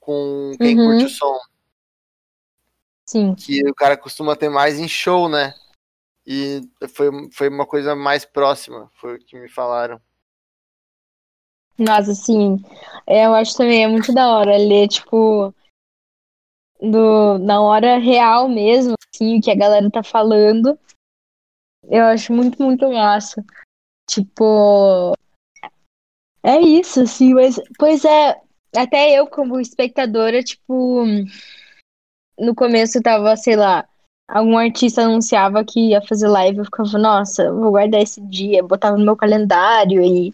com 0.00 0.52
quem 0.58 0.78
Uhum. 0.78 0.86
curte 0.86 1.04
o 1.04 1.08
som. 1.08 1.38
Sim. 3.08 3.34
que 3.34 3.68
o 3.68 3.74
cara 3.74 3.96
costuma 3.96 4.34
ter 4.34 4.48
mais 4.48 4.78
em 4.78 4.88
show, 4.88 5.28
né? 5.28 5.54
E 6.26 6.62
foi, 6.94 7.08
foi 7.32 7.48
uma 7.48 7.66
coisa 7.66 7.94
mais 7.94 8.24
próxima, 8.24 8.88
foi 8.94 9.16
o 9.16 9.18
que 9.18 9.38
me 9.38 9.48
falaram. 9.48 10.00
Nossa, 11.78 12.12
assim, 12.12 12.62
é, 13.06 13.26
eu 13.26 13.34
acho 13.34 13.56
também 13.56 13.84
é 13.84 13.88
muito 13.88 14.14
da 14.14 14.28
hora 14.28 14.56
ler, 14.56 14.88
tipo, 14.88 15.52
do, 16.80 17.38
na 17.38 17.60
hora 17.60 17.98
real 17.98 18.48
mesmo, 18.48 18.94
assim, 19.12 19.38
o 19.38 19.42
que 19.42 19.50
a 19.50 19.56
galera 19.56 19.90
tá 19.90 20.02
falando. 20.02 20.78
Eu 21.92 22.04
acho 22.06 22.32
muito, 22.32 22.62
muito 22.62 22.90
massa. 22.90 23.44
Tipo, 24.08 25.12
é 26.42 26.58
isso, 26.58 27.02
assim, 27.02 27.34
mas, 27.34 27.60
pois 27.78 28.02
é, 28.06 28.40
até 28.74 29.10
eu 29.12 29.26
como 29.26 29.60
espectadora, 29.60 30.42
tipo, 30.42 31.04
no 32.38 32.54
começo 32.54 33.02
tava, 33.02 33.36
sei 33.36 33.56
lá, 33.56 33.86
algum 34.26 34.56
artista 34.56 35.02
anunciava 35.02 35.62
que 35.66 35.90
ia 35.90 36.00
fazer 36.00 36.28
live, 36.28 36.60
eu 36.60 36.64
ficava, 36.64 36.96
nossa, 36.96 37.52
vou 37.52 37.72
guardar 37.72 38.00
esse 38.00 38.22
dia, 38.22 38.62
botava 38.62 38.96
no 38.96 39.04
meu 39.04 39.14
calendário 39.14 40.02
e, 40.02 40.32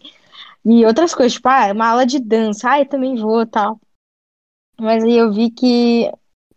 e 0.63 0.85
outras 0.85 1.13
coisas, 1.13 1.33
tipo, 1.33 1.49
ah, 1.49 1.73
uma 1.73 1.89
aula 1.89 2.05
de 2.05 2.19
dança, 2.19 2.71
ah, 2.71 2.79
eu 2.79 2.85
também 2.85 3.17
vou, 3.17 3.45
tal. 3.45 3.77
Mas 4.79 5.03
aí 5.03 5.17
eu 5.17 5.29
vi 5.29 5.51
que, 5.51 6.09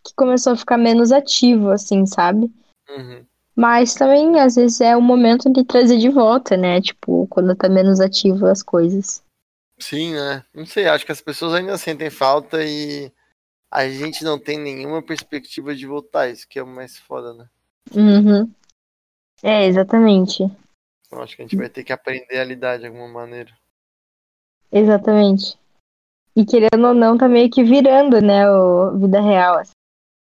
que 0.05 0.15
começou 0.15 0.53
a 0.53 0.57
ficar 0.57 0.79
menos 0.79 1.11
ativo, 1.11 1.71
assim, 1.71 2.07
sabe? 2.07 2.49
Uhum. 2.89 3.27
Mas 3.55 3.95
também, 3.95 4.41
às 4.41 4.55
vezes, 4.55 4.81
é 4.81 4.97
o 4.97 5.03
momento 5.03 5.53
de 5.53 5.65
trazer 5.65 5.99
de 5.99 6.09
volta, 6.09 6.57
né? 6.57 6.81
Tipo, 6.81 7.27
quando 7.29 7.55
tá 7.55 7.69
menos 7.69 8.01
ativo 8.01 8.47
as 8.47 8.63
coisas. 8.63 9.23
Sim, 9.79 10.15
né? 10.15 10.45
Não 10.55 10.65
sei, 10.65 10.87
acho 10.87 11.05
que 11.05 11.13
as 11.13 11.21
pessoas 11.21 11.55
ainda 11.55 11.77
sentem 11.77 12.09
falta 12.09 12.65
e 12.65 13.13
a 13.71 13.89
gente 13.89 14.23
não 14.25 14.39
tem 14.39 14.59
nenhuma 14.59 15.03
perspectiva 15.03 15.75
de 15.75 15.87
voltar, 15.87 16.29
isso 16.29 16.49
que 16.49 16.59
é 16.59 16.63
o 16.63 16.67
mais 16.67 16.99
foda, 16.99 17.35
né? 17.35 17.49
Uhum. 17.95 18.51
É, 19.43 19.67
exatamente. 19.67 20.45
Então 21.07 21.23
acho 21.23 21.37
que 21.37 21.43
a 21.43 21.45
gente 21.45 21.57
vai 21.57 21.69
ter 21.69 21.83
que 21.85 21.93
aprender 21.93 22.39
a 22.39 22.45
lidar 22.45 22.79
de 22.79 22.87
alguma 22.87 23.09
maneira. 23.09 23.51
Exatamente. 24.71 25.59
E 26.35 26.47
querendo 26.47 26.87
ou 26.87 26.95
não, 26.95 27.19
tá 27.19 27.29
meio 27.29 27.51
que 27.51 27.63
virando, 27.63 28.21
né, 28.23 28.51
o 28.51 28.99
vida 28.99 29.21
real. 29.21 29.59
assim. 29.59 29.73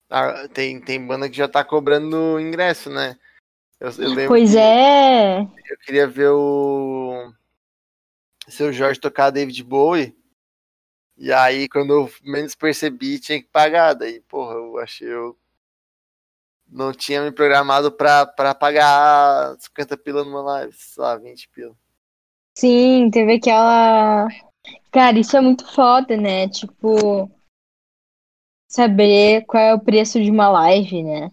Ah, 0.10 0.48
tem, 0.48 0.80
tem 0.80 1.06
banda 1.06 1.30
que 1.30 1.36
já 1.36 1.48
tá 1.48 1.64
cobrando 1.64 2.40
ingresso, 2.40 2.90
né? 2.90 3.18
Eu, 3.80 3.90
eu 4.00 4.10
lembro 4.10 4.28
Pois 4.30 4.56
é. 4.56 5.42
eu 5.42 5.78
queria 5.86 6.08
ver 6.08 6.30
o 6.30 7.32
seu 8.48 8.72
Jorge 8.74 9.00
tocar 9.00 9.30
David 9.30 9.64
Bowie 9.64 10.16
E 11.18 11.32
aí, 11.32 11.68
quando 11.70 11.94
eu 11.94 12.12
menos 12.24 12.56
percebi, 12.56 13.20
tinha 13.20 13.42
que 13.42 13.50
pagar. 13.50 13.94
Daí, 13.94 14.22
porra, 14.22 14.54
eu 14.54 14.78
achei 14.80 15.08
eu 15.08 15.38
não 16.70 16.92
tinha 16.92 17.22
me 17.22 17.32
programado 17.32 17.92
pra, 17.92 18.26
pra 18.26 18.54
pagar 18.54 19.56
50 19.60 19.98
pila 19.98 20.24
numa 20.24 20.42
live, 20.42 20.74
sei 20.74 21.04
lá, 21.04 21.16
20 21.16 21.50
pila. 21.50 21.76
Sim, 22.58 23.10
teve 23.12 23.36
aquela. 23.36 24.28
Cara, 24.92 25.20
isso 25.20 25.38
é 25.38 25.42
muito 25.42 25.66
foda, 25.74 26.18
né? 26.18 26.50
Tipo, 26.50 27.32
saber 28.68 29.46
qual 29.46 29.64
é 29.64 29.74
o 29.74 29.80
preço 29.80 30.22
de 30.22 30.30
uma 30.30 30.50
live, 30.50 31.04
né? 31.04 31.32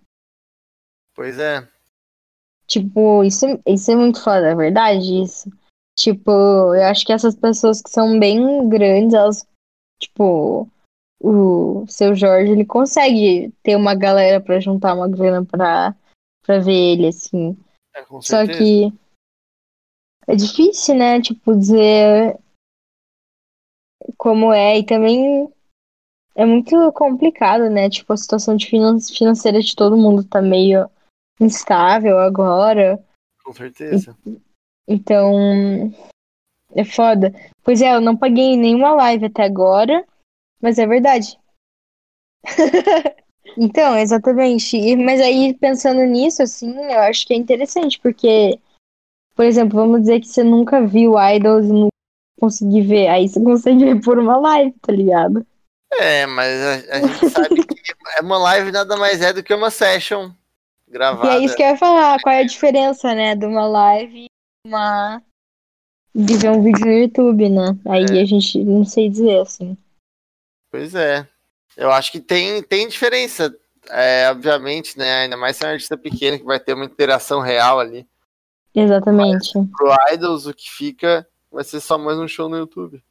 Pois 1.14 1.38
é. 1.38 1.68
Tipo, 2.66 3.22
isso, 3.24 3.46
isso 3.66 3.90
é 3.90 3.96
muito 3.96 4.22
foda, 4.22 4.48
é 4.48 4.54
verdade 4.54 5.22
isso. 5.22 5.50
Tipo, 5.96 6.30
eu 6.74 6.84
acho 6.84 7.04
que 7.04 7.12
essas 7.12 7.36
pessoas 7.36 7.80
que 7.82 7.90
são 7.90 8.18
bem 8.18 8.68
grandes, 8.68 9.14
elas, 9.14 9.46
tipo, 10.00 10.68
o 11.22 11.86
seu 11.86 12.14
Jorge, 12.14 12.52
ele 12.52 12.64
consegue 12.64 13.52
ter 13.62 13.76
uma 13.76 13.94
galera 13.94 14.40
pra 14.40 14.60
juntar 14.60 14.94
uma 14.94 15.08
grana 15.08 15.44
pra, 15.44 15.94
pra 16.42 16.58
ver 16.58 16.72
ele, 16.72 17.08
assim. 17.08 17.56
é 17.94 18.02
com 18.02 18.20
Só 18.20 18.46
que 18.46 18.92
é 20.26 20.34
difícil, 20.34 20.94
né? 20.96 21.20
Tipo, 21.20 21.56
dizer 21.56 22.38
como 24.16 24.52
é. 24.52 24.78
E 24.78 24.84
também 24.84 25.52
é 26.34 26.44
muito 26.44 26.92
complicado, 26.92 27.68
né? 27.70 27.88
Tipo, 27.88 28.12
a 28.12 28.16
situação 28.16 28.56
de 28.56 28.66
finan- 28.66 28.98
financeira 29.00 29.60
de 29.60 29.74
todo 29.74 29.96
mundo 29.96 30.24
tá 30.24 30.40
meio 30.42 30.88
instável 31.40 32.18
agora. 32.18 33.02
Com 33.44 33.52
certeza. 33.52 34.16
Então, 34.88 35.92
é 36.74 36.84
foda. 36.84 37.32
Pois 37.62 37.80
é, 37.80 37.94
eu 37.94 38.00
não 38.00 38.16
paguei 38.16 38.56
nenhuma 38.56 38.92
live 38.92 39.26
até 39.26 39.44
agora, 39.44 40.04
mas 40.60 40.78
é 40.78 40.86
verdade. 40.86 41.38
Então, 43.56 43.96
exatamente. 43.96 44.76
E- 44.76 44.96
Mas 44.96 45.20
aí, 45.20 45.54
pensando 45.54 46.00
nisso, 46.04 46.42
assim, 46.42 46.74
eu 46.76 46.98
acho 47.00 47.26
que 47.26 47.34
é 47.34 47.36
interessante, 47.36 48.00
porque, 48.00 48.58
por 49.36 49.44
exemplo, 49.44 49.76
vamos 49.78 50.00
dizer 50.00 50.18
que 50.20 50.26
você 50.26 50.42
nunca 50.42 50.84
viu 50.84 51.14
Idols 51.18 51.66
e 51.66 51.72
não 51.72 51.88
conseguir 52.40 52.80
ver. 52.80 53.08
Aí 53.08 53.28
você 53.28 53.38
consegue 53.44 53.84
ver 53.84 54.00
por 54.02 54.18
uma 54.18 54.36
live, 54.38 54.72
tá 54.80 54.92
ligado? 54.92 55.46
É, 55.92 56.26
mas 56.26 56.50
a, 56.88 56.96
a 56.96 57.00
gente 57.00 57.30
sabe 57.30 57.64
que 57.66 57.92
é 58.18 58.22
uma 58.22 58.38
live 58.38 58.72
nada 58.72 58.96
mais 58.96 59.20
é 59.20 59.32
do 59.32 59.42
que 59.42 59.54
uma 59.54 59.70
session 59.70 60.30
E 60.88 60.90
gravada. 60.92 61.34
é 61.34 61.38
isso 61.40 61.54
que 61.54 61.62
eu 61.62 61.68
ia 61.68 61.76
falar, 61.76 62.18
qual 62.20 62.34
é 62.34 62.40
a 62.40 62.46
diferença, 62.46 63.14
né, 63.14 63.36
de 63.36 63.46
uma 63.46 63.66
live 63.66 64.24
e 64.24 64.28
uma... 64.68 65.22
de 66.14 66.36
ver 66.36 66.50
um 66.50 66.62
vídeo 66.62 66.84
no 66.86 66.92
YouTube, 66.92 67.48
né? 67.48 67.76
Aí 67.88 68.04
É. 68.18 68.22
a 68.22 68.24
gente 68.24 68.62
não 68.64 68.84
sei 68.84 69.08
dizer, 69.08 69.40
assim. 69.40 69.76
Pois 70.72 70.94
é. 70.94 71.26
Eu 71.76 71.90
acho 71.92 72.10
que 72.12 72.20
tem, 72.20 72.62
tem 72.62 72.88
diferença. 72.88 73.54
É, 73.90 74.30
obviamente, 74.30 74.98
né? 74.98 75.22
Ainda 75.22 75.36
mais 75.36 75.56
se 75.56 75.64
é 75.64 75.68
um 75.68 75.72
artista 75.72 75.96
pequeno 75.96 76.38
que 76.38 76.44
vai 76.44 76.58
ter 76.58 76.72
uma 76.72 76.84
interação 76.86 77.40
real 77.40 77.78
ali. 77.78 78.06
Exatamente. 78.74 79.52
Pro 79.76 79.94
Idols, 80.12 80.46
o 80.46 80.54
que 80.54 80.70
fica 80.70 81.28
vai 81.52 81.62
ser 81.62 81.80
só 81.80 81.98
mais 81.98 82.18
um 82.18 82.26
show 82.26 82.48
no 82.48 82.56
YouTube. 82.56 83.02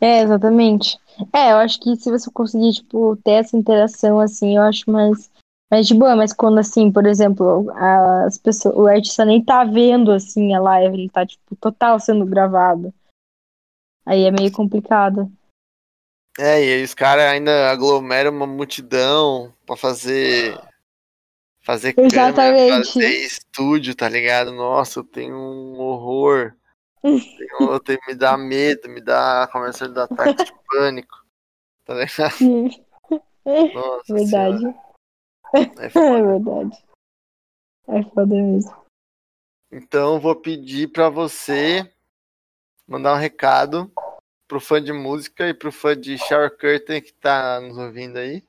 É, 0.00 0.22
exatamente. 0.22 0.98
É, 1.32 1.52
eu 1.52 1.56
acho 1.58 1.78
que 1.78 1.94
se 1.96 2.10
você 2.10 2.30
conseguir, 2.30 2.72
tipo, 2.72 3.16
ter 3.22 3.32
essa 3.32 3.56
interação, 3.56 4.18
assim, 4.18 4.56
eu 4.56 4.62
acho 4.62 4.90
mais, 4.90 5.30
mais 5.70 5.86
de 5.86 5.94
boa. 5.94 6.16
Mas 6.16 6.32
quando, 6.32 6.58
assim, 6.58 6.90
por 6.90 7.06
exemplo, 7.06 7.70
as 8.24 8.38
pessoas, 8.38 8.74
o 8.74 8.86
artista 8.86 9.24
nem 9.24 9.44
tá 9.44 9.62
vendo, 9.64 10.10
assim, 10.10 10.54
a 10.54 10.60
live, 10.60 10.94
ele 10.94 11.10
tá, 11.10 11.26
tipo, 11.26 11.54
total 11.56 12.00
sendo 12.00 12.24
gravado. 12.24 12.94
Aí 14.06 14.24
é 14.24 14.30
meio 14.30 14.50
complicado. 14.50 15.30
É, 16.38 16.64
e 16.64 16.72
aí 16.72 16.82
os 16.82 16.94
caras 16.94 17.24
ainda 17.24 17.70
aglomeram 17.70 18.30
uma 18.30 18.46
multidão 18.46 19.52
pra 19.66 19.76
fazer. 19.76 20.58
Fazer 21.62 21.92
câmera, 21.92 22.16
Exatamente. 22.30 22.92
fazer 22.92 23.08
estúdio, 23.22 23.94
tá 23.94 24.08
ligado? 24.08 24.50
Nossa, 24.50 25.00
eu 25.00 25.04
tenho 25.04 25.36
um 25.36 25.78
horror. 25.78 26.54
Tenho, 27.02 27.72
eu 27.72 27.80
tenho, 27.80 27.98
me 28.06 28.14
dá 28.14 28.36
medo, 28.36 28.88
me 28.88 29.00
dá. 29.00 29.48
Começa 29.50 29.86
a 29.86 29.88
dar 29.88 30.04
ataque 30.04 30.44
de 30.44 30.52
pânico. 30.66 31.24
Tá 31.84 31.94
ligado? 31.94 33.74
Nossa 33.74 34.14
Verdade. 34.14 34.58
Senhora, 34.60 34.82
é 35.78 35.84
É 35.86 36.22
verdade. 36.22 36.84
É 37.88 38.02
foda 38.04 38.34
mesmo. 38.34 38.80
Então 39.72 40.20
vou 40.20 40.36
pedir 40.36 40.88
pra 40.88 41.08
você 41.08 41.92
mandar 42.86 43.14
um 43.14 43.18
recado 43.18 43.90
pro 44.46 44.60
fã 44.60 44.82
de 44.82 44.92
música 44.92 45.48
e 45.48 45.54
pro 45.54 45.72
fã 45.72 45.96
de 45.96 46.18
Shower 46.18 46.50
Curtain 46.50 47.00
que 47.00 47.12
tá 47.12 47.60
nos 47.60 47.78
ouvindo 47.78 48.18
aí. 48.18 48.44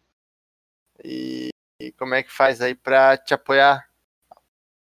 E, 1.03 1.49
e 1.79 1.91
como 1.93 2.15
é 2.15 2.23
que 2.23 2.31
faz 2.31 2.61
aí 2.61 2.75
pra 2.75 3.17
te 3.17 3.33
apoiar? 3.33 3.89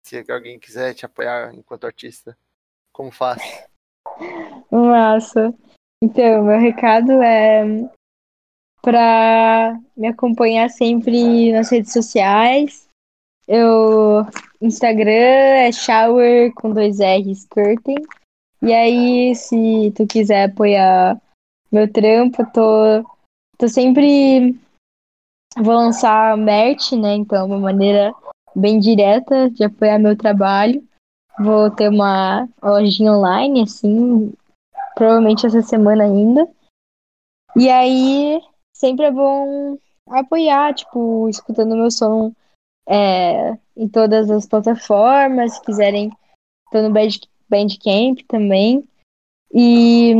Se 0.03 0.25
alguém 0.29 0.57
quiser 0.57 0.93
te 0.93 1.05
apoiar 1.05 1.53
enquanto 1.53 1.85
artista, 1.85 2.37
como 2.99 3.11
faz? 3.11 3.41
Massa. 4.69 5.55
Então, 6.03 6.43
meu 6.43 6.59
recado 6.59 7.13
é 7.23 7.63
para 8.81 9.79
me 9.95 10.09
acompanhar 10.09 10.69
sempre 10.69 11.53
nas 11.53 11.69
redes 11.69 11.93
sociais. 11.93 12.89
Eu 13.47 14.25
Instagram 14.61 15.11
é 15.11 15.71
shower 15.71 16.53
com 16.53 16.73
dois 16.73 16.99
R's 16.99 17.45
curtain. 17.45 18.03
E 18.61 18.73
aí, 18.73 19.33
se 19.33 19.93
tu 19.95 20.05
quiser 20.05 20.49
apoiar 20.49 21.21
meu 21.71 21.89
trampo, 21.89 22.45
tô, 22.51 23.09
tô 23.57 23.69
sempre 23.69 24.59
vou 25.55 25.73
lançar 25.73 26.35
merch, 26.35 26.97
né? 26.97 27.15
Então, 27.15 27.45
uma 27.45 27.59
maneira 27.59 28.13
bem 28.53 28.77
direta 28.77 29.49
de 29.49 29.63
apoiar 29.63 29.97
meu 29.99 30.17
trabalho. 30.17 30.85
Vou 31.39 31.71
ter 31.71 31.89
uma 31.89 32.47
lojinha 32.61 33.13
online, 33.13 33.63
assim, 33.63 34.33
provavelmente 34.93 35.45
essa 35.45 35.61
semana 35.61 36.03
ainda. 36.03 36.47
E 37.55 37.69
aí, 37.69 38.41
sempre 38.73 39.05
é 39.05 39.11
bom 39.11 39.77
apoiar, 40.09 40.73
tipo, 40.73 41.29
escutando 41.29 41.75
meu 41.75 41.89
som 41.89 42.33
é, 42.87 43.57
em 43.77 43.87
todas 43.87 44.29
as 44.29 44.45
plataformas. 44.45 45.53
Se 45.53 45.61
quiserem, 45.61 46.11
tô 46.71 46.81
no 46.81 46.91
Band- 46.91 47.27
Bandcamp 47.49 48.19
também. 48.27 48.83
E, 49.53 50.13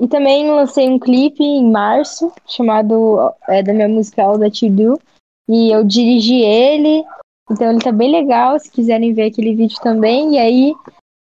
e 0.00 0.08
também 0.08 0.50
lancei 0.50 0.88
um 0.88 0.98
clipe 0.98 1.42
em 1.42 1.70
março, 1.70 2.32
chamado 2.46 3.32
é, 3.48 3.62
da 3.62 3.72
minha 3.72 3.88
música 3.88 4.22
All 4.22 4.38
That 4.38 4.64
You 4.64 4.72
Do. 4.72 5.00
E 5.48 5.70
eu 5.74 5.82
dirigi 5.84 6.42
ele, 6.42 7.04
então 7.50 7.70
ele 7.70 7.80
tá 7.80 7.90
bem 7.90 8.10
legal, 8.10 8.58
se 8.58 8.70
quiserem 8.70 9.12
ver 9.12 9.30
aquele 9.30 9.54
vídeo 9.54 9.78
também. 9.82 10.34
E 10.34 10.38
aí, 10.38 10.74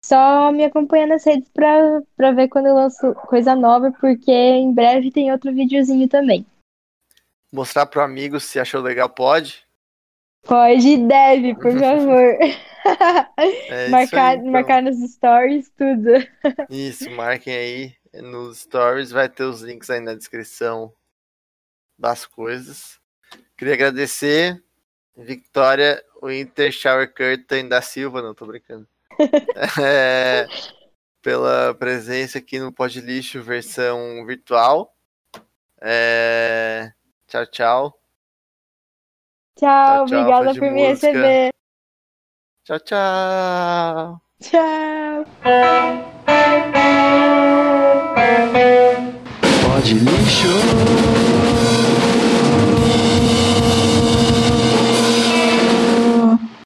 só 0.05 0.53
me 0.53 0.65
acompanha 0.65 1.07
nas 1.07 1.25
redes 1.25 1.49
pra, 1.49 2.03
pra 2.17 2.31
ver 2.31 2.49
quando 2.49 2.67
eu 2.67 2.75
lanço 2.75 3.15
coisa 3.27 3.57
nova, 3.57 3.91
porque 4.01 4.31
em 4.31 4.73
breve 4.73 5.11
tem 5.11 5.33
outro 5.33 5.53
videozinho 5.53 6.09
também. 6.09 6.47
Mostrar 7.53 7.87
pro 7.87 8.03
amigo 8.03 8.39
se 8.39 8.61
achou 8.61 8.81
legal, 8.81 9.09
pode? 9.09 9.65
Pode 10.43 10.89
e 10.89 10.97
deve, 10.99 11.55
por 11.55 11.73
favor. 11.79 12.39
É 13.69 13.89
marcar, 13.89 14.33
aí, 14.33 14.39
então. 14.39 14.53
marcar 14.53 14.83
nos 14.83 14.99
stories, 15.13 15.71
tudo. 15.71 16.11
Isso, 16.69 17.11
marquem 17.11 17.55
aí 17.55 17.95
nos 18.23 18.61
stories, 18.61 19.11
vai 19.11 19.29
ter 19.29 19.45
os 19.45 19.63
links 19.63 19.89
aí 19.91 20.01
na 20.01 20.15
descrição 20.15 20.93
das 21.99 22.27
coisas. 22.27 23.01
Queria 23.57 23.75
agradecer 23.75 24.63
Victoria 25.17 26.03
Winter 26.23 26.73
Shower 26.73 27.13
Curtain 27.13 27.69
da 27.69 27.81
Silva, 27.81 28.23
não 28.23 28.35
tô 28.35 28.47
brincando. 28.47 28.87
É, 29.81 30.47
pela 31.23 31.73
presença 31.75 32.39
aqui 32.39 32.59
no 32.59 32.73
Pod 32.73 33.01
Lixo 33.01 33.41
versão 33.43 34.27
virtual. 34.27 34.93
É, 35.81 36.93
tchau, 37.29 37.47
tchau. 37.47 38.01
Tchau, 39.57 40.07
tchau, 40.07 40.21
obrigada 40.21 40.53
por 40.55 40.71
me 40.73 40.89
música. 40.89 41.07
receber. 41.07 41.51
Tchau, 42.65 42.81
tchau. 42.81 44.21
Tchau. 44.41 45.25
Pode 49.63 49.95
lixo. 49.95 51.24